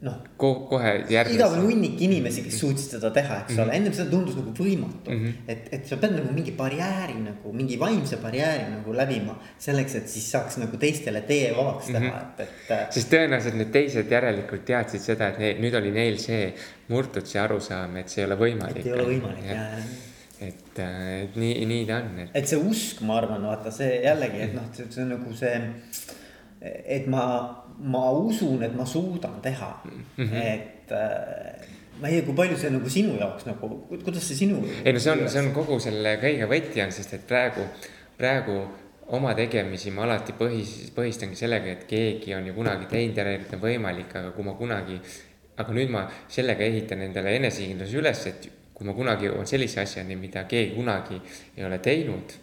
noh 0.04 0.16
Ko. 0.36 0.50
kohe 0.68 0.90
järgmine. 1.08 1.38
igavene 1.38 1.62
hunnik 1.64 2.02
inimesi, 2.04 2.42
kes 2.44 2.58
suutsid 2.60 2.96
seda 2.98 3.10
teha, 3.14 3.38
eks 3.42 3.54
mm 3.54 3.56
-hmm. 3.56 3.64
ole, 3.64 3.76
ennem 3.78 3.94
seda 3.96 4.10
tundus 4.10 4.36
nagu 4.36 4.52
võimatu 4.58 5.10
mm. 5.10 5.22
-hmm. 5.24 5.50
et, 5.54 5.68
et 5.78 5.86
sa 5.88 5.96
pead 5.96 6.16
nagu 6.18 6.34
mingi 6.36 6.52
barjääri 6.52 7.16
nagu 7.24 7.52
mingi 7.52 7.78
vaimse 7.80 8.20
barjääri 8.22 8.68
nagu 8.74 8.96
läbima 8.96 9.38
selleks, 9.58 9.94
et 10.00 10.08
siis 10.08 10.30
saaks 10.36 10.58
nagu 10.60 10.76
teistele 10.76 11.20
tee 11.20 11.54
vabaks 11.56 11.86
teha 11.86 12.00
mm, 12.00 12.10
-hmm. 12.10 12.42
et, 12.42 12.70
et. 12.70 12.92
sest 12.98 13.12
tõenäoliselt 13.12 13.56
need 13.62 13.72
teised 13.72 14.10
järelikult 14.18 14.64
teadsid 14.64 15.00
seda, 15.00 15.28
et 15.28 15.38
need, 15.38 15.62
nüüd 15.64 15.80
oli 15.80 15.90
neil 15.90 16.18
see 16.18 16.54
murtud 16.88 17.26
see 17.26 17.40
arusaam, 17.40 17.96
et 17.96 18.08
see 18.08 18.24
ei 18.24 18.26
ole 18.26 18.36
võimalik. 18.36 18.84
et 18.84 18.86
ei 18.86 18.92
ole 18.92 19.08
võimalik 19.14 19.48
ja, 19.48 19.54
ja 19.54 20.02
et, 20.40 20.78
et 20.78 21.36
nii, 21.36 21.66
nii 21.66 21.86
ta 21.88 22.02
on 22.02 22.18
et.... 22.26 22.30
et 22.34 22.48
see 22.48 22.60
usk, 22.60 23.00
ma 23.06 23.18
arvan, 23.22 23.46
vaata 23.48 23.72
see 23.72 24.00
jällegi, 24.04 24.48
et 24.48 24.54
noh, 24.56 24.68
see 24.74 25.04
on 25.04 25.14
nagu 25.16 25.36
see, 25.36 25.54
et 26.60 27.06
ma 27.10 27.24
ma 27.78 28.10
usun, 28.10 28.62
et 28.62 28.74
ma 28.76 28.86
suudan 28.86 29.40
teha 29.42 29.70
mm, 29.84 30.04
-hmm. 30.24 30.42
et 30.42 30.92
äh, 30.92 31.66
ma 32.00 32.08
ei 32.08 32.20
tea, 32.20 32.26
kui 32.26 32.34
palju 32.34 32.56
see 32.56 32.70
nagu 32.70 32.88
sinu 32.90 33.18
jaoks 33.18 33.46
nagu, 33.46 33.68
kuidas 34.04 34.28
see 34.28 34.36
sinu. 34.36 34.62
ei 34.84 34.92
no 34.92 34.98
see 34.98 35.12
on, 35.12 35.28
see 35.28 35.42
on 35.42 35.52
kogu 35.52 35.78
selle 35.80 36.16
kõige 36.22 36.48
võti 36.50 36.82
on, 36.84 36.92
sest 36.92 37.14
et 37.14 37.26
praegu, 37.26 37.66
praegu 38.18 38.56
oma 39.16 39.34
tegemisi 39.34 39.90
ma 39.90 40.06
alati 40.06 40.32
põhis, 40.32 40.90
põhistangi 40.96 41.36
sellega, 41.36 41.76
et 41.76 41.84
keegi 41.86 42.34
on 42.34 42.46
ju 42.46 42.54
kunagi 42.54 42.86
teinud, 42.90 43.16
järelikult 43.16 43.54
on 43.58 43.64
võimalik, 43.66 44.16
aga 44.16 44.30
kui 44.36 44.44
ma 44.44 44.54
kunagi 44.58 45.00
aga 45.56 45.74
nüüd 45.76 45.90
ma 45.92 46.06
sellega 46.28 46.64
ehitan 46.66 47.04
endale 47.04 47.36
enesekindluse 47.38 47.98
üles, 48.00 48.22
et 48.30 48.48
kui 48.74 48.86
ma 48.86 48.94
kunagi 48.96 49.28
jõuan 49.28 49.46
sellise 49.46 49.82
asjani, 49.84 50.16
mida 50.18 50.44
keegi 50.50 50.74
kunagi 50.74 51.20
ei 51.56 51.66
ole 51.66 51.78
teinud 51.78 52.34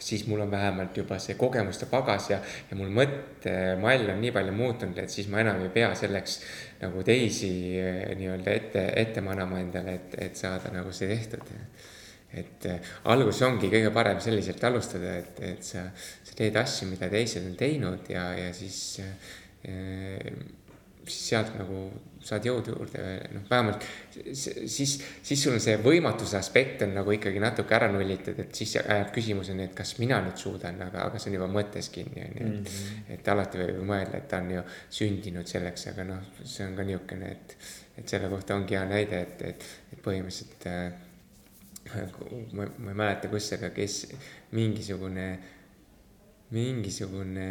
siis 0.00 0.26
mul 0.28 0.40
on 0.40 0.50
vähemalt 0.50 0.96
juba 0.96 1.18
see 1.20 1.36
kogemuste 1.38 1.86
pagas 1.90 2.30
ja, 2.32 2.40
ja 2.70 2.78
mul 2.78 2.92
mõttemall 2.96 4.12
on 4.14 4.20
nii 4.22 4.32
palju 4.34 4.54
muutunud, 4.56 4.98
et 5.02 5.12
siis 5.12 5.28
ma 5.32 5.42
enam 5.44 5.60
ei 5.64 5.72
pea 5.74 5.92
selleks 5.98 6.38
nagu 6.80 7.04
teisi 7.06 7.52
eh, 7.78 8.04
nii-öelda 8.18 8.56
ette, 8.56 8.84
ette 9.02 9.24
manama 9.24 9.60
endale, 9.60 9.98
et, 10.00 10.20
et 10.28 10.40
saada 10.40 10.72
nagu 10.74 10.92
see 10.96 11.10
tehtud. 11.12 11.52
et 12.30 12.66
eh, 12.70 12.94
alguses 13.12 13.42
ongi 13.42 13.68
kõige 13.72 13.90
parem 13.94 14.20
selliselt 14.22 14.64
alustada, 14.64 15.18
et, 15.18 15.44
et 15.54 15.66
sa, 15.66 15.88
sa 16.24 16.38
teed 16.38 16.56
asju, 16.56 16.88
mida 16.92 17.10
teised 17.10 17.46
on 17.46 17.58
teinud 17.58 18.10
ja, 18.12 18.30
ja 18.38 18.54
siis 18.54 19.00
äh, 19.04 19.30
siis 21.10 21.28
sealt 21.30 21.52
nagu 21.58 21.88
saad 22.24 22.44
jõudu 22.44 22.74
juurde, 22.74 23.02
noh, 23.32 23.44
vähemalt 23.48 23.84
siis, 24.12 24.96
siis 25.22 25.42
sul 25.42 25.54
on 25.56 25.62
see 25.62 25.76
võimatuse 25.80 26.36
aspekt 26.36 26.84
on 26.84 26.92
nagu 26.98 27.14
ikkagi 27.16 27.40
natuke 27.40 27.74
ära 27.76 27.88
nullitud, 27.92 28.38
et 28.44 28.54
siis 28.54 28.74
jääb 28.76 29.12
küsimuseni, 29.14 29.70
et 29.70 29.76
kas 29.76 29.94
mina 29.98 30.20
nüüd 30.24 30.36
suudan, 30.40 30.80
aga, 30.84 31.06
aga 31.08 31.20
see 31.20 31.32
on 31.32 31.38
juba 31.38 31.48
mõttes 31.52 31.90
kinni, 31.94 32.24
on 32.26 32.36
ju, 32.36 32.48
et. 32.48 32.72
-hmm. 32.72 33.12
et 33.16 33.28
alati 33.34 33.62
võib 33.62 33.74
ju 33.80 33.86
mõelda, 33.88 34.20
et 34.20 34.28
ta 34.28 34.42
on 34.44 34.50
ju 34.52 34.64
sündinud 35.00 35.48
selleks, 35.48 35.86
aga 35.94 36.08
noh, 36.12 36.32
see 36.44 36.66
on 36.66 36.76
ka 36.76 36.86
niisugune, 36.88 37.30
et, 37.32 37.56
et 37.98 38.08
selle 38.08 38.28
kohta 38.28 38.56
ongi 38.60 38.76
hea 38.76 38.84
näide, 38.84 39.22
et, 39.26 39.42
et, 39.52 39.68
et 39.92 40.02
põhimõtteliselt 40.04 40.66
äh, 40.68 40.92
ma, 42.52 42.66
ma 42.78 42.92
ei 42.92 42.96
mäleta, 42.96 43.32
kus, 43.32 43.52
aga 43.56 43.72
kes 43.74 44.02
mingisugune, 44.52 45.28
mingisugune 46.50 47.48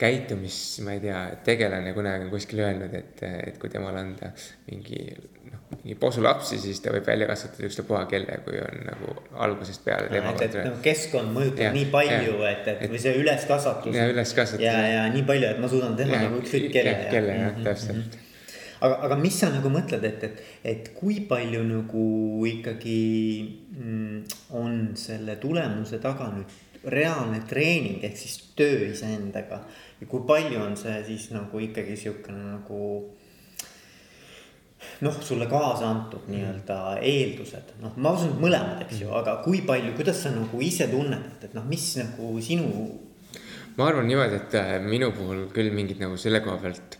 käitumis, 0.00 0.56
ma 0.84 0.94
ei 0.96 1.02
tea, 1.02 1.18
tegelane 1.44 1.92
kunagi 1.96 2.24
on 2.26 2.30
kuskil 2.32 2.62
öelnud, 2.64 2.94
et, 2.96 3.20
et 3.26 3.58
kui 3.60 3.68
temale 3.72 4.00
anda 4.00 4.30
mingi 4.70 5.02
noh, 5.50 5.58
mingi 5.74 5.96
posulapsi, 6.00 6.58
siis 6.62 6.80
ta 6.80 6.94
võib 6.94 7.06
välja 7.10 7.28
kasvatada 7.28 7.68
ükstapuha 7.68 8.06
kelle, 8.10 8.38
kui 8.46 8.56
on 8.64 8.80
nagu 8.86 9.14
algusest 9.44 9.84
peale 9.84 10.08
tema 10.12 10.32
no,. 10.32 10.38
et, 10.38 10.56
et 10.56 10.70
noh, 10.70 10.80
keskkond 10.84 11.34
mõjutab 11.36 11.66
ja, 11.68 11.74
nii 11.76 11.90
palju, 11.92 12.40
et, 12.48 12.72
et 12.76 12.88
või 12.88 13.02
see 13.02 13.14
üleskasvatus. 13.20 14.00
ja 14.00 14.08
üleskasvatus. 14.14 14.64
ja, 14.64 14.78
ja 14.94 15.04
nii 15.12 15.26
palju, 15.28 15.52
et 15.52 15.62
ma 15.62 15.70
suudan 15.72 15.94
teha 16.00 16.16
ja, 16.16 16.24
nagu 16.28 16.40
ükskõik 16.40 16.72
kelle. 16.78 16.96
kelle 17.12 17.36
jah, 17.36 17.54
mhm, 17.54 17.68
täpselt 17.68 17.96
mm. 17.96 18.02
-hmm 18.08 18.26
aga, 18.80 18.96
aga 19.06 19.16
mis 19.20 19.36
sa 19.36 19.50
nagu 19.52 19.68
mõtled, 19.72 20.04
et, 20.08 20.22
et, 20.24 20.42
et 20.72 20.90
kui 20.96 21.20
palju 21.28 21.60
nagu 21.68 22.06
ikkagi 22.48 23.00
mm, 23.76 24.22
on 24.56 24.78
selle 24.96 25.36
tulemuse 25.42 26.00
taga 26.02 26.30
nüüd 26.32 26.69
reaalne 26.84 27.42
treening 27.48 28.04
ehk 28.04 28.16
siis 28.16 28.36
töö 28.56 28.86
iseendaga. 28.90 29.60
Ja 30.00 30.06
kui 30.08 30.24
palju 30.26 30.60
on 30.62 30.76
see 30.80 30.96
siis 31.06 31.28
nagu 31.34 31.60
ikkagi 31.60 31.96
sihukene 31.96 32.54
nagu 32.54 32.80
noh, 35.04 35.18
sulle 35.24 35.46
kaasa 35.50 35.88
antud 35.90 36.28
nii-öelda 36.30 36.78
eeldused, 37.04 37.74
noh, 37.82 37.92
ma 38.00 38.14
usun, 38.16 38.34
et 38.34 38.42
mõlemad, 38.42 38.80
eks 38.86 39.02
ju, 39.02 39.10
aga 39.16 39.38
kui 39.44 39.62
palju, 39.66 39.92
kuidas 39.98 40.22
sa 40.24 40.32
nagu 40.34 40.60
ise 40.64 40.88
tunned, 40.92 41.26
et, 41.34 41.46
et 41.48 41.56
noh, 41.56 41.66
mis 41.68 41.84
nagu 42.00 42.32
sinu. 42.44 42.70
ma 43.76 43.88
arvan 43.88 44.08
niimoodi, 44.08 44.40
et 44.40 44.56
äh, 44.60 44.72
minu 44.84 45.12
puhul 45.16 45.46
küll 45.54 45.72
mingit 45.72 46.00
nagu 46.02 46.16
selle 46.20 46.40
koha 46.44 46.58
pealt 46.64 46.98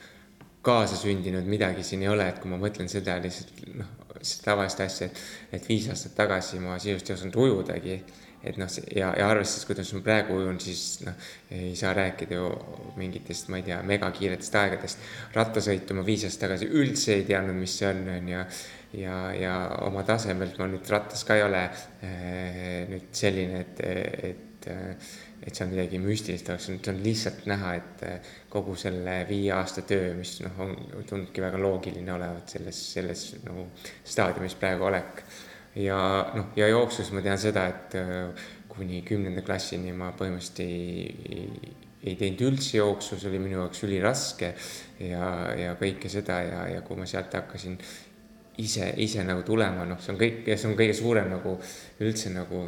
kaasasündinud 0.65 1.49
midagi 1.49 1.85
siin 1.85 2.05
ei 2.05 2.13
ole, 2.13 2.29
et 2.29 2.41
kui 2.41 2.53
ma 2.53 2.61
mõtlen 2.61 2.89
seda 2.89 3.17
lihtsalt 3.21 3.65
noh, 3.81 3.93
seda 4.21 4.51
tavalist 4.51 4.81
asja, 4.85 5.09
et, 5.09 5.23
et 5.57 5.69
viis 5.69 5.89
aastat 5.89 6.17
tagasi 6.19 6.61
ma 6.61 6.77
sisuliselt 6.79 7.11
ei 7.11 7.17
osanud 7.17 7.41
ujudagi 7.45 7.97
et 8.45 8.57
noh, 8.61 8.71
ja, 8.97 9.13
ja 9.19 9.29
arvestades, 9.29 9.67
kuidas 9.69 9.93
ma 9.97 10.03
praegu 10.05 10.39
ujun, 10.41 10.59
siis 10.63 11.01
noh, 11.05 11.31
ei 11.53 11.75
saa 11.79 11.93
rääkida 11.97 12.39
ju 12.39 12.51
mingitest, 13.01 13.51
ma 13.53 13.61
ei 13.61 13.67
tea, 13.69 13.81
megakiiretest 13.87 14.61
aegadest. 14.63 15.09
rattasõitu 15.37 15.97
ma 15.99 16.05
viis 16.07 16.25
aastat 16.29 16.47
tagasi 16.49 16.71
üldse 16.81 17.19
ei 17.19 17.27
teadnud, 17.29 17.59
mis 17.61 17.79
see 17.79 17.91
on, 17.91 18.05
on 18.17 18.31
ju. 18.35 18.45
ja, 19.01 19.17
ja 19.37 19.57
oma 19.87 20.05
tasemelt 20.09 20.59
ma 20.59 20.71
nüüd 20.71 20.89
rattas 20.91 21.25
ka 21.29 21.37
ei 21.37 21.45
ole 21.47 21.65
äh, 21.67 22.87
nüüd 22.91 23.11
selline, 23.17 23.61
et, 23.67 23.85
et, 24.31 24.65
et 25.45 25.61
on 25.65 25.71
midagi 25.73 26.01
müstilist 26.01 26.49
oleks, 26.53 26.71
see 26.71 26.93
on 26.93 27.05
lihtsalt 27.05 27.47
näha, 27.49 27.75
et 27.79 28.03
eh, 28.09 28.33
kogu 28.53 28.75
selle 28.79 29.21
viie 29.29 29.53
aasta 29.57 29.85
töö, 29.89 30.13
mis 30.19 30.39
noh, 30.45 30.59
on 30.65 30.75
tundubki 31.09 31.45
väga 31.45 31.61
loogiline 31.61 32.13
olevat 32.13 32.57
selles, 32.57 32.81
selles 32.97 33.25
nagu 33.45 33.69
staadiumis 34.05 34.57
praegu 34.61 34.89
olek 34.91 35.25
ja 35.79 36.01
noh, 36.35 36.51
ja 36.57 36.69
jooksus 36.71 37.13
ma 37.15 37.23
tean 37.25 37.39
seda, 37.39 37.67
et 37.71 37.97
äh, 37.99 38.49
kuni 38.71 39.03
kümnenda 39.07 39.43
klassini 39.47 39.93
ma 39.97 40.11
põhimõtteliselt 40.17 40.63
ei, 40.65 41.09
ei, 41.31 41.73
ei 42.11 42.19
teinud 42.19 42.45
üldse 42.49 42.79
jooksu, 42.79 43.19
see 43.19 43.31
oli 43.31 43.43
minu 43.43 43.61
jaoks 43.61 43.83
üliraske 43.87 44.53
ja, 45.05 45.25
ja 45.59 45.75
kõike 45.81 46.11
seda 46.13 46.41
ja, 46.47 46.63
ja 46.77 46.85
kui 46.87 46.99
ma 46.99 47.09
sealt 47.09 47.35
hakkasin 47.37 47.77
ise, 48.61 48.93
ise 49.03 49.25
nagu 49.27 49.45
tulema, 49.47 49.87
noh, 49.89 50.01
see 50.03 50.15
on 50.15 50.21
kõik 50.21 50.49
see 50.55 50.71
on 50.71 50.79
kõige 50.79 50.97
suurem 50.97 51.31
nagu 51.33 51.57
üldse 52.01 52.33
nagu 52.35 52.65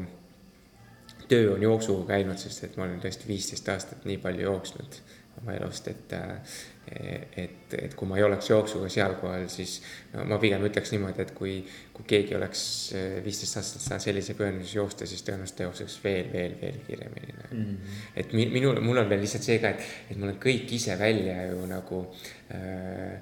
töö 1.30 1.54
on 1.54 1.64
jooksuga 1.64 2.14
käinud, 2.14 2.38
sest 2.38 2.66
et 2.66 2.76
ma 2.76 2.86
olen 2.86 3.00
tõesti 3.02 3.28
viisteist 3.28 3.68
aastat 3.72 4.06
nii 4.08 4.18
palju 4.22 4.46
jooksnud 4.46 5.00
oma 5.42 5.58
elust, 5.58 5.88
et 5.92 6.14
äh, 6.18 6.56
et, 6.90 7.74
et 7.78 7.94
kui 7.96 8.08
ma 8.10 8.18
ei 8.18 8.24
oleks 8.26 8.48
jooksuga 8.50 8.88
seal 8.92 9.14
kohal, 9.20 9.46
siis 9.52 9.76
no 10.12 10.24
ma 10.28 10.38
pigem 10.42 10.64
ütleks 10.66 10.92
niimoodi, 10.92 11.22
et 11.24 11.30
kui, 11.36 11.54
kui 11.94 12.06
keegi 12.10 12.34
oleks 12.36 12.64
eh, 12.98 13.18
viisteist 13.24 13.60
aastat 13.60 13.84
saanud 13.86 14.04
sellise 14.04 14.36
pühenduse 14.38 14.76
joosta, 14.76 15.06
siis 15.08 15.22
tõenäoliselt 15.26 15.60
ta 15.60 15.68
jookseks 15.68 15.98
veel, 16.04 16.32
veel, 16.32 16.56
veel 16.60 16.80
kiiremini 16.88 17.36
nagu. 17.38 17.54
mm. 17.54 17.62
-hmm. 17.62 18.02
et 18.16 18.34
minul, 18.56 18.80
mul 18.84 19.02
on 19.04 19.08
veel 19.08 19.22
lihtsalt 19.24 19.46
see 19.46 19.60
ka, 19.62 19.72
et, 19.76 19.86
et 20.10 20.18
ma 20.18 20.28
olen 20.28 20.40
kõik 20.42 20.74
ise 20.74 20.98
välja 20.98 21.46
ju 21.52 21.66
nagu 21.70 22.02
äh, 22.50 23.14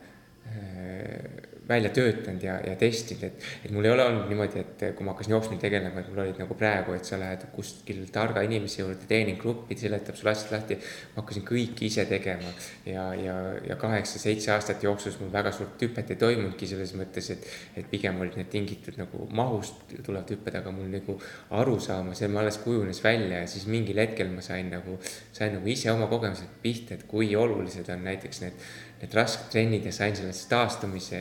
äh, 0.51 1.50
välja 1.71 1.91
töötanud 1.95 2.43
ja, 2.45 2.57
ja 2.67 2.75
testinud, 2.79 3.25
et, 3.29 3.47
et 3.65 3.75
mul 3.75 3.87
ei 3.87 3.93
ole 3.95 4.05
olnud 4.11 4.29
niimoodi, 4.31 4.63
et 4.65 4.85
kui 4.97 5.07
ma 5.07 5.15
hakkasin 5.15 5.35
jooksma 5.37 5.59
tegelema, 5.63 6.03
et 6.03 6.11
mul 6.11 6.23
olid 6.25 6.41
nagu 6.43 6.57
praegu, 6.59 6.95
et 6.97 7.07
sa 7.07 7.19
lähed 7.21 7.47
kuskil 7.55 8.03
targa 8.13 8.43
inimese 8.47 8.83
juurde, 8.83 9.07
treeninggruppi, 9.09 9.79
seletab 9.79 10.19
sulle 10.19 10.35
asjad 10.35 10.55
lahti. 10.57 10.79
ma 11.15 11.23
hakkasin 11.23 11.47
kõike 11.47 11.87
ise 11.87 12.05
tegema 12.11 12.53
ja, 12.87 13.07
ja, 13.15 13.37
ja 13.69 13.77
kaheksa-seitse 13.81 14.53
aastat 14.55 14.83
jooksus 14.85 15.21
mul 15.21 15.33
väga 15.33 15.53
suurt 15.55 15.81
hüpet 15.83 16.11
ei 16.11 16.21
toimunudki 16.21 16.69
selles 16.71 16.95
mõttes, 16.99 17.31
et, 17.35 17.47
et 17.81 17.91
pigem 17.91 18.21
olid 18.21 18.39
need 18.41 18.51
tingitud 18.53 18.99
nagu 19.01 19.29
mahust 19.37 19.95
tulevad 19.97 20.31
hüpped, 20.35 20.59
aga 20.61 20.75
mul 20.75 20.91
nagu 20.91 21.17
arusaama, 21.63 22.17
see 22.19 22.31
alles 22.41 22.61
kujunes 22.65 23.03
välja 23.05 23.45
ja 23.45 23.49
siis 23.51 23.67
mingil 23.71 24.01
hetkel 24.03 24.31
ma 24.35 24.43
sain 24.45 24.71
nagu, 24.73 24.99
sain 25.37 25.55
nagu 25.57 25.71
ise 25.71 25.91
oma 25.93 26.11
kogemused 26.11 26.61
pihta, 26.63 26.97
et 26.97 27.07
kui 27.11 27.35
olulised 27.37 27.89
on 27.93 28.07
näiteks 28.07 28.45
need 28.45 28.71
need 29.01 29.15
rasked 29.17 29.49
trennid 29.53 29.87
ja 29.89 29.93
sain 29.95 30.17
sellest 30.17 30.49
taastumise 30.51 31.21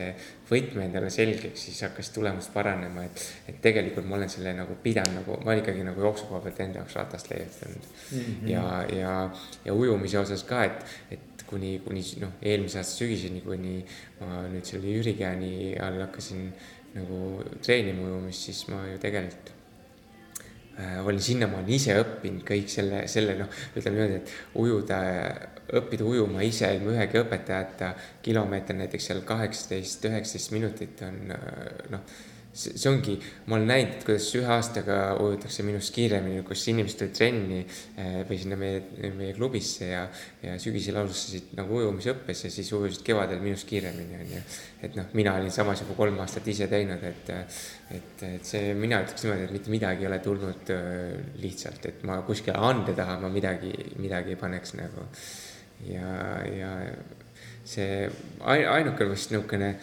võtme 0.50 0.84
endale 0.84 1.10
selgeks, 1.12 1.64
siis 1.66 1.80
hakkas 1.86 2.10
tulemus 2.12 2.50
paranema, 2.52 3.06
et, 3.08 3.22
et 3.48 3.60
tegelikult 3.64 4.08
ma 4.08 4.18
olen 4.18 4.32
selle 4.32 4.52
nagu 4.56 4.76
pidanud 4.82 5.20
nagu, 5.20 5.38
ma 5.40 5.52
olen 5.52 5.62
ikkagi 5.62 5.86
nagu 5.86 6.04
jooksu 6.04 6.28
koha 6.28 6.42
pealt 6.44 6.60
enda 6.66 6.82
jaoks 6.82 6.98
ratast 6.98 7.30
leiutanud 7.32 7.86
mm. 7.86 8.18
-hmm. 8.18 8.50
ja, 8.50 8.64
ja, 8.98 9.14
ja 9.64 9.74
ujumise 9.74 10.18
osas 10.18 10.44
ka, 10.44 10.64
et, 10.64 10.98
et 11.16 11.46
kuni, 11.46 11.78
kuni 11.84 12.02
noh, 12.20 12.36
eelmise 12.42 12.82
aasta 12.82 13.00
sügiseni, 13.00 13.40
kuni 13.46 13.80
ma 14.20 14.42
nüüd 14.50 14.68
selle 14.68 14.92
Jüri 14.98 15.16
Kääni 15.18 15.78
all 15.80 16.02
hakkasin 16.04 16.52
nagu 16.94 17.40
treenima 17.62 18.06
ujumist, 18.06 18.50
siis 18.50 18.66
ma 18.68 18.84
ju 18.90 18.98
tegelikult 19.02 19.54
olin 21.04 21.22
sinnamaani 21.22 21.76
ise 21.76 21.96
õppinud 22.00 22.44
kõik 22.46 22.70
selle, 22.72 23.04
selle 23.10 23.36
noh, 23.38 23.50
ütleme 23.76 23.96
niimoodi, 23.96 24.20
et 24.20 24.60
ujuda 24.60 25.00
õppida 25.80 26.06
ujuma 26.06 26.42
ise 26.46 26.70
ilma 26.74 26.96
ühegi 26.96 27.20
õpetajata, 27.20 27.92
kilomeeter 28.24 28.78
näiteks 28.78 29.10
seal 29.10 29.22
kaheksateist, 29.26 30.04
üheksateist 30.10 30.54
minutit 30.54 31.02
on 31.06 31.20
noh, 31.94 32.18
see 32.52 32.88
ongi, 32.90 33.14
ma 33.46 33.54
olen 33.56 33.68
näinud, 33.70 33.92
et 33.94 34.04
kuidas 34.08 34.26
ühe 34.34 34.48
aastaga 34.50 34.96
ujutakse 35.22 35.62
minust 35.62 35.92
kiiremini, 35.94 36.42
kus 36.46 36.64
inimesed 36.72 36.98
tulid 36.98 37.14
trenni 37.14 37.60
eh, 37.62 38.16
või 38.26 38.38
sinna 38.42 38.58
meie, 38.58 38.80
meie 39.14 39.36
klubisse 39.36 39.92
ja, 39.92 40.02
ja 40.42 40.56
sügisel 40.62 40.98
alustasid 40.98 41.54
nagu 41.58 41.78
ujumisõppes 41.78 42.44
ja 42.48 42.50
siis 42.50 42.72
ujusid 42.74 43.04
kevadel 43.06 43.38
minust 43.44 43.68
kiiremini, 43.70 44.18
onju. 44.24 44.42
et 44.82 44.98
noh, 44.98 45.14
mina 45.14 45.36
olin 45.38 45.54
samas 45.54 45.84
juba 45.84 45.94
kolm 46.00 46.18
aastat 46.24 46.50
ise 46.50 46.66
teinud, 46.70 47.06
et, 47.06 47.32
et, 47.94 48.26
et 48.32 48.52
see, 48.52 48.74
mina 48.74 48.98
ütleks 49.04 49.26
niimoodi, 49.26 49.46
et 49.46 49.54
mitte 49.54 49.74
midagi 49.76 50.06
ei 50.06 50.10
ole 50.10 50.20
tulnud 50.26 50.74
eh, 50.74 51.16
lihtsalt, 51.44 51.86
et 51.92 52.04
ma 52.10 52.18
kuskile 52.26 52.58
ande 52.58 52.98
taha 52.98 53.20
ma 53.22 53.30
midagi, 53.30 53.72
midagi 54.02 54.34
ei 54.34 54.42
paneks 54.42 54.74
nagu 54.80 55.06
ja, 55.86 56.14
ja 56.50 56.70
see 57.64 58.08
ainuke 58.42 59.06
vist 59.06 59.30
niisugune 59.30 59.76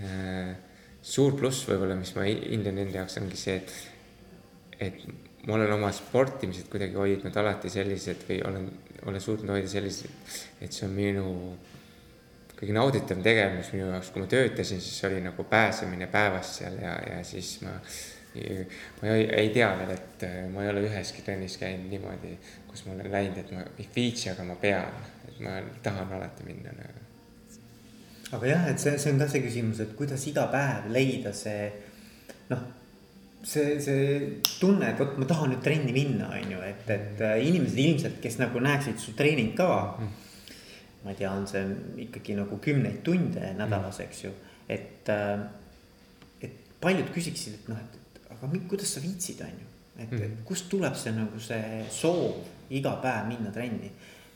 äh, 0.00 0.54
suur 1.04 1.36
pluss 1.36 1.66
võib-olla, 1.68 1.96
mis 1.98 2.14
ma 2.16 2.24
hindan 2.28 2.80
enda 2.80 3.02
jaoks, 3.02 3.18
ongi 3.20 3.38
see, 3.38 3.58
et, 3.60 4.80
et 4.88 5.04
ma 5.44 5.58
olen 5.58 5.74
oma 5.76 5.92
sportimised 5.92 6.70
kuidagi 6.72 6.96
hoidnud 6.96 7.36
alati 7.42 7.72
sellised 7.72 8.24
või 8.28 8.40
olen, 8.48 8.66
olen 9.04 9.20
suutnud 9.20 9.52
hoida 9.52 9.68
sellised, 9.68 10.34
et 10.64 10.72
see 10.72 10.88
on 10.88 10.96
minu 10.96 11.28
kõige 12.54 12.74
nauditav 12.76 13.20
tegevus 13.22 13.72
minu 13.74 13.90
jaoks, 13.90 14.10
kui 14.14 14.24
ma 14.24 14.30
töötasin, 14.30 14.80
siis 14.80 15.04
oli 15.10 15.20
nagu 15.24 15.44
pääsemine 15.50 16.08
päevast 16.12 16.62
seal 16.62 16.78
ja, 16.80 16.96
ja 17.10 17.22
siis 17.26 17.58
ma 17.66 17.76
ma 18.34 19.12
ei, 19.12 19.28
ei 19.30 19.50
tea 19.54 19.68
veel, 19.78 19.92
et 19.94 20.24
ma 20.50 20.64
ei 20.64 20.72
ole 20.72 20.88
üheski 20.88 21.22
trennis 21.22 21.54
käinud 21.60 21.86
niimoodi, 21.92 22.32
kus 22.66 22.82
ma 22.86 22.96
olen 22.96 23.12
läinud, 23.12 23.38
et 23.44 23.52
ma 23.54 23.62
ei 23.78 23.86
viitsi, 23.94 24.32
aga 24.32 24.46
ma 24.48 24.56
pean 24.58 25.04
et 25.28 25.40
ma 25.40 25.60
tahan 25.82 26.12
alati 26.12 26.46
minna 26.46 26.72
nagu. 26.78 27.03
Aga 28.32 28.46
jah, 28.46 28.70
et 28.70 28.80
see, 28.80 28.96
see 28.98 29.12
on 29.12 29.20
ka 29.20 29.28
see 29.28 29.44
küsimus, 29.44 29.82
et 29.84 29.92
kuidas 29.98 30.24
iga 30.30 30.46
päev 30.52 30.88
leida 30.94 31.34
see 31.36 31.68
noh 32.52 32.64
see, 33.44 33.80
see 33.80 34.40
tunne, 34.60 34.90
et 34.90 35.00
vot 35.00 35.18
ma 35.20 35.28
tahan 35.28 35.52
nüüd 35.52 35.64
trenni 35.64 35.92
minna, 35.94 36.30
on 36.32 36.54
ju, 36.54 36.60
et, 36.64 36.86
et 36.90 37.20
äh, 37.24 37.36
inimesed 37.44 37.80
ilmselt, 37.84 38.20
kes 38.22 38.38
nagu 38.40 38.62
näeksid 38.64 39.00
su 39.00 39.14
treeningkava 39.18 39.80
mm.. 39.98 40.14
ma 41.04 41.12
ei 41.12 41.20
tea, 41.20 41.32
on 41.32 41.46
see 41.50 41.64
ikkagi 42.06 42.38
nagu 42.38 42.58
kümneid 42.64 43.02
tunde 43.06 43.52
nädalas, 43.58 44.00
eks 44.04 44.24
ju, 44.24 44.32
et, 44.68 45.12
äh, 45.12 45.44
et 46.44 46.58
paljud 46.80 47.12
küsiksid, 47.14 47.60
et 47.60 47.70
noh, 47.72 47.80
et, 47.84 48.00
et 48.14 48.34
aga 48.36 48.50
kuidas 48.70 48.96
sa 48.96 49.04
viitsid, 49.04 49.44
on 49.44 49.62
ju. 49.62 49.70
et 49.98 50.10
mm., 50.10 50.26
et 50.26 50.44
kust 50.48 50.70
tuleb 50.72 50.96
see 50.98 51.14
nagu 51.14 51.40
see 51.42 51.84
soov 51.92 52.40
iga 52.74 52.96
päev 53.04 53.28
minna 53.28 53.52
trenni, 53.54 53.92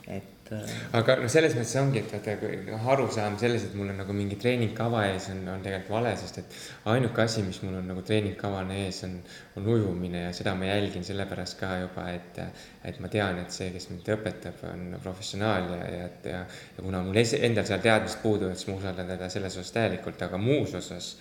et 0.08 0.34
et. 0.48 0.56
Äh, 0.56 0.74
aga 0.98 1.16
noh, 1.20 1.30
selles 1.32 1.54
mõttes 1.56 1.74
ongi, 1.80 2.02
et 2.02 2.12
vaata 2.14 2.50
noh, 2.68 2.88
arusaam 2.94 3.38
selles, 3.40 3.66
et 3.68 3.76
mul 3.78 3.92
on 3.92 4.00
nagu 4.02 4.16
mingi 4.16 4.38
treeningkava 4.40 5.04
ees 5.12 5.28
on, 5.34 5.44
on 5.52 5.64
tegelikult 5.64 5.94
vale, 5.94 6.14
sest 6.20 6.40
et 6.42 6.58
ainuke 6.92 7.24
asi, 7.24 7.44
mis 7.46 7.60
mul 7.64 7.78
on 7.80 7.88
nagu 7.92 8.04
treeningkavana 8.06 8.76
ees, 8.84 9.02
on, 9.08 9.16
on 9.60 9.70
ujumine 9.74 10.26
ja 10.26 10.34
seda 10.36 10.54
ma 10.58 10.70
jälgin 10.70 11.06
sellepärast 11.06 11.58
ka 11.60 11.72
juba, 11.84 12.08
et, 12.14 12.42
et 12.88 13.00
ma 13.04 13.12
tean, 13.12 13.40
et 13.44 13.54
see, 13.54 13.70
kes 13.74 13.90
mind 13.92 14.12
õpetab, 14.18 14.62
on 14.72 14.86
professionaal 15.02 15.72
ja, 15.74 15.80
ja, 15.94 16.12
ja, 16.24 16.44
ja 16.76 16.84
kuna 16.84 17.02
mul 17.06 17.22
endal 17.22 17.66
seal 17.68 17.82
teadmised 17.84 18.22
puuduvad, 18.24 18.56
siis 18.58 18.70
ma 18.72 18.78
usaldan 18.80 19.12
teda 19.14 19.32
selles 19.32 19.58
osas 19.60 19.74
täielikult, 19.76 20.24
aga 20.28 20.40
muus 20.40 20.76
osas 20.78 21.16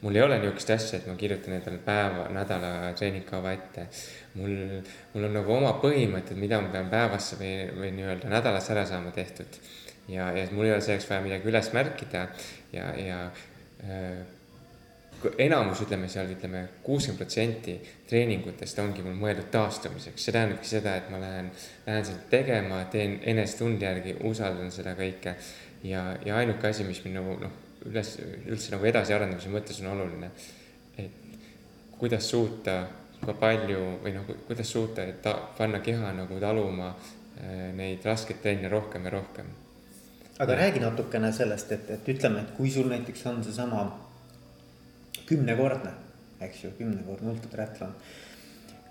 mul 0.00 0.16
ei 0.16 0.22
ole 0.22 0.38
niisugust 0.40 0.70
asja, 0.72 0.98
et 0.98 1.08
ma 1.10 1.14
kirjutan 1.20 1.58
endale 1.58 1.80
päeva, 1.84 2.26
nädala 2.32 2.92
treeningkava 2.96 3.52
ette. 3.52 3.86
Mul, 4.34 4.82
mul 5.14 5.28
on 5.28 5.38
nagu 5.40 5.54
oma 5.54 5.76
põhimõtted, 5.82 6.38
mida 6.38 6.60
ma 6.62 6.72
pean 6.72 6.90
päevasse 6.92 7.38
või, 7.40 7.54
või 7.76 7.92
nii-öelda 7.98 8.30
nädalas 8.30 8.68
ära 8.70 8.84
saama 8.86 9.14
tehtud. 9.14 9.60
ja, 10.08 10.30
ja 10.36 10.46
mul 10.50 10.68
ei 10.68 10.74
ole 10.74 10.82
selleks 10.84 11.08
vaja 11.10 11.22
midagi 11.24 11.48
üles 11.48 11.72
märkida 11.72 12.26
ja, 12.72 12.90
ja 12.98 13.22
äh, 13.84 14.20
enamus, 15.38 15.82
ütleme 15.84 16.08
seal, 16.08 16.30
ütleme 16.32 16.66
kuuskümmend 16.82 17.20
protsenti 17.20 17.76
treeningutest 18.08 18.78
ongi 18.80 19.04
mul 19.04 19.18
mõeldud 19.20 19.50
taastumiseks, 19.52 20.24
see 20.24 20.34
tähendabki 20.34 20.68
seda, 20.68 20.94
et 20.96 21.10
ma 21.12 21.20
lähen, 21.20 21.50
lähen 21.86 22.06
seda 22.08 22.28
tegema, 22.30 22.84
teen 22.92 23.18
enesetunde 23.34 23.86
järgi, 23.86 24.16
usaldan 24.30 24.72
seda 24.74 24.94
kõike. 24.98 25.34
ja, 25.84 26.06
ja 26.24 26.38
ainuke 26.40 26.70
asi, 26.70 26.86
mis 26.88 27.02
mind 27.04 27.20
nagu 27.20 27.36
noh 27.42 27.58
üles, 27.88 28.14
üldse 28.48 28.74
nagu 28.74 28.88
edasiarendamise 28.90 29.52
mõttes 29.52 29.80
on 29.82 29.92
oluline. 29.94 30.30
et 30.98 31.10
kuidas 32.00 32.30
suuta 32.30 32.82
ka 33.24 33.34
palju 33.40 33.80
või 34.04 34.14
noh, 34.16 34.28
kuidas 34.46 34.70
suuta 34.72 35.04
ta, 35.22 35.34
panna 35.58 35.80
keha 35.84 36.12
nagu 36.16 36.38
taluma 36.40 36.92
äh, 36.94 37.70
neid 37.76 38.04
raskeid 38.04 38.40
trenne 38.42 38.70
rohkem 38.72 39.04
ja 39.04 39.14
rohkem. 39.16 39.50
aga 40.38 40.52
ja. 40.52 40.58
räägi 40.58 40.80
natukene 40.80 41.32
sellest, 41.32 41.72
et, 41.72 41.90
et 41.90 42.08
ütleme, 42.08 42.40
et 42.40 42.56
kui 42.56 42.70
sul 42.70 42.88
näiteks 42.88 43.26
on 43.26 43.44
seesama 43.44 43.84
kümnekordne, 45.26 45.92
eks 46.40 46.64
ju, 46.64 46.74
kümnekordne 46.78 47.30
ultratriatlon 47.30 47.94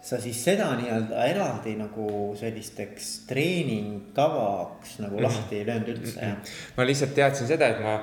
sa 0.09 0.17
siis 0.21 0.39
seda 0.43 0.69
nii-öelda 0.79 1.25
eraldi 1.27 1.73
nagu 1.79 2.07
sellisteks 2.39 3.09
treeningkavaks 3.27 4.99
nagu 5.03 5.17
mm 5.17 5.19
-hmm. 5.19 5.27
lahti 5.27 5.55
ei 5.55 5.65
löönud 5.65 5.87
üldse 5.87 6.21
mm? 6.21 6.31
-hmm. 6.31 6.73
ma 6.77 6.85
lihtsalt 6.85 7.13
teadsin 7.13 7.47
seda, 7.47 7.67
et 7.67 7.81
ma 7.83 7.99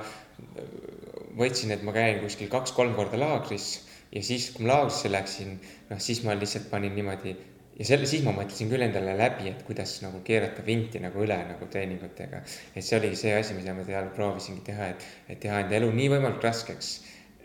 võtsin, 1.37 1.71
et 1.71 1.83
ma 1.83 1.93
käin 1.93 2.19
kuskil 2.19 2.49
kaks-kolm 2.49 2.93
korda 2.95 3.19
laagris 3.19 3.86
ja 4.11 4.23
siis, 4.23 4.51
kui 4.55 4.65
ma 4.65 4.73
laagrisse 4.73 5.11
läksin, 5.11 5.57
noh, 5.89 5.99
siis 6.01 6.23
ma 6.25 6.35
lihtsalt 6.37 6.69
panin 6.71 6.95
niimoodi 6.95 7.35
ja 7.77 7.85
selle, 7.85 8.07
siis 8.09 8.23
ma 8.25 8.33
mõtlesin 8.35 8.71
küll 8.71 8.85
endale 8.85 9.13
läbi, 9.17 9.49
et 9.51 9.61
kuidas 9.67 9.97
nagu 10.03 10.21
keerata 10.25 10.63
vinti 10.65 11.01
nagu 11.03 11.21
üle 11.23 11.37
nagu 11.51 11.67
treeningutega. 11.73 12.41
et 12.75 12.85
see 12.85 12.97
oligi 12.99 13.19
see 13.23 13.35
asi, 13.37 13.57
mida 13.57 13.75
ma 13.77 13.85
seal 13.85 14.09
proovisingi 14.15 14.65
teha, 14.71 14.89
et, 14.95 15.05
et 15.29 15.39
teha 15.43 15.61
enda 15.65 15.77
elu 15.79 15.91
nii 15.99 16.09
võimalikult 16.15 16.49
raskeks. 16.49 16.95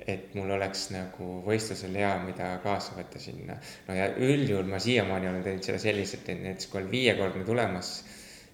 et 0.02 0.32
mul 0.34 0.50
oleks 0.50 0.88
nagu 0.90 1.26
võistlusel 1.46 1.94
hea, 1.94 2.14
mida 2.24 2.56
kaasa 2.64 2.96
võtta 2.96 3.20
sinna. 3.22 3.58
no 3.88 3.98
ja 3.98 4.08
üldjuhul 4.16 4.66
ma 4.70 4.80
siiamaani 4.82 5.28
olen 5.30 5.44
teinud 5.46 5.68
seda 5.68 5.78
selliselt, 5.82 6.28
et 6.28 6.42
näiteks 6.42 6.72
kui 6.72 6.82
on 6.82 6.90
viiekordne 6.90 7.44
tulemas, 7.44 7.94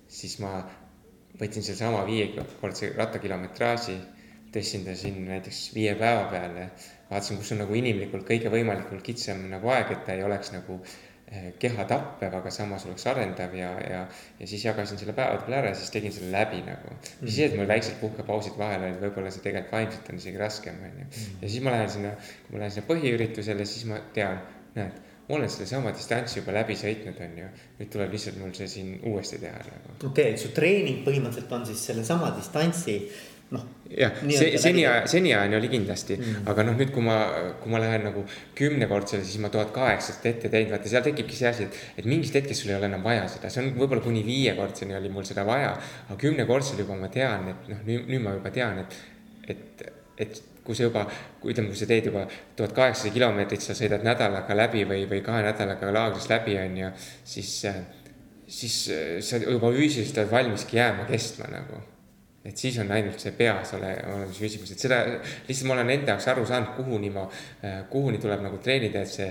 siis 0.09 0.39
ma 0.45 0.59
võtsin 1.39 1.63
sellesama 1.63 2.05
viiekordse 2.09 2.93
rattakilometraaži 2.97 3.99
tõstsin 4.53 4.85
ta 4.87 4.95
sinna 4.97 5.35
näiteks 5.35 5.69
viie 5.75 5.95
päeva 5.99 6.25
peale. 6.33 6.71
Vaatasin, 7.11 7.39
kus 7.41 7.53
on 7.55 7.63
nagu 7.65 7.77
inimlikult 7.79 8.27
kõige 8.29 8.53
võimalikult 8.53 9.05
kitsam 9.05 9.47
nagu 9.51 9.71
aeg, 9.73 9.93
et 9.95 10.05
ta 10.07 10.17
ei 10.17 10.25
oleks 10.27 10.53
nagu 10.53 10.79
eh, 10.83 11.51
keha 11.61 11.87
tappev, 11.89 12.37
aga 12.41 12.53
samas 12.55 12.87
oleks 12.89 13.07
arendav 13.11 13.55
ja, 13.57 13.73
ja, 13.81 14.05
ja 14.41 14.51
siis 14.51 14.65
jagasin 14.67 15.01
selle 15.01 15.17
päevade 15.17 15.47
peale 15.47 15.61
ära 15.63 15.73
ja 15.73 15.81
siis 15.81 15.93
tegin 15.95 16.15
selle 16.15 16.33
läbi 16.35 16.63
nagu. 16.67 16.95
mis 17.23 17.35
siis, 17.35 17.49
et 17.49 17.59
mul 17.59 17.69
väiksed 17.71 17.99
puhkepausid 18.03 18.59
vahel 18.61 18.87
olid, 18.87 19.01
võib-olla 19.03 19.33
see 19.35 19.45
tegelikult 19.47 19.77
vaimselt 19.79 20.13
on 20.13 20.23
isegi 20.23 20.43
raskem, 20.45 20.81
onju. 20.91 21.11
ja 21.43 21.45
siis 21.49 21.61
ma 21.65 21.77
lähen 21.77 21.93
sinna, 21.97 22.15
kui 22.47 22.57
ma 22.57 22.65
lähen 22.65 22.77
sinna 22.77 22.91
põhiüritusele, 22.93 23.69
siis 23.69 23.89
ma 23.91 24.03
tean, 24.17 24.43
näed 24.77 25.05
ma 25.29 25.37
olen 25.37 25.51
sellesama 25.53 25.91
distantsi 25.93 26.39
juba 26.39 26.55
läbi 26.57 26.77
sõitnud, 26.79 27.19
on 27.21 27.35
ju. 27.43 27.49
nüüd 27.79 27.91
tuleb 27.93 28.15
lihtsalt 28.17 28.39
mul 28.41 28.55
see 28.57 28.69
siin 28.73 28.95
uuesti 29.11 29.41
teha 29.43 29.59
nagu. 29.61 29.97
okei 29.99 30.31
okay,, 30.31 30.39
su 30.41 30.53
treening 30.57 31.03
põhimõtteliselt 31.05 31.53
on 31.53 31.67
siis 31.69 31.83
sellesama 31.91 32.31
distantsi 32.37 32.97
noh. 33.55 33.65
jah, 33.89 34.19
see 34.29 34.59
seni, 34.61 34.85
seniajani 35.09 35.57
oli 35.57 35.71
kindlasti 35.73 36.19
mm., 36.19 36.49
aga 36.53 36.65
noh, 36.69 36.77
nüüd, 36.79 36.91
kui 36.93 37.05
ma, 37.05 37.17
kui 37.63 37.73
ma 37.73 37.81
lähen 37.83 38.05
nagu 38.09 38.25
kümnekordsele, 38.59 39.25
siis 39.25 39.41
ma 39.43 39.51
tuhat 39.53 39.73
kaheksast 39.77 40.27
ette 40.29 40.51
teinud, 40.53 40.75
vaata 40.75 40.93
seal 40.93 41.07
tekibki 41.07 41.39
see 41.39 41.49
asi, 41.51 41.69
et, 41.69 41.81
et 42.03 42.09
mingist 42.09 42.37
hetkest 42.37 42.65
sul 42.65 42.75
ei 42.75 42.79
ole 42.79 42.91
enam 42.91 43.05
vaja 43.07 43.25
seda, 43.33 43.53
see 43.53 43.65
on 43.65 43.73
võib-olla 43.79 44.05
kuni 44.05 44.25
viiekordseni 44.27 44.97
oli 44.99 45.13
mul 45.13 45.27
seda 45.29 45.47
vaja. 45.49 45.73
aga 46.09 46.21
kümnekordsel 46.21 46.85
juba 46.85 46.99
ma 47.01 47.11
tean, 47.13 47.49
et 47.55 47.73
noh, 47.73 47.83
nüüd, 47.89 48.07
nüüd 48.13 48.25
ma 48.27 48.37
juba 48.37 48.53
tean, 48.55 48.85
et, 48.85 49.01
et, 49.49 49.85
et 50.21 50.43
kui 50.69 50.77
sa 50.77 50.85
juba, 50.85 51.07
ütleme, 51.41 51.73
kui 51.73 51.81
sa 51.81 51.89
teed 51.89 52.11
juba 52.11 52.27
tuhat 52.57 52.75
kaheksasada 52.77 53.15
kilomeetrit, 53.15 53.65
sa 53.65 53.77
sõidad 53.79 54.05
nädalaga 54.05 54.57
läbi 54.57 54.85
või, 54.89 55.07
või 55.09 55.25
kahe 55.25 55.47
nädalaga 55.47 55.95
laagris 55.97 56.29
läbi, 56.29 56.59
on 56.61 56.83
ju, 56.83 56.97
siis, 57.25 57.55
siis 58.45 58.83
sa 59.25 59.41
juba 59.41 59.73
füüsiliselt 59.73 60.27
oled 60.27 60.35
valmiski 60.37 60.77
jääma 60.77 61.09
kestma 61.09 61.49
nagu 61.49 61.87
et 62.49 62.57
siis 62.57 62.79
on 62.81 62.91
ainult 62.97 63.21
see 63.21 63.35
peas 63.37 63.75
ole, 63.77 63.93
olemise 64.15 64.41
küsimus, 64.47 64.73
et 64.73 64.87
seda 64.87 65.03
lihtsalt 65.49 65.69
ma 65.69 65.77
olen 65.77 65.95
enda 65.99 66.15
jaoks 66.15 66.29
aru 66.33 66.47
saanud, 66.49 66.75
kuhuni 66.79 67.13
ma, 67.13 67.29
kuhuni 67.93 68.21
tuleb 68.23 68.45
nagu 68.45 68.61
treenida, 68.65 69.03
et 69.05 69.13
see, 69.13 69.29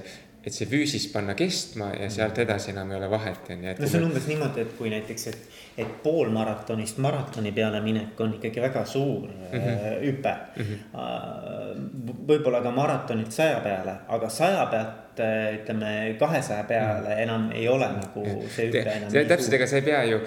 et 0.47 0.55
see 0.55 0.67
füüsis 0.69 1.09
panna 1.11 1.33
kestma 1.37 1.89
ja 1.97 2.09
sealt 2.13 2.37
edasi 2.43 2.71
enam 2.71 2.91
ei 2.93 2.99
ole 2.99 3.09
vahet, 3.11 3.49
on 3.51 3.63
ju. 3.65 3.73
no 3.79 3.89
see 3.89 3.99
on 3.99 4.05
umbes 4.09 4.27
niimoodi, 4.29 4.63
et 4.63 4.75
kui 4.77 4.91
näiteks, 4.93 5.25
et, 5.31 5.57
et 5.83 5.95
poolmaratonist 6.03 7.01
maratoni 7.03 7.51
peale 7.55 7.81
minek 7.83 8.21
on 8.23 8.37
ikkagi 8.37 8.63
väga 8.63 8.85
suur 8.85 9.27
mm 9.27 9.57
-hmm. 9.57 9.97
hüpe 10.05 10.35
mm. 10.55 10.77
-hmm. 10.93 11.89
võib-olla 12.29 12.61
ka 12.63 12.71
maratonilt 12.71 13.31
saja 13.31 13.59
peale, 13.65 13.97
aga 14.07 14.29
saja 14.29 14.65
pealt 14.71 15.19
äh, 15.19 15.55
ütleme 15.59 16.15
kahesaja 16.19 16.63
peale 16.63 17.15
mm. 17.15 17.21
enam 17.25 17.51
ei 17.51 17.67
ole 17.67 17.89
nagu 17.97 18.47
see 18.55 18.69
hüpe 18.69 18.91
enam. 18.95 19.27
täpselt, 19.27 19.53
ega 19.53 19.67
sa 19.67 19.75
ei 19.75 19.81
pea 19.81 20.03
ju, 20.03 20.21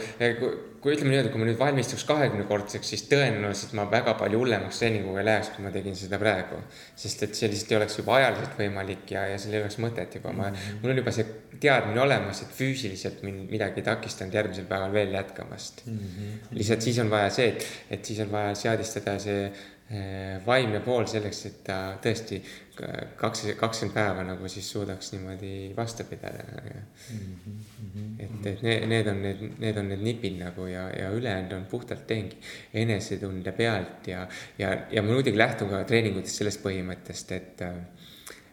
kui 0.81 0.95
ütleme 0.95 1.13
niimoodi, 1.13 1.31
kui 1.33 1.43
ma 1.43 1.47
nüüd 1.49 1.59
valmistuks 1.61 2.07
kahekümnekordseks, 2.09 2.93
siis 2.95 3.03
tõenäoliselt 3.11 3.75
ma 3.77 3.85
väga 3.91 4.15
palju 4.21 4.41
hullemaks 4.41 4.81
treeninguga 4.81 5.21
ei 5.21 5.27
läheks, 5.29 5.51
kui 5.55 5.65
ma 5.65 5.73
tegin 5.75 5.97
seda 5.99 6.19
praegu. 6.21 6.61
sest 6.97 7.27
et 7.27 7.37
see 7.37 7.51
lihtsalt 7.53 7.75
ei 7.75 7.79
oleks 7.81 7.99
juba 7.99 8.17
ajaliselt 8.17 8.57
võimalik 8.59 9.13
ja, 9.13 9.27
ja 9.29 9.39
seal 9.41 9.59
ei 9.59 9.63
oleks 9.63 9.77
mõtet 9.85 10.17
juba, 10.17 10.33
ma 10.33 10.49
-hmm. 10.49 10.81
mul 10.83 10.95
on 10.95 11.03
juba 11.03 11.13
see 11.17 11.27
teadmine 11.61 12.01
olemas, 12.01 12.41
et 12.43 12.55
füüsiliselt 12.57 13.23
mind 13.23 13.51
midagi 13.51 13.83
ei 13.83 13.89
takistanud 13.91 14.35
järgmisel 14.35 14.65
päeval 14.71 14.93
veel 14.93 15.13
jätkamast 15.15 15.85
mm. 15.87 15.99
-hmm. 15.99 16.57
lihtsalt 16.57 16.83
siis 16.89 16.99
on 16.99 17.11
vaja 17.11 17.31
see, 17.31 17.49
et, 17.49 17.67
et 17.91 18.05
siis 18.05 18.21
on 18.21 18.33
vaja 18.33 18.55
seadistada 18.55 19.19
see 19.19 19.53
vaimne 20.47 20.79
pool 20.85 21.07
selleks, 21.11 21.39
et 21.49 21.57
ta 21.67 21.77
tõesti 22.03 22.37
kaks, 23.19 23.43
kakskümmend 23.59 23.95
päeva 23.95 24.25
nagu 24.27 24.49
siis 24.49 24.69
suudaks 24.71 25.13
niimoodi 25.15 25.73
vastu 25.77 26.05
pidada 26.09 26.45
mm. 26.45 27.35
-hmm. 27.49 28.05
et, 28.19 28.47
et 28.47 28.63
need, 28.63 28.87
need 28.89 29.11
on 29.11 29.23
need, 29.23 29.43
need 29.59 29.77
on 29.77 29.89
need 29.89 30.05
nipid 30.07 30.39
nagu 30.39 30.67
ja, 30.67 30.89
ja 30.99 31.11
ülejäänud 31.11 31.53
on 31.53 31.67
puhtalt 31.71 32.07
teengi 32.07 32.39
enesetunde 32.75 33.53
pealt 33.53 34.07
ja, 34.07 34.29
ja, 34.59 34.77
ja 34.91 35.03
ma 35.03 35.13
muidugi 35.13 35.39
lähtun 35.39 35.69
ka 35.71 35.85
treeningutest 35.85 36.43
sellest 36.43 36.63
põhimõttest, 36.63 37.33
et 37.33 37.63
äh, 37.67 37.75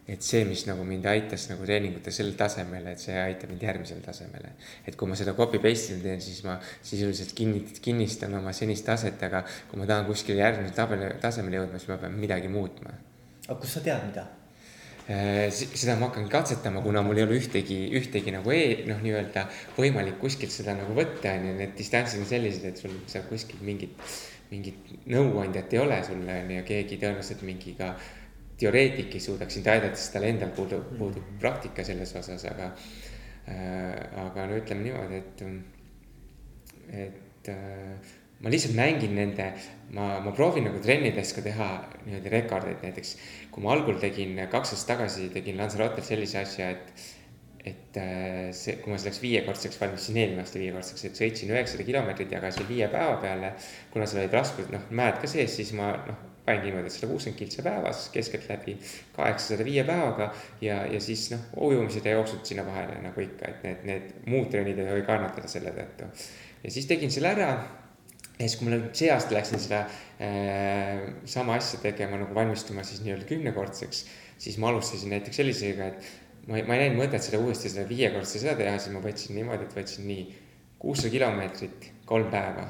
et 0.07 0.23
see, 0.23 0.45
mis 0.47 0.63
nagu 0.69 0.85
mind 0.87 1.05
aitas 1.11 1.49
nagu 1.51 1.65
treeningute 1.67 2.13
sel 2.15 2.31
tasemel, 2.39 2.85
et 2.93 3.01
see 3.01 3.15
aitab 3.19 3.51
mind 3.51 3.65
järgmisele 3.67 4.03
tasemele. 4.05 4.53
et 4.87 4.95
kui 4.95 5.09
ma 5.09 5.17
seda 5.19 5.33
copy 5.35 5.59
paste'ina 5.63 5.99
teen, 6.03 6.21
siis 6.23 6.39
ma 6.47 6.55
sisuliselt 6.63 7.33
kinni, 7.35 7.65
kinnistan 7.83 8.33
oma 8.39 8.53
senist 8.55 8.85
taset, 8.87 9.21
aga 9.27 9.43
kui 9.67 9.79
ma 9.81 9.87
tahan 9.89 10.07
kuskile 10.07 10.39
järgmisele 10.39 10.75
tabeli, 10.75 11.11
tasemele 11.21 11.59
jõudma, 11.59 11.81
siis 11.81 11.91
ma 11.91 11.99
pean 12.03 12.19
midagi 12.19 12.51
muutma. 12.51 12.95
aga 13.47 13.59
kust 13.59 13.79
sa 13.79 13.83
tead, 13.83 14.05
mida? 14.07 14.27
Äh, 15.07 15.47
seda 15.51 15.95
ma 15.95 16.09
hakkan 16.09 16.25
katsetama, 16.31 16.81
kuna 16.83 16.99
mul 17.03 17.19
ei 17.19 17.23
ole 17.23 17.35
ühtegi, 17.39 17.77
ühtegi 17.95 18.31
nagu 18.35 18.51
e, 18.51 18.87
noh, 18.89 18.97
nii-öelda 19.03 19.45
võimalik 19.77 20.17
kuskilt 20.19 20.51
seda 20.51 20.75
nagu 20.75 20.95
võtta, 20.95 21.31
on 21.35 21.45
ju, 21.47 21.53
need 21.61 21.75
distantsid 21.79 22.23
on 22.23 22.27
sellised, 22.27 22.65
et 22.67 22.81
sul 22.81 22.95
seal 23.07 23.23
kuskil 23.29 23.61
mingit, 23.63 23.95
mingit 24.51 24.89
nõuandjat 25.07 25.75
ei 25.75 25.79
ole 25.79 26.01
sulle, 26.03 26.41
on 26.43 26.51
ju, 26.51 26.57
ja 26.59 26.65
keegi 26.67 26.99
tõenäoliselt 26.99 27.45
mingiga 27.47 27.93
teoreetik 28.59 29.15
ei 29.15 29.23
suudaks 29.23 29.57
sind 29.57 29.67
aidata, 29.71 29.97
sest 29.99 30.15
tal 30.15 30.27
endal 30.27 30.53
puudub, 30.55 30.85
mm. 30.91 31.01
puudub 31.01 31.33
praktika 31.41 31.85
selles 31.87 32.13
osas, 32.17 32.45
aga 32.49 32.71
äh,. 33.47 34.23
aga 34.27 34.47
no 34.49 34.57
ütleme 34.59 34.87
niimoodi, 34.87 35.19
et, 35.21 35.43
et 37.05 37.51
äh, 37.53 38.15
ma 38.41 38.53
lihtsalt 38.53 38.75
mängin 38.77 39.15
nende, 39.17 39.51
ma, 39.95 40.17
ma 40.23 40.33
proovin 40.35 40.67
nagu 40.67 40.81
trennides 40.83 41.35
ka 41.37 41.43
teha 41.45 41.69
niimoodi 42.05 42.33
rekordeid, 42.33 42.81
näiteks 42.85 43.13
kui 43.53 43.63
ma 43.65 43.73
algul 43.73 44.01
tegin 44.01 44.37
kaks 44.51 44.75
aastat 44.75 44.95
tagasi 44.95 45.29
tegin 45.33 45.57
Lanzarotel 45.61 46.05
sellise 46.05 46.41
asja, 46.43 46.73
et 46.75 47.07
et 47.67 47.97
äh, 47.99 48.51
see, 48.55 48.77
kui 48.79 48.93
ma 48.93 48.99
selleks 48.99 49.19
viiekordseks 49.19 49.79
valmistasin 49.81 50.19
eelmine 50.21 50.43
aasta 50.43 50.59
viiekordseks, 50.61 51.03
et 51.09 51.19
sõitsin 51.19 51.51
üheksasada 51.51 51.83
kilomeetrit, 51.87 52.31
jagasin 52.31 52.67
viie 52.69 52.87
päeva 52.91 53.17
peale. 53.19 53.53
kuna 53.91 54.07
seal 54.07 54.21
olid 54.23 54.37
raskused, 54.37 54.71
noh, 54.71 54.85
mäed 54.95 55.19
ka 55.19 55.27
sees, 55.27 55.55
siis 55.57 55.73
ma 55.75 55.89
noh, 56.05 56.21
panin 56.47 56.63
niimoodi, 56.67 56.87
et 56.87 56.95
sada 56.95 57.11
kuuskümmend 57.11 57.39
kiltsa 57.41 57.63
päevas 57.65 58.05
keskeltläbi 58.13 58.77
kaheksasada 59.15 59.65
viie 59.67 59.83
päevaga. 59.87 60.29
ja, 60.61 60.83
ja 60.87 61.01
siis 61.03 61.27
noh, 61.33 61.43
ujumised 61.69 62.05
ja 62.05 62.15
jooksud 62.17 62.45
sinna 62.47 62.65
vahele 62.65 63.01
nagu 63.03 63.23
ikka, 63.23 63.51
et 63.51 63.65
need, 63.67 63.83
need 63.89 64.13
muud 64.31 64.47
trennid 64.53 64.79
ei 64.79 64.87
tohi 64.87 65.03
kannatada 65.07 65.51
selle 65.51 65.75
tõttu. 65.75 66.07
ja 66.63 66.71
siis 66.71 66.87
tegin 66.89 67.11
selle 67.11 67.35
ära 67.35 67.51
ja 68.37 68.45
siis, 68.45 68.57
kui 68.59 68.69
ma 68.69 68.79
see 68.93 69.09
aasta 69.13 69.35
läksin 69.35 69.61
seda 69.61 69.83
äh, 70.21 71.03
sama 71.25 71.57
asja 71.57 71.81
tegema 71.83 72.19
nagu 72.21 72.35
valmistuma 72.37 72.85
siis 72.87 73.03
nii-öelda 73.05 73.27
kümnekordseks, 73.29 74.05
siis 74.37 74.57
ma 74.61 74.71
alustasin 74.71 75.13
näiteks 75.15 75.41
sellisega, 75.41 75.91
et 75.91 76.47
ma 76.47 76.59
ei, 76.59 76.65
ma 76.67 76.77
ei 76.77 76.85
näinud 76.85 77.01
mõtet 77.01 77.25
seda 77.25 77.41
uuesti 77.43 77.71
seda 77.73 77.87
viiekordse 77.89 78.39
seda 78.41 78.55
teha, 78.59 78.77
siis 78.79 78.93
ma 78.95 79.01
võtsin 79.03 79.35
niimoodi, 79.37 79.67
et 79.67 79.79
võtsin 79.79 80.07
nii 80.09 80.27
kuussada 80.79 81.11
kilomeetrit, 81.13 81.91
kolm 82.05 82.29
päeva. 82.31 82.67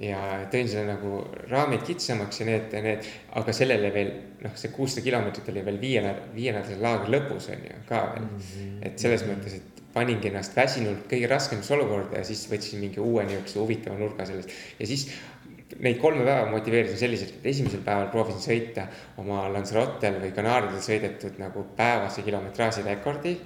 Ja 0.00 0.20
tõin 0.52 0.68
selle 0.70 0.94
nagu 0.94 1.20
raamid 1.50 1.82
kitsamaks 1.84 2.40
ja 2.40 2.46
need, 2.48 2.76
need, 2.84 3.08
aga 3.36 3.52
sellele 3.56 3.90
veel 3.94 4.12
noh, 4.44 4.54
see 4.56 4.72
kuussada 4.72 5.04
kilomeetrit 5.04 5.50
oli 5.52 5.64
veel 5.66 5.80
viie, 5.82 6.14
viienädalase 6.34 6.80
laagri 6.80 7.12
lõpus 7.16 7.50
on 7.52 7.66
ju 7.66 7.82
ka 7.88 8.06
veel 8.14 8.24
mm. 8.24 8.38
-hmm. 8.38 8.78
et 8.88 9.04
selles 9.04 9.26
mõttes, 9.28 9.58
et 9.60 9.82
paningi 9.92 10.30
ennast 10.30 10.56
väsinult 10.56 11.04
kõige 11.10 11.28
raskemasse 11.28 11.74
olukorda 11.76 12.22
ja 12.22 12.24
siis 12.24 12.46
võtsin 12.50 12.80
mingi 12.80 13.02
uue 13.02 13.26
niisuguse 13.26 13.58
huvitava 13.58 13.98
nurga 13.98 14.26
sellest. 14.26 14.50
ja 14.78 14.86
siis 14.86 15.08
neid 15.78 15.98
kolme 16.02 16.24
päeva 16.24 16.50
motiveerisin 16.50 16.98
selliselt, 16.98 17.34
et 17.38 17.46
esimesel 17.52 17.82
päeval 17.84 18.08
proovisin 18.10 18.42
sõita 18.42 18.86
oma 19.22 19.44
Lanzarotel 19.52 20.16
või 20.22 20.32
Kanaaridel 20.34 20.80
sõidetud 20.82 21.38
nagu 21.42 21.66
päevase 21.76 22.24
kilometraaži 22.26 22.86
rekordi 22.86 23.36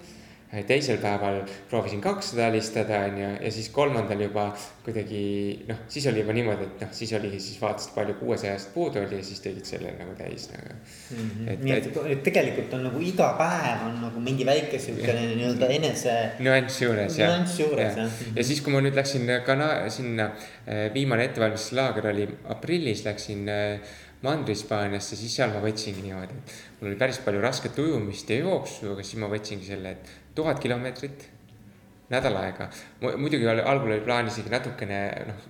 teisel 0.68 1.00
päeval 1.02 1.40
proovisin 1.70 2.00
kakssada 2.04 2.46
alistada, 2.46 3.00
onju, 3.08 3.30
ja 3.42 3.50
siis 3.52 3.68
kolmandal 3.74 4.20
juba 4.22 4.46
kuidagi 4.84 5.22
noh, 5.68 5.80
siis 5.88 6.06
oli 6.10 6.22
juba 6.22 6.36
niimoodi, 6.36 6.68
et 6.68 6.84
noh, 6.84 6.92
siis 6.94 7.12
oligi, 7.16 7.40
siis 7.42 7.60
vaatasid, 7.62 7.94
palju 7.96 8.14
kuuesajast 8.20 8.70
puudu 8.74 9.00
oli 9.02 9.18
ja 9.18 9.26
siis 9.26 9.42
tegid 9.44 9.66
selle 9.68 9.94
nagu 9.98 10.14
täis 10.18 10.46
nagu 10.52 10.74
mm. 10.74 11.16
-hmm. 11.16 11.50
et, 11.52 11.64
nii 11.64 11.76
et, 11.78 11.88
et 12.16 12.22
tegelikult 12.28 12.76
on 12.78 12.86
nagu 12.88 13.00
iga 13.00 13.32
päev 13.40 13.86
on 13.88 14.00
nagu 14.04 14.20
mingi 14.20 14.46
väike 14.46 14.78
siukene 14.78 15.26
nii-öelda 15.34 15.70
enese. 15.78 16.16
nüanss 16.38 16.82
juures 16.82 17.18
jah. 17.18 17.32
nüanss 17.32 17.60
juures 17.60 18.00
jah. 18.02 18.22
ja 18.36 18.44
siis, 18.44 18.60
kui 18.60 18.72
ma 18.72 18.84
nüüd 18.84 18.96
läksin 18.96 19.26
ka 19.46 19.58
sinna, 19.88 20.30
eh, 20.66 20.86
viimane 20.94 21.24
ettevalmistuslaager 21.30 22.10
oli 22.12 22.28
aprillis, 22.52 23.04
läksin 23.04 23.48
äh, 23.48 23.94
Mandri-Hispaaniasse, 24.24 25.18
siis 25.20 25.34
seal 25.36 25.52
ma 25.52 25.60
võtsingi 25.60 26.04
niimoodi, 26.04 26.36
et 26.38 26.80
mul 26.80 26.92
oli 26.92 27.00
päris 27.00 27.18
palju 27.24 27.42
rasket 27.44 27.78
ujumist 27.82 28.30
ja 28.32 28.38
jooksu, 28.40 28.94
aga 28.94 29.04
siis 29.04 29.20
ma 29.20 29.28
võtsingi 29.32 29.68
selle, 29.68 29.92
et 29.98 30.12
tuhat 30.34 30.60
kilomeetrit 30.62 31.30
nädal 32.12 32.36
aega. 32.36 32.68
muidugi 33.00 33.48
algul 33.48 33.92
oli 33.92 34.00
plaan 34.04 34.28
isegi 34.28 34.50
natukene 34.52 34.98
noh, 35.28 35.46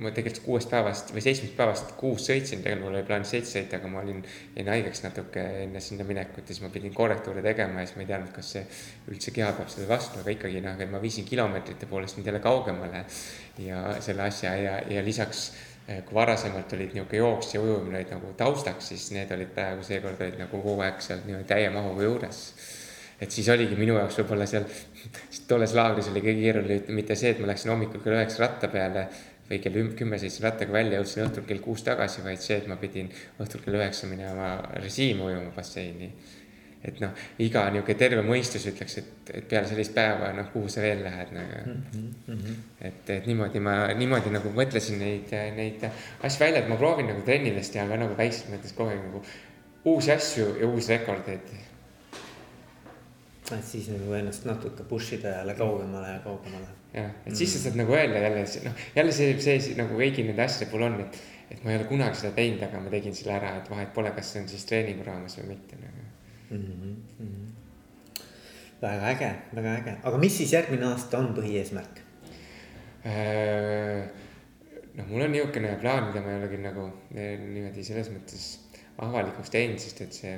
ma 0.00 0.10
tegelikult 0.10 0.44
kuuest 0.46 0.70
päevast 0.72 1.12
või 1.14 1.22
seitsmest 1.22 1.54
päevast 1.56 1.92
kuus 2.00 2.24
sõitsin, 2.30 2.62
tegelikult 2.64 2.88
mul 2.88 2.96
oli 2.98 3.04
plaanis 3.06 3.34
seitse 3.34 3.58
sõita, 3.58 3.78
aga 3.78 3.90
ma 3.92 4.00
olin, 4.00 4.24
jäin 4.56 4.70
haigeks 4.72 5.04
natuke 5.04 5.44
enne 5.66 5.82
sinna 5.84 6.06
minekut 6.08 6.42
ja 6.42 6.54
siis 6.54 6.64
ma 6.64 6.72
pidin 6.74 6.94
korrektuure 6.94 7.44
tegema 7.44 7.84
ja 7.84 7.90
siis 7.90 7.98
ma 7.98 8.06
ei 8.06 8.10
teadnud, 8.10 8.32
kas 8.34 8.54
see 8.56 8.64
üldse 9.12 9.34
keha 9.36 9.52
peab 9.58 9.70
seda 9.70 9.86
vastu, 9.92 10.24
aga 10.24 10.34
ikkagi 10.34 10.64
noh, 10.64 10.82
ma 10.90 11.02
viisin 11.04 11.28
kilomeetrite 11.28 11.90
poolest 11.90 12.18
nüüd 12.18 12.32
jälle 12.32 12.42
kaugemale 12.42 13.04
ja 13.62 13.84
selle 14.02 14.26
asja 14.26 14.56
ja, 14.58 14.80
ja 14.90 15.04
lisaks 15.04 15.46
Eh, 15.84 15.98
kui 16.00 16.14
varasemalt 16.16 16.70
olid 16.72 16.94
niisugune 16.96 17.18
jooks 17.18 17.50
ja 17.52 17.60
ujumine 17.60 17.98
olid 17.98 18.12
nagu 18.14 18.30
taustaks, 18.38 18.86
siis 18.88 19.10
need 19.12 19.32
olid 19.36 19.50
praegu 19.52 19.82
seekord 19.84 20.22
olid 20.24 20.38
nagu 20.40 20.60
kogu 20.62 20.80
aeg 20.80 21.02
seal 21.04 21.20
niimoodi 21.26 21.44
täiemahuga 21.50 22.06
juures. 22.06 22.38
Et 23.20 23.30
siis 23.30 23.48
oligi 23.52 23.76
minu 23.78 23.98
jaoks 23.98 24.18
võib-olla 24.20 24.46
seal, 24.50 24.66
tolles 25.50 25.74
laagris 25.76 26.10
oli 26.12 26.24
kõige 26.24 26.42
keerulisem 26.42 26.98
mitte 26.98 27.16
see, 27.18 27.34
et 27.34 27.42
ma 27.42 27.50
läksin 27.52 27.74
hommikul 27.74 28.04
kell 28.04 28.18
üheksa 28.18 28.46
ratta 28.46 28.70
peale 28.72 29.08
või 29.48 29.60
kell 29.60 29.82
kümme 29.98 30.18
sõitsin 30.20 30.46
rattaga 30.46 30.72
välja, 30.72 31.00
jõudsin 31.00 31.26
õhtul 31.26 31.44
kell 31.48 31.60
kuus 31.64 31.84
tagasi, 31.84 32.24
vaid 32.24 32.40
see, 32.40 32.56
et 32.62 32.70
ma 32.70 32.78
pidin 32.80 33.10
õhtul 33.42 33.60
kell 33.64 33.76
üheksa 33.76 34.08
minema 34.08 34.56
režiimi 34.80 35.26
ujuma 35.26 35.52
basseini 35.56 36.12
et 36.84 37.00
noh, 37.00 37.12
iga 37.40 37.64
niisugune 37.72 37.96
terve 37.98 38.22
mõistus 38.24 38.66
ütleks, 38.68 38.98
et, 39.00 39.30
et 39.38 39.46
peale 39.48 39.68
sellist 39.68 39.94
päeva, 39.96 40.30
noh, 40.36 40.50
kuhu 40.52 40.68
sa 40.72 40.82
veel 40.84 41.00
lähed 41.04 41.32
nagu 41.32 41.60
mm. 41.72 42.08
-hmm. 42.28 42.58
et, 42.88 43.10
et 43.16 43.28
niimoodi 43.30 43.62
ma, 43.64 43.76
niimoodi 43.96 44.32
nagu 44.34 44.52
mõtlesin 44.52 45.00
neid, 45.00 45.32
neid 45.56 45.86
asju 45.88 46.44
välja, 46.44 46.60
et 46.60 46.68
ma 46.68 46.76
proovin 46.80 47.08
nagu 47.12 47.24
trennides 47.24 47.72
teha 47.72 47.86
ka 47.88 48.00
nagu 48.00 48.16
väikses 48.18 48.50
mõttes 48.52 48.76
kogu 48.76 48.92
aeg 48.92 49.06
nagu 49.06 49.24
uusi 49.94 50.12
asju 50.12 50.50
ja 50.60 50.68
uusi 50.68 50.92
rekordeid. 50.92 51.54
Et 53.52 53.66
siis 53.66 53.90
nagu 53.92 54.14
ennast 54.16 54.46
natuke 54.48 54.86
push 54.88 55.18
ida 55.18 55.34
jälle 55.38 55.54
kaugemale 55.58 56.14
ja 56.14 56.20
kaugemale. 56.24 56.70
jah, 56.94 57.10
et 57.26 57.32
mm. 57.32 57.36
siis 57.36 57.52
sa 57.52 57.62
saad 57.66 57.76
nagu 57.76 57.92
öelda 57.92 58.22
jälle, 58.22 58.44
noh, 58.64 58.84
jälle 58.96 59.12
see, 59.12 59.34
see 59.44 59.76
nagu 59.76 59.98
kõigi 59.98 60.24
nende 60.24 60.46
asjade 60.46 60.70
puhul 60.70 60.86
on, 60.88 60.96
et, 61.04 61.18
et 61.52 61.64
ma 61.64 61.74
ei 61.74 61.80
ole 61.80 61.88
kunagi 61.90 62.22
seda 62.22 62.32
teinud, 62.38 62.64
aga 62.64 62.80
ma 62.80 62.92
tegin 62.94 63.16
selle 63.16 63.36
ära, 63.36 63.52
et 63.60 63.68
vahet 63.70 63.92
pole, 63.96 64.14
kas 64.16 64.32
see 64.32 64.44
on 64.44 64.48
siis 64.48 64.64
treeningu 64.70 65.04
raames 65.04 65.36
või 65.40 65.50
mitte 65.52 65.80
nagu 65.82 66.06
mm. 66.56 66.96
-hmm. 67.18 68.16
väga 68.82 69.12
äge, 69.12 69.30
väga 69.60 69.76
äge, 69.82 69.96
aga 70.02 70.24
mis 70.24 70.40
siis 70.40 70.56
järgmine 70.56 70.88
aasta 70.94 71.20
on 71.20 71.34
põhieesmärk 71.36 72.00
äh,? 73.04 74.08
noh, 74.94 75.06
mul 75.10 75.28
on 75.28 75.32
niisugune 75.36 75.76
plaan, 75.84 76.08
mida 76.08 76.24
ma 76.24 76.32
ei 76.32 76.40
ole 76.40 76.52
küll 76.52 76.64
nagu 76.64 76.88
eh, 77.12 77.36
niimoodi 77.44 77.84
selles 77.84 78.08
mõttes 78.14 78.50
avalikuks 79.04 79.52
teinud, 79.52 79.80
sest 79.82 80.04
et 80.06 80.20
see 80.22 80.36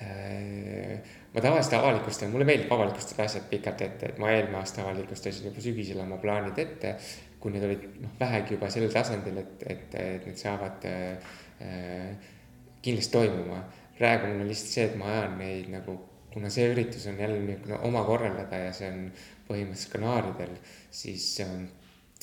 äh,. 0.00 1.16
Ma 1.34 1.42
tavaliselt 1.44 1.78
avalikustan, 1.78 2.30
mulle 2.32 2.46
meeldib 2.48 2.72
avalikustada 2.72 3.26
asjad 3.28 3.48
pikalt 3.50 3.82
ette, 3.84 4.12
et 4.12 4.20
ma 4.22 4.30
eelmine 4.32 4.60
aasta 4.60 4.82
avalikustasin 4.84 5.50
juba 5.50 5.64
sügisel 5.64 6.00
oma 6.04 6.20
plaanid 6.22 6.58
ette. 6.58 6.96
kui 7.38 7.52
need 7.54 7.62
olid 7.62 7.82
noh, 8.02 8.14
vähegi 8.18 8.56
juba 8.56 8.66
sellel 8.66 8.90
tasandil, 8.90 9.36
et, 9.38 9.60
et, 9.70 9.92
et 9.94 10.24
need 10.26 10.40
saavad 10.40 10.86
äh, 10.90 12.24
kindlasti 12.82 13.12
toimuma 13.14 13.60
praegu 13.98 14.30
mul 14.30 14.44
on 14.44 14.50
lihtsalt 14.50 14.72
see, 14.74 14.86
et 14.86 14.96
ma 14.98 15.10
ajan 15.12 15.36
neid 15.40 15.70
nagu, 15.72 15.96
kuna 16.32 16.50
see 16.54 16.68
üritus 16.72 17.06
on 17.10 17.18
jälle 17.18 17.38
niisugune 17.42 17.80
oma 17.88 18.04
korraldada 18.06 18.60
ja 18.62 18.72
see 18.76 18.90
on 18.92 19.00
põhimõtteliselt 19.48 19.94
Kanaaridel, 19.94 20.54
siis, 21.00 21.26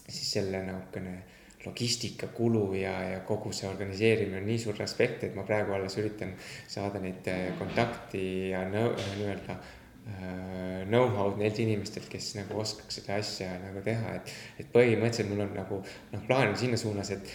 siis 0.07 0.29
selle 0.37 0.61
niisugune 0.67 1.17
logistikakulu 1.65 2.73
ja, 2.73 2.93
ja 3.11 3.23
kogu 3.27 3.51
see 3.55 3.69
organiseerimine 3.69 4.41
on 4.41 4.45
nii 4.49 4.59
suur 4.61 4.81
aspekt, 4.83 5.23
et 5.27 5.35
ma 5.37 5.45
praegu 5.47 5.73
alles 5.75 5.97
üritan 6.01 6.35
saada 6.67 7.01
neid 7.03 7.27
äh, 7.31 7.47
kontakti 7.59 8.25
ja 8.51 8.61
nii-öelda 8.69 9.55
äh, 9.55 10.85
know-how'd 10.89 11.41
neilt 11.41 11.59
inimestelt, 11.63 12.09
kes 12.11 12.33
nagu 12.39 12.59
oskaks 12.61 13.01
seda 13.01 13.17
asja 13.21 13.49
nagu 13.63 13.83
teha, 13.85 14.15
et, 14.19 14.37
et 14.61 14.71
põhimõtteliselt 14.73 15.31
mul 15.31 15.45
on 15.47 15.57
nagu 15.57 15.81
noh, 16.13 16.23
plaan 16.29 16.55
sinna 16.59 16.79
suunas, 16.79 17.11
et, 17.15 17.33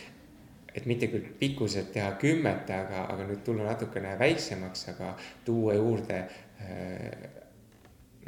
et 0.75 0.87
mitte 0.87 1.11
küll 1.11 1.27
pikkuselt 1.41 1.93
teha 1.97 2.15
kümmet, 2.23 2.71
aga, 2.71 3.07
aga 3.11 3.27
nüüd 3.29 3.45
tulla 3.47 3.67
natukene 3.73 4.15
väiksemaks, 4.21 4.89
aga 4.95 5.15
tuua 5.47 5.79
juurde 5.79 6.25
äh, 6.63 7.29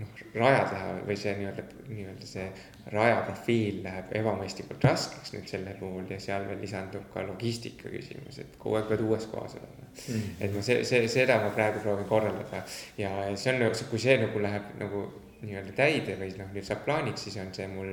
noh, 0.00 0.20
raja 0.34 0.64
teha 0.70 0.92
või 1.06 1.16
see 1.18 1.34
nii-öelda, 1.38 1.64
nii-öelda 1.88 2.28
see 2.28 2.46
raja 2.90 3.20
profiil 3.26 3.82
läheb 3.84 4.10
ebamõistlikult 4.18 4.82
raskeks 4.84 5.34
nüüd 5.36 5.46
selle 5.50 5.74
puhul 5.78 6.08
ja 6.10 6.18
seal 6.20 6.48
veel 6.48 6.58
lisandub 6.64 7.04
ka 7.14 7.22
logistika 7.26 7.90
küsimus, 7.92 8.40
et 8.42 8.56
kogu 8.58 8.78
aeg 8.78 8.88
pead 8.90 9.04
uues 9.06 9.28
kohas 9.30 9.54
olema. 9.60 9.86
Mm.. 10.08 10.28
et 10.40 10.54
ma 10.56 10.64
see, 10.66 10.80
see, 10.88 11.06
seda 11.12 11.38
ma 11.44 11.52
praegu 11.54 11.82
proovin 11.84 12.08
korraldada. 12.10 12.64
Ja 12.98 13.12
see 13.38 13.54
on, 13.54 13.68
kui 13.90 14.02
see 14.02 14.16
nagu 14.24 14.42
läheb 14.42 14.74
nagu 14.80 15.04
nii-öelda 15.42 15.74
täide 15.78 16.18
või 16.18 16.32
noh, 16.38 16.50
nüüd 16.54 16.66
saab 16.66 16.82
plaaniks, 16.86 17.26
siis 17.26 17.38
on 17.42 17.54
see 17.54 17.68
mul 17.70 17.92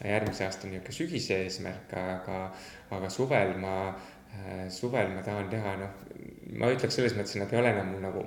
järgmise 0.00 0.46
aasta 0.46 0.66
niisugune 0.66 0.96
sügise 0.96 1.40
eesmärk, 1.44 1.94
aga, 1.98 2.42
aga 2.96 3.10
suvel 3.12 3.54
ma, 3.60 3.76
suvel 4.72 5.14
ma 5.14 5.24
tahan 5.26 5.50
teha, 5.52 5.74
noh, 5.82 6.04
ma 6.58 6.70
ütleks 6.72 6.98
selles 6.98 7.16
mõttes, 7.18 7.36
et 7.36 7.44
nad 7.44 7.52
ei 7.54 7.62
ole 7.62 7.74
enam 7.74 7.92
mul 7.92 8.06
nagu 8.06 8.24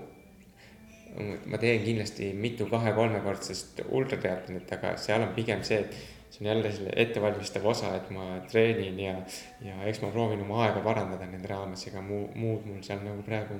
ma 1.46 1.60
teen 1.62 1.84
kindlasti 1.84 2.32
mitu 2.38 2.66
kahe-kolmekordsest 2.72 3.84
ultrateatonit, 3.90 4.72
aga 4.78 4.96
seal 5.02 5.26
on 5.26 5.34
pigem 5.36 5.62
see, 5.66 5.84
et 5.84 6.34
see 6.34 6.42
on 6.42 6.50
jälle 6.50 6.72
selle 6.74 6.94
ettevalmistav 7.04 7.66
osa, 7.70 7.92
et 7.98 8.10
ma 8.16 8.40
treenin 8.50 9.00
ja, 9.00 9.14
ja 9.62 9.78
eks 9.90 10.02
ma 10.02 10.10
proovin 10.14 10.42
oma 10.42 10.64
aega 10.66 10.82
parandada 10.86 11.28
nende 11.30 11.50
raames, 11.52 11.86
ega 11.92 12.02
muu, 12.02 12.26
muud 12.36 12.66
mul 12.66 12.82
seal 12.86 13.04
nagu 13.06 13.22
praegu, 13.26 13.60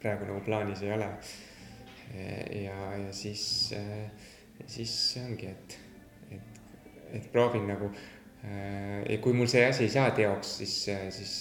praegu 0.00 0.30
nagu 0.30 0.40
plaanis 0.46 0.82
ei 0.86 0.94
ole. 0.96 1.10
ja, 2.64 2.78
ja 2.96 3.12
siis, 3.12 3.74
siis 4.66 4.94
ongi, 5.26 5.52
et 5.52 5.78
et 7.08 7.26
proovin 7.32 7.64
nagu 7.68 7.90
kui 9.20 9.32
mul 9.36 9.48
see 9.50 9.64
asi 9.66 9.84
ei 9.84 9.92
saa 9.92 10.10
teoks, 10.16 10.56
siis, 10.62 10.74
siis 11.12 11.34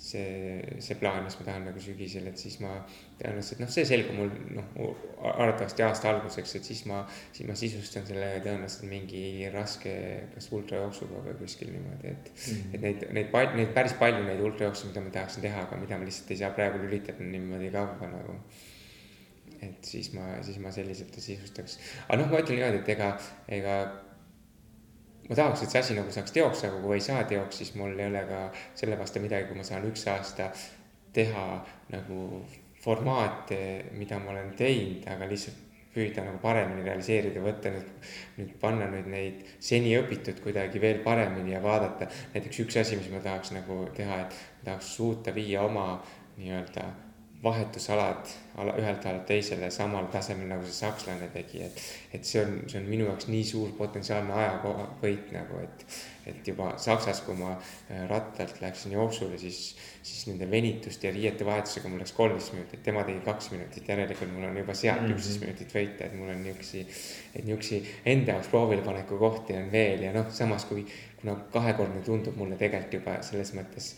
see, 0.00 0.60
see 0.80 0.96
plaan, 0.96 1.24
mis 1.26 1.36
ma 1.36 1.44
tahan 1.44 1.66
nagu 1.68 1.80
sügisel, 1.82 2.24
et 2.30 2.40
siis 2.40 2.56
ma 2.62 2.72
tõenäoliselt 3.18 3.60
noh, 3.60 3.68
see 3.72 3.84
selgub 3.88 4.16
mul 4.16 4.30
noh, 4.56 4.70
arvatavasti 5.20 5.84
aasta 5.84 6.08
alguseks, 6.14 6.54
et 6.56 6.70
siis 6.70 6.80
ma, 6.88 7.02
siis 7.36 7.48
ma 7.50 7.56
sisustan 7.58 8.08
selle 8.08 8.30
tõenäoliselt 8.40 8.88
mingi 8.88 9.22
raske, 9.52 9.92
kas 10.32 10.48
ultrajooksuga 10.56 11.20
või 11.28 11.36
kuskil 11.42 11.74
niimoodi, 11.74 12.14
et 12.14 12.32
mm. 12.32 12.48
-hmm. 12.48 12.74
et 12.74 12.86
neid, 12.86 13.06
neid, 13.18 13.56
neid 13.60 13.76
päris 13.76 13.96
palju 14.00 14.24
neid 14.24 14.40
ultrajookse, 14.48 14.88
mida 14.88 15.04
ma 15.04 15.14
tahaksin 15.18 15.44
teha, 15.44 15.66
aga 15.68 15.84
mida 15.84 16.00
ma 16.00 16.08
lihtsalt 16.08 16.32
ei 16.32 16.42
saa 16.42 16.54
praegu 16.56 16.80
lülitada 16.80 17.30
niimoodi 17.36 17.72
kaua 17.76 18.12
nagu 18.16 18.40
et 19.60 19.84
siis 19.84 20.14
ma, 20.16 20.38
siis 20.42 20.56
ma 20.58 20.72
selliselt 20.72 21.12
sisustaks. 21.20 21.76
aga 22.06 22.22
noh, 22.22 22.30
ma 22.32 22.40
ütlen 22.40 22.56
niimoodi, 22.56 22.80
et 22.80 22.94
ega, 22.96 23.10
ega 23.60 23.74
ma 25.30 25.38
tahaks, 25.38 25.62
et 25.62 25.70
see 25.70 25.78
asi 25.80 25.94
nagu 25.94 26.10
saaks 26.10 26.34
teoks, 26.34 26.64
aga 26.66 26.82
kui 26.82 26.96
ei 26.98 27.04
saa 27.06 27.22
teoks, 27.30 27.62
siis 27.62 27.74
mul 27.78 27.94
ei 27.94 28.10
ole 28.10 28.24
ka 28.26 28.44
selle 28.74 28.98
vastu 28.98 29.22
midagi, 29.22 29.46
kui 29.48 29.58
ma 29.60 29.66
saan 29.66 29.86
üks 29.86 30.02
aasta 30.10 30.50
teha 31.14 31.46
nagu 31.94 32.44
formaate, 32.82 33.60
mida 33.94 34.18
ma 34.18 34.32
olen 34.34 34.54
teinud, 34.58 35.06
aga 35.10 35.28
lihtsalt 35.30 35.66
püüda 35.94 36.22
nagu 36.22 36.38
paremini 36.42 36.84
realiseerida, 36.86 37.42
võtta 37.42 37.72
nüüd, 37.74 37.88
nüüd 38.38 38.50
panna 38.62 38.86
nüüd 38.92 39.08
neid 39.10 39.44
seni 39.62 39.96
õpitud 39.98 40.38
kuidagi 40.42 40.82
veel 40.82 41.02
paremini 41.06 41.54
ja 41.54 41.62
vaadata. 41.62 42.06
näiteks 42.34 42.62
üks 42.64 42.78
asi, 42.82 42.98
mis 42.98 43.10
ma 43.10 43.22
tahaks 43.24 43.50
nagu 43.56 43.82
teha, 43.96 44.20
et 44.24 44.36
tahaks 44.64 44.94
suuta 44.96 45.34
viia 45.34 45.62
oma 45.66 45.88
nii-öelda 46.38 46.86
vahetusalad 47.42 48.28
ala, 48.60 48.74
ühelt 48.76 49.04
alalt 49.06 49.24
teisele 49.28 49.70
samal 49.72 50.10
tasemel, 50.12 50.48
nagu 50.50 50.66
see 50.66 50.76
sakslane 50.76 51.30
tegi, 51.32 51.62
et. 51.64 51.82
et 52.12 52.26
see 52.26 52.42
on, 52.42 52.56
see 52.68 52.80
on 52.80 52.88
minu 52.90 53.06
jaoks 53.06 53.30
nii 53.30 53.44
suur 53.46 53.70
potentsiaalne 53.78 54.34
ajavõit 54.36 55.30
nagu, 55.32 55.62
et, 55.64 55.84
et 56.28 56.50
juba 56.50 56.74
Saksas, 56.82 57.22
kui 57.24 57.38
ma 57.38 57.54
äh, 57.54 58.02
rattalt 58.10 58.60
läksin 58.60 58.92
jooksule, 58.92 59.38
siis, 59.40 59.60
siis 60.02 60.26
nende 60.28 60.50
venituste 60.50 61.08
ja 61.08 61.14
riiete 61.16 61.46
vahetusega 61.48 61.88
mul 61.88 62.04
läks 62.04 62.12
kolmteist 62.18 62.52
minutit, 62.56 62.84
tema 62.84 63.06
tegi 63.08 63.24
kaks 63.24 63.50
minutit, 63.54 63.88
järelikult 63.88 64.34
mul 64.34 64.50
on 64.50 64.60
juba 64.60 64.76
sealt 64.76 65.06
mhm. 65.06 65.16
üksteist 65.16 65.40
mm 65.40 65.46
-hmm. 65.46 65.46
minutit 65.46 65.74
võita, 65.78 66.10
et 66.10 66.18
mul 66.20 66.34
on 66.34 66.44
niisugusi, 66.44 66.86
et 67.34 67.44
niisugusi 67.44 67.82
enda 68.04 68.36
jaoks 68.36 68.52
proovilepaneku 68.52 69.18
kohti 69.18 69.56
on 69.56 69.72
veel 69.72 70.04
ja 70.08 70.12
noh, 70.12 70.28
samas 70.28 70.68
kui, 70.68 70.84
kuna 71.20 71.40
kahekordne 71.52 72.04
tundub 72.04 72.36
mulle 72.36 72.56
tegelikult 72.60 73.00
juba 73.00 73.20
selles 73.22 73.54
mõttes 73.56 73.94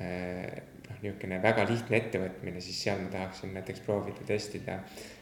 noh, 0.00 1.02
niisugune 1.02 1.42
väga 1.42 1.66
lihtne 1.68 2.00
ettevõtmine, 2.02 2.62
siis 2.64 2.80
seal 2.86 3.02
ma 3.04 3.12
tahaksin 3.12 3.54
näiteks 3.54 3.84
proovida 3.86 4.24
testida 4.26 4.80
äh, 4.80 5.14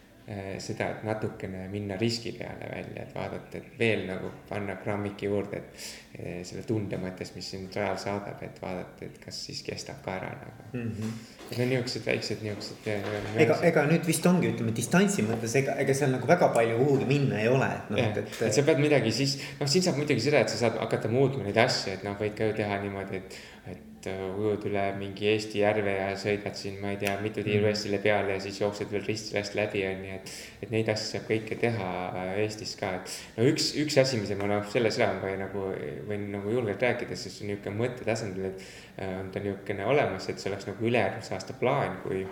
seda, 0.62 0.88
et 0.92 1.02
natukene 1.06 1.66
minna 1.72 1.96
riski 2.00 2.32
peale 2.36 2.68
välja, 2.70 3.04
et 3.04 3.14
vaadata, 3.14 3.58
et 3.58 3.78
veel 3.78 4.06
nagu 4.08 4.30
panna 4.48 4.76
grammiki 4.82 5.26
juurde, 5.26 5.58
et 5.58 6.18
äh, 6.18 6.40
selle 6.46 6.64
tunde 6.68 6.98
mõttes, 7.02 7.34
mis 7.36 7.52
sind 7.54 7.74
rajal 7.76 8.00
saadab, 8.00 8.42
et 8.46 8.58
vaadata, 8.62 9.06
et 9.06 9.20
kas 9.22 9.38
siis 9.48 9.62
kestab 9.66 10.02
ka 10.04 10.16
ära 10.20 10.32
nagu 10.40 10.68
mm. 10.72 10.90
-hmm. 10.90 11.20
Need 11.52 11.60
on 11.60 11.68
niisugused 11.68 12.06
väiksed 12.06 12.42
niisugused. 12.42 12.86
Äh, 12.88 13.42
ega, 13.44 13.58
ega 13.68 13.82
nüüd 13.86 14.06
vist 14.06 14.26
ongi, 14.26 14.54
ütleme 14.54 14.72
distantsi 14.76 15.22
mõttes, 15.26 15.56
ega, 15.58 15.74
ega 15.82 15.94
seal 15.94 16.14
nagu 16.14 16.28
väga 16.28 16.48
palju 16.54 16.78
kuhugi 16.78 17.04
minna 17.04 17.40
ei 17.40 17.48
ole, 17.48 17.68
et 17.76 17.90
noh, 17.90 17.98
et, 17.98 18.22
et. 18.22 18.42
et 18.46 18.54
sa 18.54 18.62
pead 18.62 18.80
midagi 18.80 19.12
siis, 19.12 19.36
noh, 19.60 19.68
siin 19.68 19.84
saab 19.84 19.98
muidugi 20.00 20.20
seda, 20.20 20.40
et 20.40 20.48
sa 20.48 20.56
saad 20.56 20.78
hakata 20.80 21.08
muutma 21.12 21.44
neid 21.44 21.58
asju, 21.60 21.92
et 21.92 22.06
noh, 22.06 22.16
võid 22.20 22.38
ka 22.38 22.48
ju 22.48 22.56
teha 22.62 22.78
niimoodi, 22.86 23.20
et 23.20 23.36
et 23.70 24.08
äh, 24.10 24.22
ujud 24.34 24.64
üle 24.66 24.84
mingi 24.98 25.28
Eesti 25.30 25.60
järve 25.60 25.94
ja 25.94 26.08
sõidad 26.18 26.56
siin, 26.58 26.80
ma 26.82 26.90
ei 26.94 26.98
tea, 26.98 27.12
mitu 27.22 27.44
tiiru 27.44 27.62
mhm. 27.62 27.70
Eestile 27.70 28.00
peale 28.02 28.36
ja 28.36 28.42
siis 28.42 28.58
jooksed 28.60 28.90
veel 28.90 29.04
rist-räst 29.06 29.54
läbi, 29.58 29.84
on 29.86 30.02
ju, 30.08 30.18
et. 30.18 30.32
et 30.66 30.74
neid 30.74 30.90
asju 30.92 31.12
saab 31.12 31.28
kõike 31.30 31.58
teha 31.60 31.90
äh, 32.08 32.32
Eestis 32.42 32.74
ka, 32.80 32.94
et 32.98 33.14
no 33.38 33.46
üks, 33.52 33.72
üks 33.84 34.00
asi, 34.02 34.18
mis 34.22 34.34
ma 34.38 34.50
noh, 34.50 34.66
selle 34.72 34.90
sõna 34.94 35.14
ma 35.22 35.36
nagu 35.44 35.68
võin 36.08 36.28
nagu 36.34 36.56
julgelt 36.56 36.82
rääkida, 36.82 37.18
sest 37.18 37.38
see 37.38 37.46
on 37.46 37.54
niisugune 37.54 37.78
mõttetasandil, 37.84 38.50
et 38.50 38.66
äh, 38.98 39.16
on 39.20 39.30
ta 39.34 39.44
niisugune 39.44 39.86
olemas, 39.94 40.28
et 40.28 40.42
see 40.42 40.50
oleks 40.50 40.70
nagu 40.70 40.90
ülejärgmise 40.90 41.38
aasta 41.38 41.58
plaan, 41.58 42.00
kui, 42.06 42.26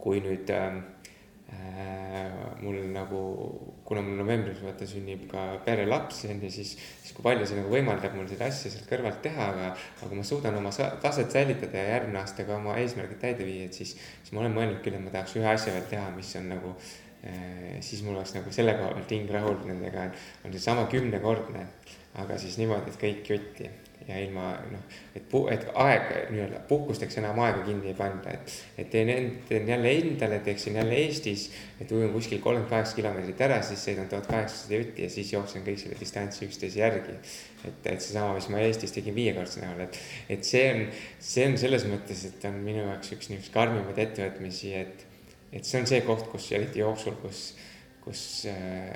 kui 0.00 0.24
nüüd 0.24 0.50
äh, 0.54 0.82
Äh, 1.54 2.30
mul 2.62 2.76
nagu, 2.92 3.20
kuna 3.84 4.00
mul 4.00 4.16
novembris 4.16 4.62
vaata 4.64 4.86
sünnib 4.88 5.26
ka 5.28 5.42
perelaps 5.66 6.22
on 6.30 6.40
ju, 6.46 6.50
siis, 6.52 6.72
siis 7.02 7.12
kui 7.16 7.24
palju 7.26 7.46
see 7.48 7.58
nagu 7.58 7.72
võimaldab 7.72 8.16
mul 8.16 8.28
seda 8.30 8.48
asja 8.48 8.72
sealt 8.72 8.88
kõrvalt 8.88 9.20
teha, 9.24 9.50
aga. 9.52 9.70
aga 10.06 10.18
ma 10.18 10.24
suudan 10.24 10.56
oma 10.60 10.72
taset 11.02 11.36
säilitada 11.36 11.82
ja 11.82 11.98
järgmine 11.98 12.22
aasta 12.22 12.48
ka 12.48 12.56
oma 12.56 12.78
eesmärgid 12.80 13.20
täide 13.20 13.44
viia, 13.44 13.68
et 13.68 13.76
siis, 13.76 13.94
siis 13.94 14.32
ma 14.32 14.44
olen 14.44 14.56
mõelnud 14.56 14.80
küll, 14.84 14.96
et 14.96 15.04
ma 15.04 15.12
tahaks 15.12 15.36
ühe 15.40 15.50
asja 15.52 15.76
veel 15.76 15.88
teha, 15.92 16.08
mis 16.16 16.32
on 16.40 16.48
nagu 16.56 16.74
eh,. 17.22 17.76
siis 17.84 18.04
mul 18.06 18.16
oleks 18.16 18.36
nagu 18.38 18.52
selle 18.56 18.76
koha 18.80 18.94
pealt 18.96 19.16
hing 19.18 19.32
rahul 19.36 19.60
nendega, 19.68 20.08
on 20.44 20.56
seesama 20.56 20.88
kümnekordne, 20.92 21.68
aga 22.24 22.40
siis 22.40 22.56
niimoodi, 22.62 22.94
et 22.94 23.02
kõik 23.04 23.34
jutti 23.36 23.68
ja 24.08 24.18
ilma 24.20 24.50
noh, 24.68 24.82
et, 25.16 25.32
et 25.54 25.64
aeg 25.80 26.10
nii-öelda 26.32 26.60
puhkusteks 26.68 27.16
enam 27.22 27.38
aega 27.44 27.62
kinni 27.64 27.88
ei 27.88 27.96
panda, 27.96 28.34
et, 28.34 28.52
et 28.78 28.90
teen, 28.92 29.38
teen 29.48 29.68
jälle 29.68 29.92
endale, 30.00 30.40
teeksin 30.44 30.76
jälle 30.76 30.98
Eestis, 31.06 31.46
et 31.80 31.92
ujun 31.92 32.12
kuskil 32.12 32.42
kolmkümmend 32.44 32.70
kaheksa 32.70 32.98
kilomeetrit 32.98 33.40
ära, 33.46 33.60
siis 33.64 33.84
sõidan 33.88 34.10
tuhat 34.12 34.28
kaheksasada 34.28 34.80
jutti 34.82 35.06
ja 35.06 35.10
siis 35.12 35.32
jooksen 35.32 35.64
kõik 35.64 35.80
selle 35.80 35.98
distantsi 36.00 36.44
üksteise 36.48 36.82
järgi. 36.82 37.16
et, 37.64 37.86
et 37.94 38.00
seesama, 38.00 38.36
mis 38.36 38.50
ma 38.52 38.60
Eestis 38.66 38.92
tegin 38.92 39.16
viiekordse 39.16 39.64
näol, 39.64 39.86
et, 39.86 40.00
et 40.36 40.44
see 40.44 40.64
on, 40.74 40.86
see 41.32 41.48
on 41.48 41.56
selles 41.60 41.88
mõttes, 41.88 42.26
et 42.28 42.48
on 42.50 42.60
minu 42.66 42.84
jaoks 42.84 43.16
üks 43.16 43.30
niisuguseid 43.32 43.56
karmimaid 43.56 44.02
ettevõtmisi, 44.04 44.74
et, 44.84 45.06
et 45.52 45.64
see 45.64 45.80
on 45.80 45.88
see 45.88 46.04
koht, 46.04 46.28
kus 46.32 46.52
eriti 46.52 46.84
jooksul, 46.84 47.16
kus 47.24 47.54
kus 48.04 48.22
äh, 48.50 48.90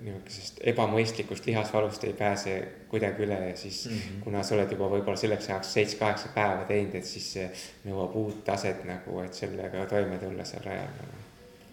niisugusest 0.00 0.60
ebamõistlikust 0.72 1.46
lihasvalust 1.46 2.04
ei 2.06 2.12
pääse 2.18 2.54
kuidagi 2.92 3.26
üle 3.26 3.38
ja 3.48 3.56
siis 3.56 3.86
mm 3.88 3.96
-hmm. 3.96 4.20
kuna 4.24 4.42
sa 4.42 4.54
oled 4.54 4.70
juba 4.72 4.90
võib-olla 4.92 5.18
selleks 5.18 5.50
ajaks 5.50 5.72
seitse-kaheksa 5.78 6.30
päeva 6.34 6.64
teinud, 6.68 6.94
et 6.94 7.04
siis 7.04 7.32
see 7.32 7.50
nõuab 7.88 8.16
uut 8.22 8.44
taset 8.44 8.84
nagu, 8.84 9.20
et 9.20 9.34
sellega 9.34 9.86
toime 9.86 10.18
tulla 10.18 10.44
seal 10.44 10.64
rajal 10.64 10.94
nagu 11.00 11.21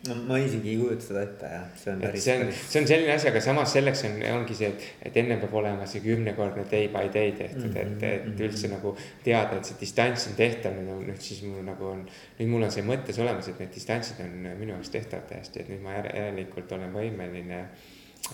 no 0.08 0.16
ma 0.30 0.38
isegi 0.40 0.72
ei 0.72 0.78
kujuta 0.80 1.04
seda 1.04 1.22
ette 1.26 1.50
jah, 1.52 1.66
see 1.76 1.92
on 1.92 2.04
päris. 2.04 2.24
see 2.24 2.36
on, 2.40 2.52
see 2.56 2.82
on 2.82 2.88
selline 2.88 3.12
asi, 3.16 3.28
aga 3.32 3.42
samas 3.44 3.74
selleks 3.76 4.04
on, 4.08 4.16
ongi 4.38 4.56
see, 4.56 4.70
et, 4.72 4.86
et 5.10 5.20
ennem 5.20 5.42
peab 5.42 5.58
olema 5.60 5.88
see 5.92 6.04
kümnekordne 6.06 6.64
day 6.72 6.88
by 6.94 7.12
day 7.14 7.34
tehtud 7.36 7.68
mm, 7.68 7.74
-hmm. 7.74 7.98
et, 7.98 8.04
et 8.04 8.30
mhm, 8.30 8.46
üldse 8.48 8.68
-hmm. 8.68 8.78
nagu 8.78 8.96
teada, 9.26 9.58
et 9.58 9.72
see 9.72 9.80
distants 9.82 10.28
on 10.32 10.38
tehtav, 10.40 10.80
nüüd 10.80 11.20
siis 11.20 11.44
mul 11.44 11.66
nagu 11.68 11.92
on. 11.92 12.06
nüüd 12.40 12.54
mul 12.54 12.64
on 12.70 12.72
see 12.72 12.86
mõttes 12.88 13.20
olemas, 13.20 13.52
et 13.52 13.60
need 13.60 13.76
distantsid 13.76 14.24
on 14.24 14.40
minu 14.62 14.72
jaoks 14.78 14.90
tehtavad 14.96 15.28
täiesti, 15.34 15.66
et 15.66 15.70
nüüd 15.74 15.84
ma 15.84 16.00
järelikult 16.00 16.72
olen 16.72 16.96
võimeline, 16.96 17.62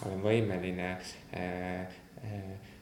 olen 0.05 0.21
võimeline 0.21 0.91
äh, 1.33 1.81
äh, 2.21 2.73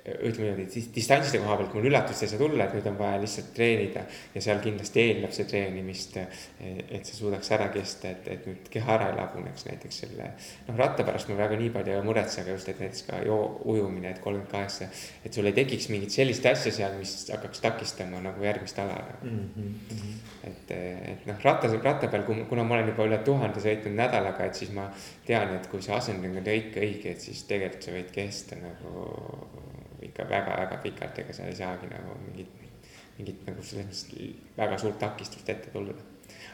ütleme 0.00 0.54
niimoodi, 0.54 0.82
distantside 0.94 1.42
koha 1.42 1.56
pealt 1.60 1.74
mul 1.76 1.86
üllatust 1.90 2.24
ei 2.24 2.30
saa 2.30 2.40
tulla, 2.40 2.64
et 2.64 2.76
nüüd 2.76 2.86
on 2.88 2.96
vaja 2.98 3.18
lihtsalt 3.20 3.50
treenida. 3.56 4.04
ja 4.34 4.42
seal 4.44 4.62
kindlasti 4.64 5.02
eeldab 5.02 5.34
see 5.36 5.46
treenimist, 5.50 6.16
et 6.16 7.06
sa 7.06 7.16
suudaks 7.16 7.50
ära 7.56 7.68
kesta, 7.74 8.14
et, 8.14 8.28
et 8.32 8.46
nüüd 8.48 8.70
keha 8.72 8.94
ära 8.96 9.10
ei 9.10 9.18
laguneks 9.18 9.66
näiteks 9.68 10.00
selle. 10.04 10.30
noh, 10.68 10.78
ratta 10.80 11.04
pärast 11.04 11.28
ma 11.28 11.36
väga 11.42 11.58
nii 11.60 11.72
palju 11.74 11.96
ei 11.96 12.06
muretse, 12.06 12.40
aga 12.40 12.56
just, 12.56 12.70
et 12.72 12.80
näiteks 12.80 13.04
ka 13.10 13.20
joo-, 13.26 13.60
ujumine, 13.74 14.14
et 14.14 14.22
kolmkümmend 14.24 14.50
kaheksa. 14.50 14.88
et 15.24 15.36
sul 15.36 15.50
ei 15.50 15.56
tekiks 15.58 15.90
mingit 15.92 16.16
sellist 16.16 16.48
asja 16.48 16.72
seal, 16.72 16.96
mis 17.00 17.14
hakkaks 17.34 17.60
takistama 17.60 18.22
nagu 18.24 18.44
järgmist 18.44 18.78
ala 18.80 18.96
mm. 19.22 19.38
-hmm. 19.56 20.14
et, 20.48 20.70
et 21.12 21.26
noh, 21.28 21.44
ratta, 21.44 21.68
ratta 21.82 22.08
peal, 22.08 22.24
kuna 22.48 22.64
ma 22.64 22.78
olen 22.78 22.88
juba 22.94 23.08
üle 23.10 23.20
tuhande 23.26 23.60
sõitnud 23.60 24.00
nädalaga, 24.00 24.48
et 24.48 24.54
siis 24.54 24.72
ma 24.72 24.88
tean, 25.26 25.52
et 25.56 25.68
kui 25.68 25.82
see 25.84 25.94
asendamine 25.94 26.40
on 26.40 26.46
kõik 26.46 26.80
õige, 26.80 27.12
et 27.12 27.20
siis 27.20 27.44
tegelikult 27.44 27.84
sa 27.84 27.92
võid 27.98 28.14
kesta 28.14 28.56
nagu 28.56 29.68
ikka 30.02 30.28
väga-väga 30.28 30.78
pikalt, 30.84 31.18
ega 31.22 31.36
seal 31.36 31.50
ei 31.50 31.58
saagi 31.58 31.90
nagu 31.90 32.16
mingit, 32.26 32.52
mingit 33.18 33.42
nagu 33.48 33.64
selles 33.66 33.90
mõttes 33.90 34.56
väga 34.56 34.78
suurt 34.78 34.98
takistust 35.02 35.48
ette 35.48 35.72
tulla. 35.74 35.96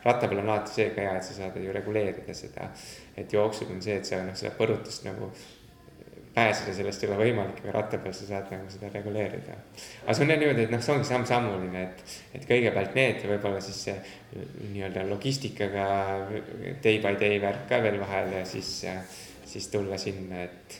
ratta 0.04 0.28
peal 0.28 0.40
on 0.40 0.48
alati 0.48 0.72
see 0.72 0.90
ka 0.94 1.02
hea, 1.02 1.16
et 1.18 1.24
sa 1.26 1.34
saad 1.34 1.56
ju 1.60 1.72
reguleerida 1.72 2.34
seda, 2.34 2.70
et 3.16 3.32
jooksul 3.32 3.70
on 3.74 3.82
see, 3.82 3.96
et 4.00 4.06
sa 4.06 4.22
noh, 4.24 4.36
seda 4.38 4.54
põrutust 4.58 5.06
nagu 5.06 5.30
pääseda 6.36 6.74
sellest 6.76 7.04
ei 7.04 7.08
ole 7.08 7.16
võimalik, 7.22 7.62
aga 7.62 7.72
ratta 7.78 7.98
peal 8.02 8.12
sa 8.14 8.26
saad 8.28 8.50
nagu 8.52 8.68
seda 8.68 8.90
reguleerida. 8.92 9.54
aga 10.04 10.14
see 10.16 10.24
on 10.26 10.32
jah 10.32 10.40
niimoodi, 10.42 10.66
et 10.66 10.74
noh, 10.74 10.82
see 10.84 10.92
ongi 10.92 11.08
samm-sammuline, 11.08 11.84
et, 11.86 12.16
et 12.36 12.48
kõigepealt 12.50 12.98
need 12.98 13.24
võib-olla 13.30 13.62
siis 13.64 13.78
see 13.86 13.94
nii-öelda 14.74 15.06
logistikaga 15.08 15.86
day 16.84 17.00
by 17.00 17.14
day 17.22 17.40
värk 17.40 17.64
ka 17.70 17.80
veel 17.86 17.96
vahel 18.02 18.34
ja 18.36 18.44
siis, 18.48 18.72
siis 19.48 19.70
tulla 19.72 19.96
sinna, 20.00 20.44
et, 20.44 20.76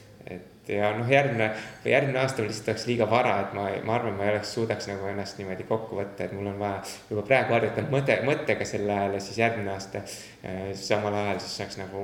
et 0.66 0.72
ja 0.74 0.88
noh, 0.96 1.06
järgmine 1.10 1.48
või 1.84 1.92
järgmine 1.92 2.18
aasta 2.20 2.42
lihtsalt 2.42 2.72
oleks 2.72 2.86
liiga 2.88 3.06
vara, 3.10 3.34
et 3.44 3.52
ma, 3.54 3.66
ma 3.86 3.94
arvan, 3.96 4.16
ma 4.18 4.26
ei 4.26 4.32
oleks, 4.34 4.54
suudaks 4.56 4.88
nagu 4.90 5.06
ennast 5.10 5.38
niimoodi 5.38 5.66
kokku 5.68 5.98
võtta, 5.98 6.26
et 6.26 6.34
mul 6.34 6.48
on 6.50 6.58
vaja 6.58 6.80
juba 7.10 7.22
praegu 7.28 7.54
harjutada 7.54 7.92
mõte, 7.92 8.16
mõttega 8.26 8.66
sel 8.68 8.90
ajal 8.90 9.14
ja 9.14 9.22
siis 9.22 9.38
järgmine 9.38 9.72
aasta 9.74 10.02
äh, 10.02 10.72
samal 10.80 11.14
ajal 11.14 11.40
siis 11.44 11.56
saaks 11.62 11.78
nagu 11.82 12.02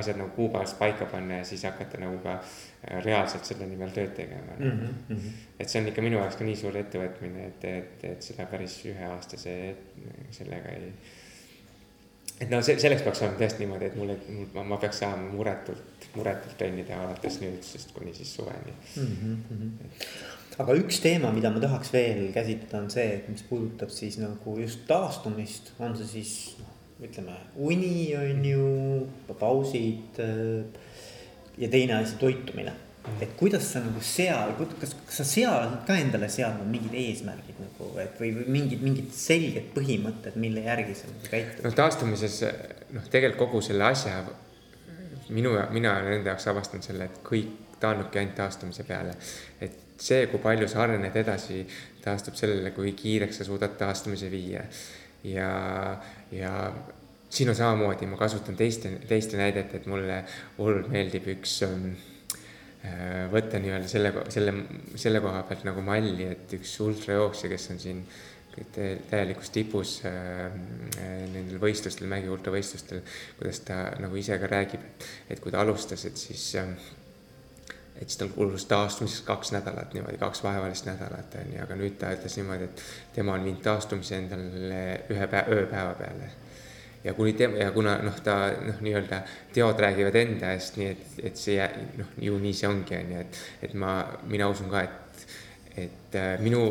asjad 0.00 0.18
nagu 0.18 0.34
kuupäevast 0.36 0.78
paika 0.78 1.06
panna 1.10 1.40
ja 1.40 1.46
siis 1.46 1.64
hakata 1.68 2.02
nagu 2.02 2.18
ka 2.24 2.36
äh, 2.40 2.98
reaalselt 3.06 3.46
selle 3.46 3.70
nimel 3.70 3.94
tööd 3.94 4.12
tegema 4.18 4.58
mm. 4.58 4.92
-hmm. 5.08 5.40
et 5.60 5.68
see 5.68 5.82
on 5.82 5.88
ikka 5.92 6.02
minu 6.02 6.18
jaoks 6.18 6.40
ka 6.40 6.44
nii 6.44 6.58
suur 6.58 6.76
ettevõtmine, 6.82 7.46
et, 7.46 7.64
et, 7.64 8.04
et 8.14 8.30
seda 8.30 8.46
päris 8.50 8.80
üheaastase 8.90 9.56
sellega 10.34 10.74
ei 10.74 10.92
et 12.40 12.50
no 12.50 12.62
see, 12.64 12.78
selleks 12.80 13.04
peaks 13.04 13.22
olema 13.22 13.38
tõesti 13.40 13.64
niimoodi, 13.64 13.90
et 13.90 13.96
mulle, 14.00 14.16
ma, 14.54 14.64
ma 14.72 14.78
peaks 14.80 15.02
saama 15.02 15.28
muretult, 15.34 15.89
muretult 16.16 16.56
trenni 16.58 16.84
teha 16.88 17.04
alates 17.06 17.38
nüüdsest 17.42 17.94
kuni 17.96 18.14
siis 18.14 18.34
suveni 18.34 18.74
mm. 18.96 19.38
-hmm. 19.50 20.02
aga 20.64 20.76
üks 20.80 21.00
teema, 21.04 21.32
mida 21.36 21.50
ma 21.50 21.62
tahaks 21.62 21.92
veel 21.92 22.32
käsitleda, 22.34 22.82
on 22.82 22.90
see, 22.90 23.06
et 23.20 23.28
mis 23.28 23.42
puudutab 23.48 23.90
siis 23.94 24.18
nagu 24.18 24.58
just 24.58 24.86
taastumist, 24.90 25.72
on 25.78 25.96
see 25.96 26.06
siis 26.16 26.34
noh, 26.58 26.76
ütleme 27.08 27.38
uni 27.56 28.16
on 28.16 28.44
ju, 28.44 28.68
pausid. 29.38 30.22
ja 31.58 31.68
teine 31.68 31.94
asi, 31.94 32.16
toitumine 32.16 32.72
Mm. 33.00 33.22
et 33.24 33.30
kuidas 33.36 33.64
sa 33.72 33.80
nagu 33.80 34.00
seal, 34.04 34.50
kas, 34.76 34.90
kas 35.08 35.20
sa 35.22 35.24
seal 35.24 35.70
ka 35.88 35.94
endale 35.96 36.26
seadnud 36.28 36.68
mingid 36.68 36.92
eesmärgid 37.00 37.56
nagu, 37.62 37.86
et 38.02 38.18
või, 38.20 38.34
või 38.36 38.56
mingid, 38.58 38.82
mingid 38.84 39.14
selged 39.16 39.70
põhimõtted, 39.72 40.36
mille 40.40 40.66
järgi 40.66 40.98
sa 40.98 41.08
nagu 41.08 41.30
käitud? 41.32 41.62
noh, 41.64 41.76
taastumises 41.78 42.36
noh, 42.92 43.06
tegelikult 43.08 43.46
kogu 43.46 43.62
selle 43.64 43.88
asja 43.88 44.18
minu, 45.30 45.54
mina 45.70 45.96
olen 45.96 46.18
enda 46.18 46.34
jaoks 46.34 46.48
avastanud 46.52 46.86
selle, 46.86 47.08
et 47.10 47.20
kõik 47.26 47.78
taandubki 47.80 48.20
ainult 48.20 48.36
taastumise 48.36 48.84
peale. 48.84 49.14
et 49.60 49.78
see, 50.00 50.26
kui 50.32 50.40
palju 50.42 50.68
sa 50.68 50.84
arened 50.84 51.16
edasi, 51.16 51.64
taastub 52.04 52.36
sellele, 52.36 52.72
kui 52.76 52.92
kiireks 52.96 53.40
sa 53.40 53.48
suudad 53.48 53.76
taastumise 53.80 54.30
viia. 54.30 54.62
ja, 55.24 55.50
ja 56.32 56.54
siin 57.30 57.48
on 57.48 57.54
samamoodi, 57.54 58.06
ma 58.06 58.16
kasutan 58.20 58.56
teiste, 58.56 58.92
teiste 59.08 59.36
näidet, 59.36 59.74
et 59.74 59.86
mulle 59.86 60.24
hullult 60.58 60.88
meeldib 60.90 61.28
üks 61.36 61.60
ähm, 61.66 61.92
Äh, 62.80 63.26
võtta 63.28 63.58
nii-öelda 63.60 63.88
selle, 63.92 64.10
selle, 64.32 64.54
selle 64.96 65.20
koha 65.20 65.42
pealt 65.44 65.66
nagu 65.68 65.82
malli, 65.84 66.24
et 66.32 66.52
üks 66.56 66.70
ultrajooksja, 66.80 67.50
kes 67.52 67.66
on 67.74 67.80
siin 67.82 67.98
täielikus 69.10 69.50
tipus 69.50 69.98
äh, 70.04 70.46
äh, 70.46 71.10
nendel 71.32 71.60
võistlustel, 71.62 72.08
mägi 72.10 72.30
ultravõistlustel, 72.32 73.02
kuidas 73.38 73.62
ta 73.66 73.82
nagu 74.02 74.16
ise 74.18 74.38
ka 74.40 74.50
räägib, 74.50 74.86
et 75.30 75.40
kui 75.40 75.52
ta 75.54 75.62
alustas, 75.62 76.04
et 76.08 76.18
siis 76.18 76.54
äh, 76.60 76.72
et 78.00 78.08
siis 78.08 78.16
tal 78.16 78.30
kulus 78.32 78.64
taastumiseks 78.64 79.24
kaks 79.26 79.52
nädalat 79.52 79.94
niimoodi, 79.94 80.18
kaks 80.18 80.42
vaevalist 80.44 80.86
nädalat 80.88 81.34
on 81.36 81.50
ju, 81.52 81.62
aga 81.62 81.76
nüüd 81.76 81.98
ta 82.00 82.12
ütles 82.16 82.36
niimoodi, 82.38 82.68
et 82.70 82.84
tema 83.16 83.34
on 83.36 83.44
viinud 83.44 83.60
taastumise 83.64 84.16
endale 84.16 84.84
ühe 85.12 85.26
päeva, 85.26 85.58
ööpäeva 85.58 85.92
peale. 85.98 86.30
Ja 87.04 87.14
kuni 87.16 87.32
tema 87.32 87.60
ja 87.60 87.70
kuna 87.72 87.98
noh, 88.04 88.16
ta 88.24 88.38
noh, 88.60 88.80
nii-öelda 88.84 89.20
teod 89.52 89.78
räägivad 89.80 90.16
enda 90.20 90.54
eest, 90.56 90.76
nii 90.80 90.88
et, 90.88 91.04
et 91.30 91.36
see 91.40 91.68
noh, 92.00 92.16
ju 92.20 92.40
nii 92.40 92.56
see 92.56 92.68
ongi, 92.68 92.96
on 92.96 93.14
ju, 93.14 93.22
et, 93.26 93.40
et 93.68 93.76
ma, 93.84 93.94
mina 94.32 94.48
usun 94.52 94.72
ka, 94.72 94.84
et 94.84 95.09
et 95.76 96.14
äh, 96.18 96.40
minu 96.42 96.62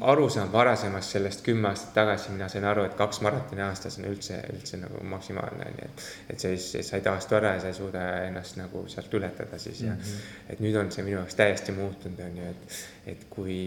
arusaam 0.00 0.52
varasemast 0.52 1.14
sellest 1.16 1.44
kümme 1.46 1.68
aastat 1.68 1.94
tagasi, 1.94 2.32
mina 2.34 2.48
sain 2.52 2.64
aru, 2.68 2.84
et 2.84 2.94
kaks 2.98 3.22
maratoni 3.24 3.64
aastas 3.64 3.96
on 3.98 4.10
üldse, 4.10 4.42
üldse 4.52 4.80
nagu 4.82 5.00
maksimaalne 5.14 5.70
on 5.70 5.80
ju, 5.80 5.88
et. 5.88 6.04
et 6.34 6.44
sa 6.44 6.52
ei, 6.52 6.58
sa 6.58 6.98
ei 6.98 7.06
taastu 7.06 7.38
ära 7.38 7.54
ja 7.56 7.64
sa 7.64 7.72
ei 7.72 7.78
suuda 7.78 8.04
ennast 8.26 8.60
nagu 8.60 8.84
sealt 8.92 9.14
ületada 9.14 9.58
siis 9.58 9.80
ja 9.80 9.94
mm, 9.94 10.04
-hmm. 10.04 10.52
et 10.52 10.60
nüüd 10.60 10.76
on 10.76 10.92
see 10.92 11.04
minu 11.04 11.16
jaoks 11.16 11.34
täiesti 11.34 11.72
muutunud, 11.72 12.20
on 12.20 12.36
ju, 12.36 12.52
et, 12.52 12.78
et 13.14 13.26
kui 13.30 13.58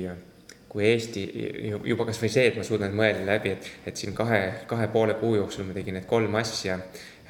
kui 0.75 0.83
Eesti 0.83 1.21
juba 1.87 2.05
kasvõi 2.09 2.29
see, 2.29 2.49
et 2.49 2.57
ma 2.59 2.63
suudan 2.67 2.91
mõelda 2.91 3.23
läbi, 3.29 3.53
et, 3.55 3.67
et 3.87 3.97
siin 3.97 4.13
kahe, 4.13 4.41
kahe 4.67 4.89
poole 4.91 5.13
kuu 5.21 5.37
jooksul 5.37 5.63
ma 5.63 5.75
tegin 5.77 5.95
need 5.95 6.07
kolm 6.09 6.35
asja 6.35 6.75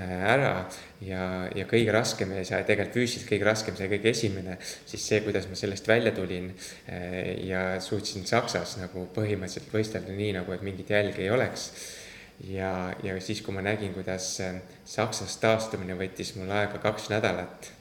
ära 0.03 0.65
ja, 1.05 1.47
ja 1.55 1.65
kõige 1.69 1.93
raskem 1.95 2.33
ja 2.35 2.43
see 2.47 2.61
tegelikult 2.67 2.97
füüsiliselt 2.97 3.29
kõige 3.29 3.47
raskem, 3.47 3.77
see 3.77 3.89
kõige 3.91 4.11
esimene, 4.11 4.57
siis 4.61 5.05
see, 5.07 5.21
kuidas 5.23 5.47
ma 5.49 5.59
sellest 5.59 5.87
välja 5.87 6.11
tulin 6.15 6.49
äh, 6.51 7.45
ja 7.47 7.67
suutsin 7.83 8.27
Saksas 8.27 8.77
nagu 8.81 9.07
põhimõtteliselt 9.15 9.71
võistelda 9.73 10.15
nii 10.15 10.33
nagu, 10.39 10.55
et 10.55 10.65
mingit 10.65 10.91
jälge 10.91 11.23
ei 11.23 11.31
oleks. 11.31 11.69
Ja, 12.51 12.91
ja 13.03 13.15
siis, 13.23 13.39
kui 13.41 13.55
ma 13.55 13.63
nägin, 13.63 13.93
kuidas 13.95 14.33
äh, 14.43 14.59
Saksas 14.83 15.37
taastumine 15.39 15.95
võttis 15.99 16.35
mul 16.35 16.51
aega 16.51 16.81
kaks 16.83 17.07
nädalat 17.13 17.71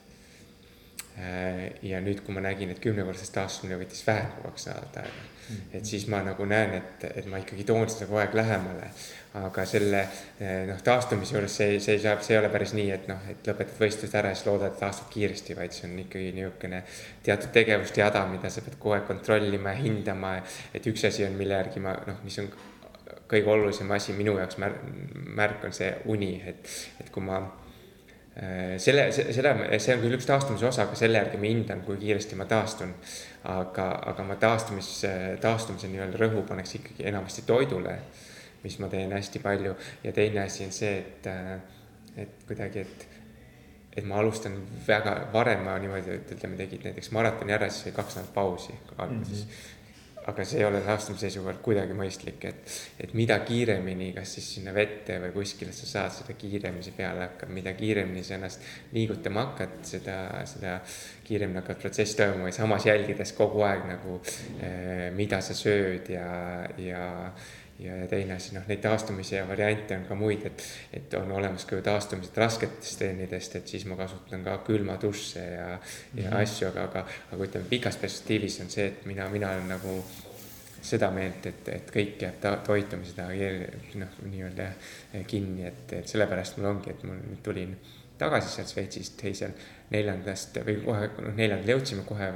ja 1.15 2.01
nüüd, 2.03 2.25
kui 2.27 2.35
ma 2.35 2.43
nägin, 2.43 2.73
et 2.75 2.83
kümnekordsest 2.83 3.37
taastumine 3.37 3.79
võttis 3.79 4.03
vähem 4.07 4.33
kui 4.35 4.49
kaks 4.49 4.67
nädalat 4.67 5.03
aega 5.05 5.31
et 5.73 5.85
siis 5.85 6.07
ma 6.09 6.21
nagu 6.25 6.47
näen, 6.49 6.75
et, 6.79 7.05
et 7.21 7.27
ma 7.31 7.39
ikkagi 7.43 7.67
toon 7.69 7.89
seda 7.91 8.09
kogu 8.09 8.21
aeg 8.23 8.35
lähemale. 8.39 8.89
aga 9.35 9.65
selle 9.67 10.01
eh, 10.39 10.61
noh, 10.69 10.79
taastumise 10.87 11.35
juures 11.35 11.57
see, 11.59 11.79
see 11.83 11.97
saab, 11.99 12.21
see 12.23 12.37
ei 12.37 12.39
ole 12.39 12.49
päris 12.53 12.71
nii, 12.77 12.85
et 12.95 13.09
noh, 13.11 13.25
et 13.33 13.49
lõpetad 13.51 13.81
võistlused 13.83 14.15
ära 14.21 14.31
ja 14.31 14.39
siis 14.39 14.47
loodad, 14.47 14.71
et 14.71 14.79
taastub 14.79 15.09
kiiresti, 15.11 15.57
vaid 15.59 15.75
see 15.75 15.89
on 15.89 15.97
ikkagi 16.05 16.29
niisugune 16.37 16.85
teatud 17.27 17.51
tegevuste 17.57 17.99
jada, 17.99 18.23
mida 18.31 18.53
sa 18.55 18.63
pead 18.63 18.79
kogu 18.79 18.95
aeg 18.95 19.09
kontrollima 19.11 19.75
ja 19.75 19.83
hindama. 19.83 20.37
et 20.75 20.87
üks 20.87 21.03
asi 21.11 21.27
on, 21.27 21.35
mille 21.41 21.59
järgi 21.59 21.83
ma 21.83 21.97
noh, 22.07 22.23
mis 22.23 22.39
on 22.45 22.53
kõige 23.31 23.51
olulisem 23.51 23.91
asi 23.97 24.15
minu 24.15 24.37
jaoks 24.39 24.61
märk, 24.63 24.87
märk 25.43 25.67
on 25.67 25.75
see 25.75 25.91
uni, 26.15 26.37
et, 26.47 26.71
et 27.03 27.11
kui 27.11 27.27
ma 27.27 27.43
selle, 28.35 29.07
selle, 29.13 29.55
see 29.79 29.95
on 29.95 30.03
küll 30.03 30.17
üks 30.17 30.27
taastumise 30.27 30.67
osa, 30.67 30.89
aga 30.89 30.99
selle 30.99 31.21
järgi 31.21 31.39
ma 31.39 31.51
hindan, 31.51 31.85
kui 31.87 31.99
kiiresti 32.01 32.39
ma 32.39 32.49
taastun. 32.51 32.95
Aga, 33.53 33.89
aga 34.11 34.27
ma 34.27 34.37
taastumis, 34.41 34.91
taastumise 35.43 35.91
nii-öelda 35.93 36.19
rõhu 36.23 36.43
paneks 36.49 36.79
ikkagi 36.81 37.07
enamasti 37.11 37.45
toidule, 37.47 37.99
mis 38.65 38.79
ma 38.83 38.89
teen 38.93 39.13
hästi 39.15 39.43
palju. 39.45 39.75
Ja 40.05 40.15
teine 40.17 40.47
asi 40.47 40.65
on 40.67 40.73
see, 40.75 40.97
et, 40.99 41.29
et 42.17 42.47
kuidagi, 42.49 42.87
et 42.87 43.11
et 43.95 44.03
ma 44.03 44.17
alustan 44.19 44.57
väga 44.89 45.13
varem, 45.31 45.61
ma 45.63 45.77
niimoodi, 45.79 46.17
et 46.19 46.31
ütleme, 46.35 46.57
tegid 46.59 46.83
näiteks 46.83 47.13
maratoni 47.15 47.55
ära, 47.55 47.69
siis 47.71 47.87
oli 47.87 47.93
kaks 47.95 48.17
nädalat 48.17 48.35
pausi 48.35 48.75
alguses 48.97 49.45
mm. 49.45 49.51
-hmm 49.53 49.74
aga 50.31 50.45
see 50.49 50.61
ei 50.63 50.65
ole 50.65 50.81
taastumise 50.85 51.27
seisukohalt 51.27 51.61
kuidagi 51.65 51.97
mõistlik, 51.97 52.45
et, 52.49 52.77
et 53.05 53.13
mida 53.17 53.37
kiiremini, 53.45 54.11
kas 54.17 54.37
siis 54.39 54.47
sinna 54.57 54.73
vette 54.77 55.19
või 55.21 55.35
kuskile 55.35 55.73
sa 55.77 55.89
saad, 55.89 56.15
seda 56.17 56.37
kiiremini 56.41 56.87
see 56.87 56.97
peale 56.97 57.27
hakkab, 57.27 57.53
mida 57.53 57.75
kiiremini 57.77 58.25
sa 58.25 58.39
ennast 58.39 58.65
liigutama 58.95 59.49
hakkad, 59.51 59.77
seda, 59.89 60.19
seda 60.49 60.79
kiiremini 61.27 61.61
hakkab 61.61 61.83
protsess 61.83 62.17
toimuma. 62.17 62.49
Ja 62.49 62.59
samas 62.63 62.89
jälgides 62.89 63.35
kogu 63.37 63.67
aeg 63.69 63.85
nagu 63.91 64.21
eh,, 64.61 65.11
mida 65.17 65.43
sa 65.45 65.57
sööd 65.57 66.09
ja, 66.15 66.31
ja 66.81 67.05
ja, 67.79 67.97
ja 67.97 68.09
teine 68.09 68.37
asi, 68.37 68.55
noh, 68.55 68.67
neid 68.69 68.83
taastumise 68.85 69.43
variante 69.49 69.97
on 69.97 70.05
ka 70.09 70.19
muid, 70.19 70.45
et, 70.47 70.67
et 70.95 71.17
on 71.19 71.33
olemas 71.37 71.65
ka 71.69 71.79
ju 71.79 71.85
taastumised 71.87 72.37
rasketest 72.39 72.99
treenidest, 73.01 73.57
et 73.61 73.75
siis 73.75 73.87
ma 73.91 73.99
kasutan 73.99 74.45
ka 74.45 74.59
külmaduše 74.67 75.45
ja 75.45 75.67
mm, 75.73 75.81
-hmm. 75.81 76.23
ja 76.25 76.37
asju, 76.39 76.69
aga, 76.69 76.85
aga, 76.85 77.07
aga 77.33 77.45
ütleme, 77.45 77.67
pikas 77.71 77.97
perspektiivis 77.97 78.61
on 78.61 78.71
see, 78.71 78.87
et 78.87 79.07
mina, 79.07 79.29
mina 79.29 79.51
olen 79.51 79.69
nagu 79.69 79.99
seda 80.85 81.11
meelt, 81.11 81.47
et, 81.47 81.69
et 81.69 81.91
kõik 81.91 82.23
jääb 82.23 82.41
ta, 82.41 82.57
toitumise 82.57 83.17
taha 83.17 83.33
noh, 84.01 84.17
nii-öelda 84.31 84.71
kinni, 85.27 85.67
et, 85.67 85.93
et 85.93 86.09
sellepärast 86.09 86.59
mul 86.59 86.75
ongi, 86.75 86.91
et 86.91 87.05
mul 87.09 87.17
nüüd 87.17 87.41
tulin 87.43 87.77
tagasi 88.19 88.53
sealt 88.53 88.71
Šveitsist 88.71 89.17
teisel 89.19 89.55
neljandast 89.91 90.61
või 90.67 90.77
kohe, 90.85 91.09
noh, 91.25 91.35
neljandal 91.35 91.75
jõudsime, 91.75 92.05
kohe 92.07 92.31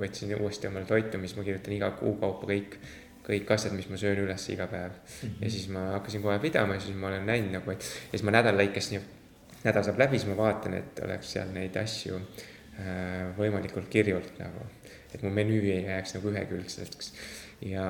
võtsin 0.00 0.32
uuesti 0.38 0.70
omale 0.70 0.88
toitumist, 0.88 1.36
ma 1.36 1.44
kirjutan 1.44 1.76
iga 1.76 1.90
kuu 1.98 2.14
kaupa 2.20 2.48
kõik 2.48 2.78
kõik 3.28 3.50
asjad, 3.52 3.74
mis 3.76 3.88
ma 3.92 3.98
söön 4.00 4.22
üles 4.24 4.46
iga 4.52 4.66
päev 4.70 4.92
mm. 4.92 5.18
-hmm. 5.20 5.40
ja 5.44 5.50
siis 5.52 5.68
ma 5.72 5.84
hakkasin 5.96 6.24
kohe 6.24 6.38
pidama 6.42 6.78
ja 6.78 6.84
siis 6.84 6.96
ma 6.96 7.10
olen 7.10 7.26
näinud 7.28 7.58
nagu, 7.58 7.70
et 7.70 7.84
ja 7.84 8.16
siis 8.16 8.24
ma 8.26 8.34
nädala 8.34 8.62
lõikes 8.62 8.92
nii, 8.92 9.02
nädal 9.64 9.84
saab 9.84 10.00
läbi, 10.04 10.18
siis 10.18 10.30
ma 10.30 10.38
vaatan, 10.38 10.78
et 10.78 11.02
oleks 11.04 11.34
seal 11.36 11.52
neid 11.52 11.76
asju 11.76 12.16
äh, 12.16 13.28
võimalikult 13.38 13.90
kirjult 13.92 14.38
nagu. 14.38 14.66
et 15.14 15.22
mu 15.22 15.30
menüü 15.32 15.62
ei 15.72 15.84
jääks 15.84 16.14
nagu 16.18 16.28
ühekülgseks 16.28 17.12
ja, 17.64 17.84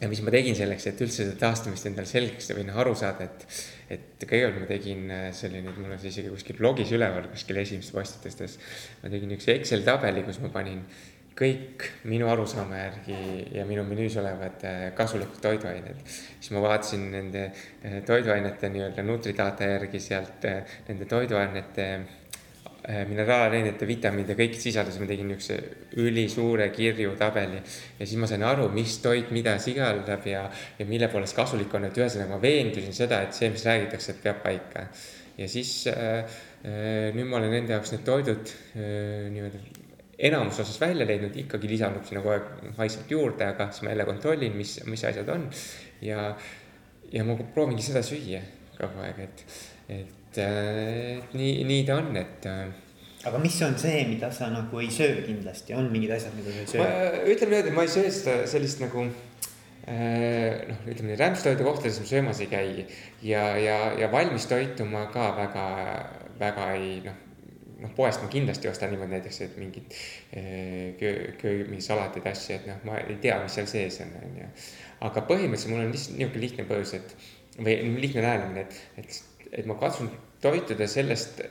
ja 0.00 0.08
mis 0.08 0.20
ma 0.22 0.32
tegin 0.34 0.56
selleks, 0.56 0.86
et 0.90 1.00
üldse 1.04 1.24
seda 1.24 1.36
taastumist 1.40 1.86
endale 1.88 2.08
selgeks 2.08 2.52
või 2.54 2.66
noh, 2.68 2.76
aru 2.78 2.94
saada, 2.98 3.24
et, 3.24 3.46
et 3.96 4.24
kõigepealt 4.24 4.60
ma 4.62 4.70
tegin 4.70 5.10
äh, 5.10 5.28
selline, 5.36 5.76
mul 5.76 5.92
on 5.92 6.00
see 6.00 6.12
isegi 6.12 6.32
kuskil 6.32 6.60
blogis 6.60 6.92
üleval, 6.96 7.28
kuskil 7.32 7.60
esimestes 7.64 7.94
postitustes. 7.96 8.58
ma 9.02 9.12
tegin 9.12 9.36
üks 9.36 9.48
Excel 9.54 9.84
tabeli, 9.86 10.24
kus 10.26 10.40
ma 10.44 10.52
panin 10.54 10.84
kõik 11.38 11.84
minu 12.10 12.26
arusaama 12.32 12.80
järgi 12.80 13.18
ja 13.54 13.64
minu 13.68 13.84
menüüs 13.86 14.16
olevad 14.18 14.62
äh, 14.66 14.78
kasulikud 14.98 15.38
toiduained. 15.42 16.00
siis 16.06 16.50
ma 16.54 16.62
vaatasin 16.64 17.04
nende 17.12 17.44
äh, 17.48 18.00
toiduainete 18.06 18.70
nii-öelda 18.74 19.04
Nutridata 19.06 19.68
järgi 19.76 20.00
sealt 20.02 20.48
äh, 20.48 20.78
nende 20.88 21.06
toiduainete 21.06 21.90
mineraalainete, 22.88 23.84
vitamiinide, 23.84 24.32
kõik 24.38 24.54
sisalduse, 24.56 25.00
ma 25.02 25.08
tegin 25.10 25.26
niisuguse 25.28 25.98
ülisuure 26.00 26.68
kirju 26.72 27.16
tabeli. 27.20 27.58
ja 27.98 28.06
siis 28.06 28.16
ma 28.16 28.28
sain 28.30 28.44
aru, 28.46 28.68
mis 28.72 28.94
toit 29.04 29.32
mida 29.34 29.58
sisaldab 29.60 30.24
ja, 30.26 30.46
ja 30.78 30.86
mille 30.88 31.10
poolest 31.12 31.36
kasulik 31.36 31.74
on, 31.74 31.84
et 31.90 32.00
ühesõnaga 32.00 32.36
ma 32.36 32.40
veendusin 32.40 32.96
seda, 32.96 33.20
et 33.26 33.36
see, 33.36 33.50
mis 33.52 33.66
räägitakse, 33.66 34.14
et 34.14 34.22
peab 34.22 34.40
paika. 34.46 34.86
ja 35.36 35.50
siis 35.50 35.74
äh, 35.90 36.38
nüüd 37.18 37.28
ma 37.28 37.42
olen 37.42 37.58
enda 37.60 37.76
jaoks 37.76 37.92
need 37.92 38.06
toidud 38.08 38.54
äh, 38.54 39.28
nii-öelda 39.34 39.77
enamus 40.18 40.58
osas 40.58 40.80
välja 40.80 41.06
leidnud, 41.06 41.36
ikkagi 41.44 41.70
lisandub 41.70 42.06
sinna 42.06 42.22
kogu 42.24 42.34
aeg 42.34 42.74
vaikselt 42.78 43.10
juurde, 43.12 43.46
aga 43.52 43.68
siis 43.70 43.84
ma 43.86 43.92
jälle 43.92 44.06
kontrollin, 44.08 44.56
mis, 44.58 44.78
mis 44.90 45.04
asjad 45.06 45.28
on. 45.34 45.46
ja, 46.02 46.32
ja 47.12 47.24
ma 47.26 47.38
proovingi 47.54 47.84
seda 47.86 48.02
süüa 48.06 48.42
kogu 48.78 49.04
aeg, 49.04 49.22
et, 49.28 49.44
et, 49.88 50.42
et 50.42 51.38
nii, 51.38 51.64
nii 51.68 51.86
ta 51.86 52.00
on, 52.02 52.10
et 52.18 52.50
äh, 52.50 52.66
aga 53.28 53.40
mis 53.42 53.60
on 53.66 53.78
see, 53.78 54.02
mida 54.10 54.30
sa 54.34 54.50
nagu 54.54 54.82
ei 54.82 54.90
söö 54.94 55.22
kindlasti, 55.26 55.74
on 55.78 55.90
mingid 55.94 56.16
asjad, 56.18 56.34
mida 56.38 56.54
sa 56.54 56.64
ei 56.64 56.72
söö? 56.72 57.24
ütleme 57.34 57.54
niimoodi, 57.54 57.74
ma 57.78 57.86
ei 57.86 57.94
söö 57.94 58.10
seda 58.14 58.42
sellist 58.50 58.82
nagu 58.82 59.06
äh, 59.06 60.66
noh, 60.72 60.82
ütleme 60.90 61.18
rämpstoidu 61.20 61.66
kohtades 61.66 62.02
ma 62.02 62.10
söömas 62.10 62.42
ei 62.42 62.50
käi 62.50 62.68
ja, 63.22 63.52
ja, 63.58 63.78
ja 64.02 64.10
valmis 64.10 64.50
toitu 64.50 64.86
ma 64.88 65.06
ka 65.14 65.30
väga, 65.38 65.70
väga 66.42 66.70
ei 66.74 66.92
noh 67.06 67.24
noh, 67.82 67.92
poest 67.96 68.22
ma 68.22 68.28
kindlasti 68.32 68.70
ostan 68.70 68.92
niimoodi 68.92 69.16
näiteks, 69.16 69.40
et 69.46 69.56
mingit 69.60 69.96
köö, 71.00 71.32
köö, 71.40 71.64
mingi 71.68 71.84
salateid, 71.84 72.26
asju, 72.30 72.56
et 72.56 72.68
noh, 72.70 72.80
ma 72.88 72.98
ei 73.04 73.18
tea, 73.22 73.38
mis 73.42 73.58
seal 73.58 73.70
sees 73.70 74.00
on, 74.04 74.14
on 74.22 74.38
ju. 74.42 74.48
aga 75.08 75.24
põhimõtteliselt 75.30 75.74
mul 75.74 75.84
on 75.84 75.94
lihtsalt 75.94 76.18
niisugune 76.18 76.44
lihtne 76.46 76.66
põhjus, 76.68 76.94
et 76.98 77.16
või 77.58 77.78
lihtne 78.02 78.22
lähenemine, 78.22 78.66
et, 78.66 78.82
et, 79.02 79.48
et 79.62 79.70
ma 79.70 79.78
katsun 79.78 80.10
toituda 80.42 80.86
sellest 80.90 81.42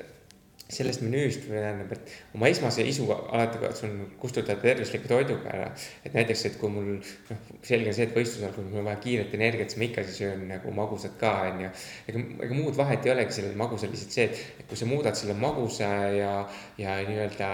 sellest 0.70 1.01
menüüst 1.03 1.45
tähendab, 1.47 1.93
et 1.95 2.11
oma 2.36 2.49
esmase 2.51 2.84
isu 2.88 3.07
alati 3.13 3.59
katsun 3.61 3.93
kustutada 4.20 4.59
tervisliku 4.61 5.07
toiduga 5.07 5.51
ära. 5.53 5.68
et 6.03 6.13
näiteks, 6.13 6.45
et 6.49 6.57
kui 6.59 6.72
mul 6.72 6.89
noh, 6.97 7.41
selge 7.63 7.93
on 7.93 7.95
see, 7.95 8.07
et 8.09 8.15
võistlusel, 8.15 8.51
kui 8.55 8.65
mul 8.68 8.82
on 8.82 8.89
vaja 8.89 8.99
kiiret 9.03 9.36
energiat, 9.38 9.72
siis 9.72 9.80
ma 9.80 9.88
ikkagi 9.88 10.15
söön 10.18 10.43
nagu 10.51 10.74
magusat 10.76 11.15
ka, 11.22 11.34
onju. 11.53 11.72
ega, 12.11 12.24
ega 12.49 12.59
muud 12.59 12.76
vahet 12.76 13.07
ei 13.07 13.15
olegi 13.15 13.39
sellel 13.39 13.55
magusal, 13.59 13.93
lihtsalt 13.95 14.18
see, 14.20 14.28
et, 14.28 14.65
kui 14.68 14.80
sa 14.80 14.89
muudad 14.89 15.15
selle 15.20 15.38
magusa 15.39 15.91
ja, 16.18 16.34
ja 16.82 16.99
nii-öelda 17.07 17.51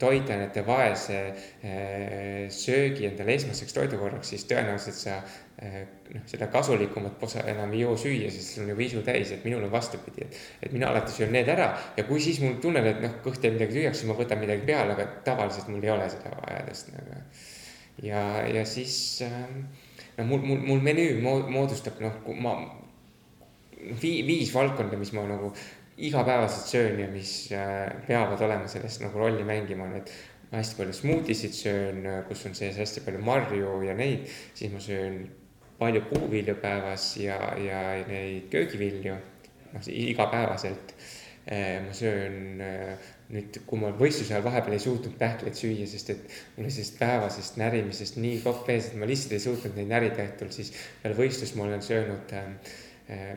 toitainete 0.00 0.64
vaese 0.66 1.18
eh, 1.62 2.48
söögi 2.52 3.06
endale 3.10 3.36
esmaseks 3.36 3.76
toidukorraks, 3.76 4.32
siis 4.32 4.48
tõenäoliselt 4.48 4.98
sa 4.98 5.20
noh, 5.64 6.22
seda 6.28 6.48
kasulikumat 6.52 7.22
osa 7.22 7.44
enam 7.50 7.72
ei 7.72 7.80
joo 7.84 7.96
süüa, 8.00 8.30
sest 8.32 8.54
sul 8.54 8.64
on 8.64 8.72
juba 8.74 8.84
isu 8.84 9.02
täis, 9.06 9.32
et 9.34 9.44
minul 9.46 9.64
on 9.66 9.72
vastupidi, 9.72 10.26
et. 10.26 10.38
et 10.62 10.72
mina 10.72 10.90
alati 10.90 11.14
söön 11.14 11.32
need 11.34 11.48
ära 11.48 11.70
ja 11.96 12.04
kui 12.08 12.20
siis 12.20 12.40
mul 12.44 12.58
tunnen, 12.62 12.86
et 12.90 13.02
noh, 13.04 13.18
kõht 13.24 13.44
jääb 13.44 13.56
midagi 13.58 13.78
tühjaks, 13.78 14.02
siis 14.02 14.10
ma 14.10 14.18
võtan 14.18 14.42
midagi 14.42 14.66
peale, 14.68 14.96
aga 14.96 15.06
tavaliselt 15.26 15.70
mul 15.72 15.84
ei 15.84 15.92
ole 15.94 16.08
seda 16.12 16.34
vajadust 16.36 16.92
nagu. 16.94 17.20
ja, 18.02 18.24
ja 18.50 18.64
siis 18.68 18.96
noh, 19.24 20.26
mul, 20.26 20.42
mul, 20.44 20.60
mul 20.72 20.84
menüü 20.84 21.20
moodustab 21.22 22.02
noh, 22.04 22.20
ma 22.40 22.58
vii, 24.02 24.20
viis 24.26 24.52
valdkonda, 24.54 24.98
mis 25.00 25.14
ma 25.16 25.26
nagu 25.28 25.52
igapäevaselt 25.96 26.66
söön 26.66 27.00
ja 27.00 27.08
mis 27.08 27.52
äh, 27.54 27.86
peavad 28.08 28.40
olema 28.42 28.66
sellest 28.68 29.04
nagu 29.04 29.18
rolli 29.18 29.44
mängima, 29.46 29.86
on, 29.86 30.00
et 30.00 30.10
ma 30.50 30.58
hästi 30.58 30.78
palju 30.78 30.96
smuutisid 30.96 31.54
söön, 31.54 32.04
kus 32.28 32.44
on 32.48 32.56
sees 32.58 32.78
hästi 32.78 33.04
palju 33.06 33.22
marju 33.24 33.80
ja 33.86 33.94
neid, 33.98 34.28
siis 34.54 34.72
ma 34.74 34.82
söön 34.82 35.22
palju 35.78 36.04
puuvilju 36.10 36.54
päevas 36.62 37.08
ja, 37.20 37.38
ja 37.58 37.82
neid 38.08 38.48
köögivilju, 38.52 39.18
noh 39.74 39.92
igapäevaselt. 39.92 40.94
Eh, 41.44 41.82
ma 41.84 41.92
söön 41.92 42.60
eh, 42.64 43.10
nüüd, 43.34 43.58
kui 43.68 43.76
ma 43.76 43.90
võistluse 43.98 44.32
ajal 44.32 44.46
vahepeal 44.46 44.78
ei 44.78 44.80
suutnud 44.80 45.18
pähkleid 45.20 45.58
süüa, 45.58 45.84
sest 45.88 46.14
et 46.14 46.22
mul 46.54 46.64
oli 46.64 46.72
sellest 46.72 46.96
päevasest 46.96 47.58
närimisest 47.60 48.16
nii 48.16 48.38
kopp 48.40 48.70
ees, 48.72 48.88
et 48.88 48.96
ma 48.96 49.08
lihtsalt 49.10 49.34
ei 49.36 49.42
suutnud 49.44 49.76
neid 49.76 49.90
närida 49.90 50.24
õhtul, 50.24 50.48
siis 50.56 50.72
peale 51.02 51.18
võistlust 51.18 51.58
ma 51.58 51.66
olen 51.66 51.84
söönud 51.84 52.32
äh, 52.32 52.48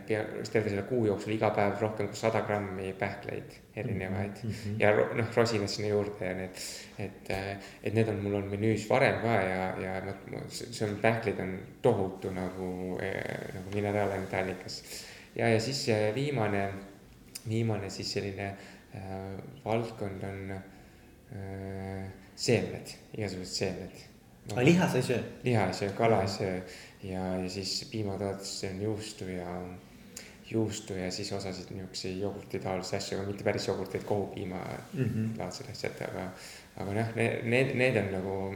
pea, 0.07 0.21
terve 0.51 0.69
selle 0.71 0.83
kuu 0.87 1.05
jooksul 1.09 1.33
iga 1.35 1.49
päev 1.55 1.81
rohkem 1.81 2.07
kui 2.07 2.15
sada 2.15 2.39
grammi 2.47 2.93
pähkleid 2.99 3.55
erinevaid 3.75 4.39
mm 4.43 4.49
-hmm. 4.51 4.75
ja 4.79 4.93
noh, 4.95 5.35
rosinad 5.35 5.67
sinna 5.67 5.89
juurde 5.89 6.25
ja 6.25 6.35
need, 6.35 6.61
et, 6.99 7.31
et 7.83 7.93
need 7.93 8.07
on, 8.07 8.21
mul 8.23 8.39
on 8.39 8.47
menüüs 8.51 8.87
varem 8.89 9.19
ka 9.21 9.33
ja, 9.41 9.67
ja 9.83 10.01
ma, 10.05 10.41
see 10.49 10.87
on, 10.87 10.95
pähklid 11.01 11.39
on 11.39 11.59
tohutu 11.81 12.31
nagu, 12.31 12.99
eh, 13.01 13.53
nagu 13.53 13.75
mineraalainete 13.75 14.39
allikas. 14.39 14.83
ja, 15.35 15.49
ja 15.49 15.59
siis 15.59 15.87
viimane, 16.15 16.69
viimane 17.49 17.89
siis 17.89 18.13
selline 18.13 18.47
äh, 18.47 19.03
valdkond 19.65 20.23
on 20.23 20.51
äh, 20.51 22.03
seemned, 22.35 22.95
igasugused 23.17 23.53
seemned 23.53 23.91
no,. 24.47 24.53
aga 24.55 24.65
liha 24.65 24.87
sa 24.87 24.97
ei 24.97 25.03
söö? 25.03 25.23
liha 25.43 25.67
ei 25.67 25.73
söö, 25.73 25.89
kala 25.89 26.21
ei 26.21 26.27
söö 26.27 26.61
ja, 27.03 27.35
ja 27.37 27.49
siis 27.49 27.87
piimatootesse 27.91 28.69
on 28.69 28.81
juustu 28.81 29.29
ja, 29.29 29.61
juustu 30.51 30.93
ja 30.93 31.11
siis 31.11 31.31
osasid 31.33 31.71
niisuguseid 31.75 32.17
jogurtitaolisi 32.21 32.95
asju, 32.95 33.19
aga 33.19 33.27
mitte 33.27 33.43
päris 33.43 33.67
jogurteid, 33.67 34.03
kohupiima 34.03 34.63
mm 34.93 35.05
-hmm. 35.05 35.41
asjad, 35.47 36.01
aga, 36.09 36.29
aga 36.77 36.93
noh, 36.93 37.15
need, 37.15 37.75
need, 37.75 37.97
on 37.97 38.11
nagu, 38.11 38.55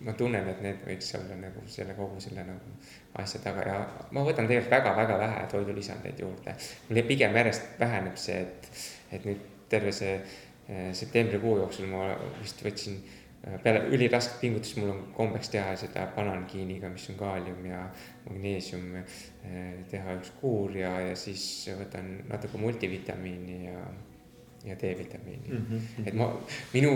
ma 0.00 0.12
tunnen, 0.12 0.48
et 0.48 0.60
need 0.62 0.82
võiks 0.86 1.14
olla 1.18 1.36
nagu 1.36 1.62
selle 1.66 1.94
kogu 1.94 2.20
selle 2.20 2.44
nagu 2.46 2.76
asja 3.14 3.40
taga 3.42 3.62
ja 3.66 3.78
ma 4.10 4.24
võtan 4.24 4.46
tegelikult 4.46 4.70
väga-väga 4.70 5.18
vähe 5.18 5.46
toidulisandeid 5.50 6.20
juurde. 6.20 6.54
mul 6.88 7.02
pigem 7.02 7.36
järjest 7.36 7.80
väheneb 7.80 8.16
see, 8.16 8.40
et, 8.40 8.68
et 9.12 9.24
nüüd 9.24 9.40
terve 9.68 9.92
see 9.92 10.14
eh, 10.68 10.94
septembrikuu 10.94 11.56
jooksul 11.58 11.86
ma 11.86 12.14
vist 12.40 12.62
võtsin 12.64 13.02
peale 13.62 13.84
ülirasket 13.94 14.40
pingutust 14.40 14.76
mul 14.80 14.90
on 14.90 15.02
kombeks 15.16 15.52
teha 15.52 15.76
seda 15.78 16.08
banankiiniga, 16.16 16.90
mis 16.92 17.06
on 17.12 17.18
kaalium 17.20 17.64
ja 17.66 17.84
magneesium, 18.26 18.90
eh, 18.98 19.78
teha 19.90 20.18
üks 20.18 20.32
kuur 20.40 20.76
ja, 20.76 20.92
ja 21.06 21.16
siis 21.16 21.44
võtan 21.78 22.16
natuke 22.28 22.58
multivitamiini 22.58 23.60
ja 23.68 23.84
ja 24.64 24.74
D-vitamiini 24.74 25.48
mm. 25.48 25.66
-hmm. 25.70 26.08
et 26.08 26.14
ma, 26.14 26.26
minu 26.72 26.90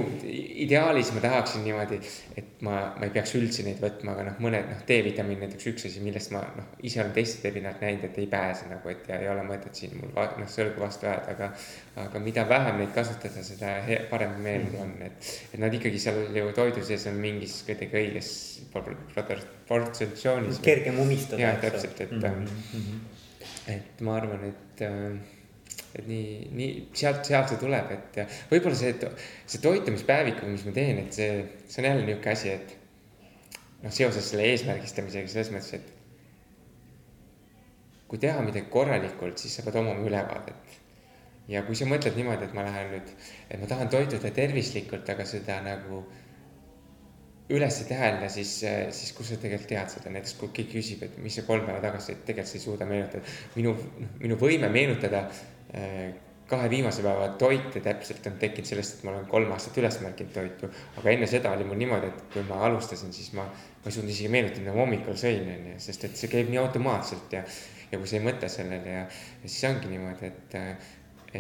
ideaalis 0.65 1.13
ma 1.15 1.21
tahaksin 1.21 1.65
niimoodi, 1.65 2.01
et 2.37 2.61
ma, 2.61 2.95
ma 2.99 3.07
ei 3.07 3.11
peaks 3.15 3.35
üldse 3.39 3.63
neid 3.63 3.79
võtma, 3.83 4.17
aga 4.17 4.25
noh, 4.27 4.39
mõned 4.43 4.67
noh, 4.71 4.81
D-vitamiin 4.89 5.45
näiteks 5.45 5.69
üks 5.71 5.87
asi, 5.87 6.01
millest 6.03 6.33
ma 6.35 6.41
noh, 6.57 6.73
ise 6.83 7.01
olen 7.01 7.13
teistelt 7.15 7.47
erinevalt 7.53 7.85
näinud, 7.85 8.07
et 8.09 8.19
ei 8.19 8.27
pääse 8.33 8.67
nagu, 8.71 8.91
et 8.91 9.09
ja 9.09 9.21
ei 9.23 9.29
ole 9.31 9.45
mõtet 9.47 9.79
siin 9.79 9.95
mul 9.99 10.11
noh, 10.17 10.49
sõrgu 10.51 10.83
vastu 10.83 11.07
ajada, 11.07 11.37
aga. 11.37 11.51
aga 12.03 12.21
mida 12.25 12.45
vähem 12.49 12.79
neid 12.81 12.95
kasutada, 12.95 13.43
seda 13.45 13.75
parem 14.11 14.39
meel 14.43 14.65
mul 14.67 14.81
on, 14.87 14.95
et, 15.07 15.31
et 15.53 15.61
nad 15.61 15.75
ikkagi 15.77 16.01
seal 16.03 16.23
ju 16.37 16.49
toidu 16.57 16.83
sees 16.85 17.05
on 17.11 17.21
mingis 17.21 17.61
kuidagi 17.67 17.99
õiges 18.01 18.33
proportsioonis. 18.73 20.59
kergem 20.65 20.99
umistada. 21.05 21.43
jah, 21.43 21.61
täpselt, 21.61 22.01
et 22.01 22.11
mm, 22.11 22.47
-hmm. 22.73 22.99
et 23.77 24.01
ma 24.01 24.17
arvan, 24.17 24.49
et 24.49 24.85
et 25.93 26.07
nii, 26.09 26.51
nii 26.57 26.71
sealt, 26.97 27.25
sealt 27.29 27.53
see 27.53 27.61
tuleb, 27.61 27.91
et 27.97 28.21
võib-olla 28.51 28.77
see, 28.79 28.93
see 29.47 29.61
toitumispäevik, 29.65 30.41
mis 30.49 30.65
ma 30.69 30.77
teen, 30.77 31.03
et 31.05 31.17
see, 31.17 31.43
see 31.67 31.83
on 31.83 31.89
jälle 31.91 32.07
niisugune 32.07 32.33
asi, 32.33 32.55
et 32.57 32.79
noh, 33.83 33.93
seoses 33.93 34.31
selle 34.33 34.47
eesmärgistamisega 34.53 35.33
selles 35.33 35.53
mõttes, 35.55 35.75
et 35.81 35.87
kui 38.11 38.21
teha 38.21 38.41
midagi 38.45 38.69
korralikult, 38.73 39.41
siis 39.41 39.55
sa 39.57 39.65
pead 39.67 39.79
omama 39.81 40.05
ülevaadet. 40.05 40.81
ja 41.51 41.63
kui 41.67 41.75
sa 41.77 41.89
mõtled 41.91 42.15
niimoodi, 42.17 42.47
et 42.47 42.53
ma 42.57 42.63
lähen 42.65 42.93
nüüd, 42.95 43.09
et 43.51 43.61
ma 43.61 43.67
tahan 43.69 43.89
toituda 43.93 44.31
tervislikult, 44.33 45.09
aga 45.11 45.25
seda 45.27 45.57
nagu 45.65 46.05
üles 47.53 47.79
ei 47.83 47.89
tähelda, 47.89 48.29
siis, 48.33 48.53
siis 48.95 49.11
kus 49.17 49.33
sa 49.33 49.39
tegelikult 49.41 49.69
tead 49.73 49.91
seda, 49.93 50.13
näiteks 50.15 50.37
kui 50.39 50.53
keegi 50.55 50.79
küsib, 50.79 51.03
et 51.05 51.17
mis 51.25 51.35
sa 51.37 51.45
kolm 51.47 51.67
päeva 51.67 51.83
tagasi, 51.83 52.15
et 52.15 52.23
tegelikult 52.29 52.53
sa 52.53 52.59
ei 52.59 52.63
suuda 52.63 52.89
meenutada. 52.89 53.35
minu, 53.57 53.75
noh, 53.75 54.15
minu 54.23 54.39
võime 54.41 54.71
meenutada 54.73 55.25
kahe 56.53 56.71
viimase 56.71 57.03
päeva 57.03 57.29
toite 57.41 57.81
täpselt 57.81 58.27
on 58.29 58.39
tekkinud 58.41 58.69
sellest, 58.69 58.99
et 58.99 59.05
ma 59.07 59.15
olen 59.15 59.29
kolm 59.31 59.53
aastat 59.55 59.79
üles 59.81 59.99
märkinud 60.05 60.33
toitu. 60.35 60.69
aga 61.01 61.15
enne 61.15 61.29
seda 61.31 61.53
oli 61.57 61.65
mul 61.69 61.81
niimoodi, 61.81 62.11
et 62.13 62.25
kui 62.35 62.43
ma 62.49 62.61
alustasin, 62.67 63.13
siis 63.17 63.33
ma, 63.39 63.47
ma 63.47 63.89
ei 63.89 63.95
suutnud 63.97 64.13
isegi 64.13 64.33
meenutada, 64.33 64.65
mida 64.65 64.75
ma 64.77 64.85
hommikul 64.85 65.17
sõin, 65.19 65.47
on 65.49 65.71
ju, 65.73 65.77
sest 65.87 66.09
et 66.09 66.19
see 66.19 66.33
käib 66.33 66.51
nii 66.53 66.61
automaatselt 66.61 67.39
ja. 67.39 67.45
ja 67.93 68.01
kui 68.01 68.11
sa 68.11 68.19
ei 68.19 68.27
mõtle 68.27 68.51
sellele 68.53 68.99
ja, 68.99 69.07
ja 69.07 69.47
siis 69.47 69.65
ongi 69.71 69.95
niimoodi, 69.95 70.29
et, 70.29 70.59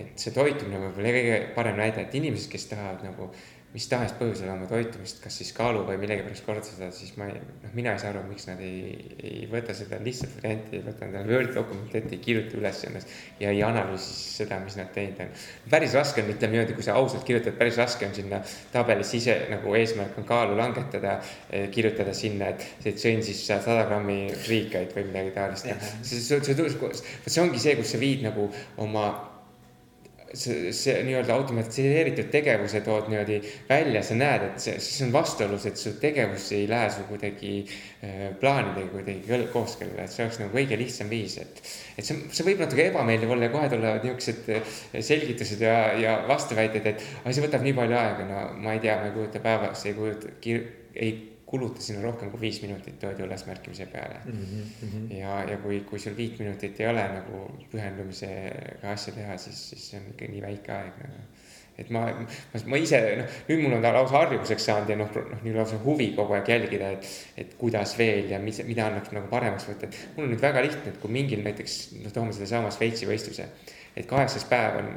et 0.00 0.24
see 0.24 0.32
toitumine 0.32 0.80
võib-olla 0.86 1.12
kõige 1.18 1.38
parem 1.56 1.80
näide, 1.80 2.06
et 2.06 2.16
inimesed, 2.16 2.48
kes 2.52 2.70
tahavad 2.72 3.04
nagu 3.04 3.28
mis 3.72 3.86
tahes 3.88 4.12
põhjusel 4.18 4.50
oma 4.52 4.66
toitumist, 4.68 5.22
kas 5.22 5.38
siis 5.40 5.52
kaalu 5.56 5.86
või 5.86 5.96
millegipärast 6.02 6.44
kordseda, 6.44 6.90
siis 6.92 7.14
ma 7.16 7.30
ei, 7.30 7.38
noh, 7.62 7.70
mina 7.72 7.94
ei 7.94 8.02
saa 8.02 8.10
aru, 8.12 8.24
miks 8.28 8.44
nad 8.50 8.60
ei, 8.60 8.92
ei 9.16 9.46
võta 9.48 9.72
seda 9.76 9.96
lihtsalt 10.04 10.34
varianti, 10.36 10.76
ei 10.76 10.84
võta 10.84 11.06
endale 11.06 11.32
Wordi 11.32 11.56
dokumenti 11.56 11.98
ette, 12.02 12.12
ei 12.12 12.20
kirjuta 12.26 12.58
üles 12.60 12.82
ennast 12.88 13.16
ja 13.40 13.54
ei 13.54 13.64
analüüsi 13.64 14.12
seda, 14.36 14.60
mis 14.60 14.76
nad 14.76 14.92
teinud 14.92 15.24
on. 15.24 15.32
päris 15.72 15.96
raske 15.96 16.20
on, 16.20 16.28
ütleme 16.34 16.58
niimoodi, 16.58 16.76
kui 16.76 16.84
sa 16.84 16.98
ausalt 17.00 17.24
kirjutad, 17.28 17.56
päris 17.56 17.80
raske 17.80 18.08
on 18.10 18.14
sinna 18.18 18.42
tabelisse 18.76 19.16
ise 19.22 19.38
nagu 19.54 19.76
eesmärk 19.80 20.20
on 20.20 20.28
kaalu 20.28 20.60
langetada, 20.60 21.16
eh, 21.48 21.70
kirjutada 21.72 22.12
sinna, 22.16 22.52
et, 22.52 22.68
et 22.84 23.00
sõin 23.00 23.24
siis 23.24 23.40
sada 23.48 23.86
grammi 23.88 24.26
friikaid 24.44 24.92
või 24.98 25.08
midagi 25.08 25.36
taolist. 25.38 25.72
see, 26.04 26.20
see, 26.20 26.44
see, 26.44 27.04
see 27.24 27.44
ongi 27.44 27.62
see, 27.62 27.78
kus 27.80 27.96
sa 27.96 28.04
viid 28.04 28.28
nagu 28.28 28.50
oma 28.84 29.31
see, 30.34 30.72
see 30.76 30.94
nii-öelda 31.06 31.34
automatiseeritud 31.34 32.28
tegevuse 32.32 32.82
tood 32.84 33.08
niimoodi 33.10 33.38
välja, 33.68 34.02
sa 34.06 34.16
näed, 34.18 34.46
et 34.48 34.64
see, 34.64 34.76
siis 34.82 35.04
on 35.06 35.12
vastuolus, 35.14 35.66
et 35.68 35.80
su 35.80 35.94
tegevus 36.02 36.50
ei 36.56 36.68
lähe 36.70 36.90
su 36.92 37.06
kuidagi 37.08 37.54
äh, 37.64 38.22
plaanidega 38.40 38.92
kuidagi 38.92 39.40
kooskõlla, 39.52 40.04
et 40.06 40.14
see 40.14 40.26
oleks 40.26 40.40
nagu 40.42 40.54
kõige 40.54 40.78
lihtsam 40.80 41.10
viis, 41.12 41.38
et. 41.42 41.64
et 41.96 42.06
see, 42.06 42.18
see 42.32 42.46
võib 42.48 42.62
natuke 42.64 42.88
ebameeldiv 42.90 43.34
olla 43.36 43.48
ja 43.48 43.56
kohe 43.56 43.72
tulevad 43.72 44.06
niisugused 44.06 44.48
äh, 44.52 44.78
selgitused 45.00 45.66
ja, 45.66 45.76
ja 45.98 46.16
vastuväited, 46.28 46.88
et 46.94 47.04
aga 47.22 47.34
see 47.34 47.46
võtab 47.46 47.66
nii 47.66 47.76
palju 47.80 48.00
aega, 48.04 48.30
no 48.30 48.46
ma 48.62 48.76
ei 48.76 48.82
tea, 48.84 48.98
ma 49.00 49.10
ei 49.10 49.16
kujuta 49.18 49.44
päevas, 49.44 49.86
ei 49.88 49.98
kujuta, 49.98 50.32
ei 50.92 51.12
kuluta 51.52 51.82
sinna 51.84 52.00
rohkem 52.06 52.30
kui 52.32 52.40
viis 52.40 52.62
minutit 52.64 52.96
toidu 53.00 53.26
ülesmärkimise 53.26 53.86
peale 53.92 54.20
mm. 54.24 54.38
-hmm. 54.40 55.14
ja, 55.18 55.44
ja 55.50 55.56
kui, 55.60 55.80
kui 55.80 55.98
sul 55.98 56.16
viit 56.16 56.38
minutit 56.38 56.80
ei 56.80 56.86
ole 56.88 57.04
nagu 57.12 57.42
pühendumisega 57.72 58.92
asja 58.92 59.12
teha, 59.12 59.36
siis, 59.36 59.60
siis 59.70 59.90
see 59.90 60.00
on 60.00 60.06
ikka 60.14 60.30
nii 60.32 60.42
väike 60.46 60.72
aeg 60.72 61.02
nagu. 61.02 61.20
et 61.78 61.90
ma, 61.90 62.06
ma, 62.22 62.62
ma 62.72 62.80
ise 62.80 63.02
noh, 63.20 63.36
nüüd 63.50 63.62
mul 63.64 63.76
on 63.76 63.84
ta 63.84 63.92
lausa 63.92 64.16
harjumuseks 64.16 64.64
saanud 64.70 64.94
ja 64.94 64.96
noh, 64.96 65.12
noh 65.34 65.44
nii 65.44 65.54
lausa 65.58 65.80
huvi 65.84 66.08
kogu 66.16 66.38
aeg 66.38 66.48
jälgida, 66.54 66.90
et, 66.96 67.12
et 67.44 67.54
kuidas 67.60 67.96
veel 67.98 68.32
ja 68.32 68.40
mis, 68.40 68.64
mida 68.72 68.88
annaks 68.88 69.12
nagu 69.12 69.28
paremaks 69.28 69.68
võtta, 69.68 69.92
et 69.92 70.16
mul 70.16 70.30
on 70.30 70.34
nüüd 70.34 70.48
väga 70.48 70.64
lihtne, 70.64 70.92
et 70.92 71.00
kui 71.04 71.12
mingil 71.20 71.44
näiteks 71.44 71.78
noh, 72.00 72.12
toome 72.16 72.32
sedasama 72.36 72.72
Šveitsi 72.72 73.08
võistluse, 73.08 73.48
et 73.96 74.08
kaheksas 74.08 74.48
päev 74.48 74.80
on 74.80 74.92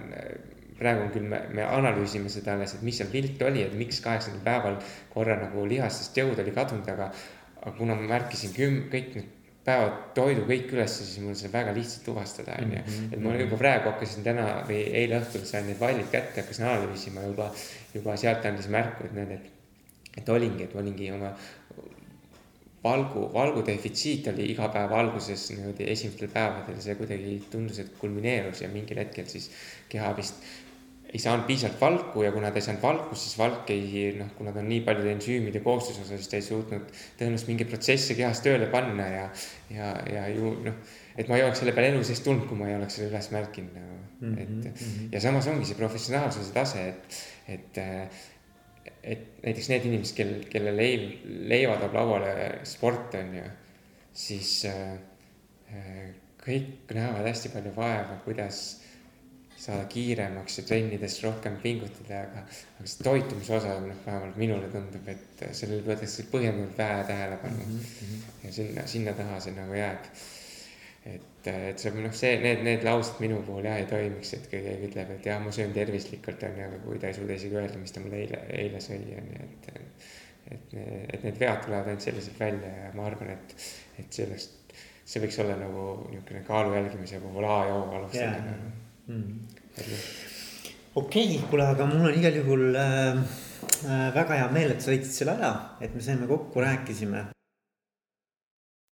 praegu 0.80 1.06
on 1.06 1.14
küll, 1.14 1.28
me, 1.30 1.42
me 1.56 1.64
analüüsime 1.64 2.30
seda 2.32 2.56
alles, 2.56 2.76
et 2.76 2.84
mis 2.86 2.98
seal 3.00 3.12
viltu 3.14 3.48
oli, 3.48 3.64
et 3.64 3.74
miks 3.78 4.02
kaheksandal 4.04 4.44
päeval 4.46 4.78
korra 5.14 5.38
nagu 5.40 5.64
lihastest 5.70 6.18
jõud 6.20 6.42
oli 6.44 6.54
kadunud, 6.56 6.90
aga. 6.96 7.12
aga 7.62 7.72
kuna 7.78 7.96
ma 7.98 8.10
märkisin 8.16 8.52
küm-, 8.54 8.84
kõik 8.92 9.16
need 9.16 9.32
päevad 9.66 9.96
toidu 10.14 10.44
kõik 10.46 10.70
ülesse, 10.76 11.02
siis 11.08 11.24
mul 11.24 11.34
sai 11.38 11.50
väga 11.54 11.74
lihtsalt 11.74 12.06
tuvastada, 12.06 12.60
onju. 12.62 12.84
Mhm. 12.84 13.14
et 13.14 13.24
ma 13.24 13.34
juba 13.40 13.58
praegu 13.58 13.90
hakkasin 13.90 14.24
täna 14.24 14.46
või 14.68 14.84
eile 15.02 15.20
õhtul 15.24 15.46
sain 15.50 15.66
need 15.66 15.80
vallid 15.80 16.12
kätte, 16.12 16.44
hakkasin 16.44 16.68
analüüsima 16.70 17.26
juba, 17.26 17.50
juba 17.96 18.18
sealt 18.22 18.46
andis 18.46 18.70
märku, 18.70 19.08
et 19.08 19.16
näed, 19.18 19.32
et. 19.40 19.52
et 20.18 20.30
olingi, 20.30 20.64
et 20.64 20.76
olingi 20.76 21.10
oma 21.12 21.34
valgu, 22.86 23.26
valgu 23.34 23.64
defitsiit 23.66 24.28
oli 24.32 24.46
iga 24.54 24.70
päeva 24.74 25.00
alguses 25.02 25.48
niimoodi 25.52 25.90
esimestel 25.92 26.30
päevadel, 26.34 26.78
see 26.84 26.96
kuidagi 27.00 27.40
tundus, 27.52 27.82
et 27.82 27.90
kulmineerus 28.00 28.62
ja 28.62 28.70
mingil 28.70 29.02
hetkel 29.02 29.28
siis 29.32 29.50
keha 29.90 30.12
vist 30.18 30.46
ei 31.14 31.22
saanud 31.22 31.46
piisavalt 31.48 31.82
valku 31.82 32.24
ja 32.26 32.32
kuna 32.36 32.52
ta 32.52 32.60
ei 32.60 32.66
saanud 32.66 32.84
valku, 32.84 33.16
siis 33.16 33.38
valk 33.40 33.70
ei 33.74 34.12
noh, 34.18 34.34
kuna 34.38 34.52
ta 34.52 34.62
on 34.62 34.70
nii 34.70 34.82
paljude 34.88 35.14
ensüümide 35.16 35.62
koostisosa, 35.64 36.18
siis 36.18 36.32
ta 36.32 36.40
ei 36.40 36.46
suutnud 36.46 36.92
tõenäoliselt 37.20 37.52
mingeid 37.52 37.72
protsesse 37.72 38.18
kehas 38.18 38.42
tööle 38.46 38.68
panna 38.74 39.08
ja, 39.12 39.26
ja, 39.74 39.92
ja 40.12 40.28
ju 40.34 40.54
noh, 40.66 40.78
et 41.16 41.32
ma 41.32 41.40
ei 41.40 41.46
oleks 41.46 41.62
selle 41.64 41.76
peale 41.78 41.94
elu 41.94 42.04
sees 42.08 42.24
tulnud, 42.26 42.48
kui 42.50 42.60
ma 42.60 42.70
ei 42.70 42.78
oleks 42.80 43.00
selle 43.00 43.14
üles 43.14 43.32
märkinud 43.32 43.78
nagu 43.80 43.98
mm, 43.98 44.36
-hmm, 44.36 44.42
et 44.42 44.50
mm 44.50 44.72
-hmm. 44.72 45.10
ja 45.16 45.22
samas 45.22 45.48
ongi 45.48 45.70
see 45.70 45.80
professionaalsuse 45.80 46.54
tase, 46.54 46.88
et, 46.90 47.20
et 47.48 47.84
et 49.04 49.44
näiteks 49.44 49.70
need 49.70 49.86
inimesed, 49.86 50.16
kel, 50.18 50.34
kelle 50.50 50.74
leiv, 50.76 51.10
leiva 51.50 51.78
toob 51.82 51.94
lauale 51.94 52.32
sport 52.64 53.14
on 53.20 53.36
ju, 53.38 53.44
siis 54.14 54.66
äh, 54.66 54.98
kõik 56.46 56.94
näevad 56.94 57.28
hästi 57.28 57.52
palju 57.54 57.74
vaeva, 57.76 58.20
kuidas 58.26 58.82
saada 59.66 59.88
kiiremaks 59.90 60.60
ja 60.60 60.64
trennides 60.70 61.18
rohkem 61.24 61.58
pingutada, 61.64 62.22
aga, 62.28 62.46
aga 62.78 62.88
see 62.92 63.06
toitumise 63.08 63.56
osa, 63.58 63.76
noh, 63.82 64.00
vähemalt 64.06 64.40
minule 64.40 64.70
tundub, 64.74 65.08
et 65.10 65.46
sellele 65.52 65.82
pööratakse 65.88 66.28
põhjendamatult 66.32 66.82
vähe 66.84 67.04
tähelepanu 67.10 67.66
mm. 67.66 67.84
-hmm. 67.84 68.26
ja 68.44 68.56
sinna, 68.60 68.88
sinna 68.96 69.14
taha 69.18 69.40
see 69.42 69.56
nagu 69.58 69.78
jääb 69.80 70.10
et, 71.06 71.48
et 71.48 71.82
see 71.82 71.94
noh, 71.94 72.14
see, 72.18 72.38
need, 72.42 72.64
need 72.66 72.86
laused 72.86 73.20
minu 73.24 73.42
puhul 73.46 73.68
jah 73.70 73.78
ei 73.82 73.88
toimiks, 73.90 74.34
et 74.38 74.48
kui 74.50 74.62
keegi 74.66 74.90
ütleb, 74.90 75.12
et 75.18 75.28
jah, 75.30 75.42
ma 75.42 75.54
söön 75.54 75.74
tervislikult 75.76 76.46
onju, 76.48 76.70
aga 76.70 76.80
kui 76.86 77.02
ta 77.02 77.12
ei 77.12 77.18
suuda 77.18 77.38
isegi 77.38 77.60
öelda, 77.60 77.82
mis 77.82 77.94
ta 77.96 78.04
mul 78.04 78.16
eile, 78.22 78.42
eile 78.62 78.82
sõi 78.84 79.02
onju, 79.22 79.44
et. 79.50 79.70
et, 80.54 80.74
et 80.78 81.24
need 81.26 81.40
vead 81.42 81.62
tulevad 81.66 81.88
ainult 81.90 82.06
selliselt 82.06 82.40
välja 82.40 82.70
ja 82.70 82.90
ma 82.94 83.08
arvan, 83.10 83.32
et, 83.34 83.56
et 84.02 84.20
sellest, 84.20 84.74
see 85.06 85.22
võiks 85.24 85.38
olla 85.42 85.58
nagu 85.58 85.86
niisugune 86.12 86.42
kaalu 86.46 86.74
jälgimise 86.78 87.22
puhul 87.22 87.48
A 87.50 87.60
ja 87.70 87.78
O 87.78 87.86
alustada 88.00 88.42
yeah.. 88.42 88.85
Mm. 89.08 89.40
okei 90.96 91.38
kuule, 91.50 91.68
aga 91.68 91.86
mul 91.86 92.10
on 92.10 92.18
igal 92.18 92.40
juhul 92.42 92.76
äh, 92.76 93.14
äh, 93.86 94.10
väga 94.16 94.42
hea 94.42 94.52
meel, 94.56 94.72
et 94.74 94.82
sa 94.82 94.94
leidsid 94.94 95.14
selle 95.20 95.38
aja, 95.38 95.54
et 95.82 95.94
me 95.94 96.02
saime 96.02 96.28
kokku, 96.30 96.64
rääkisime 96.64 97.35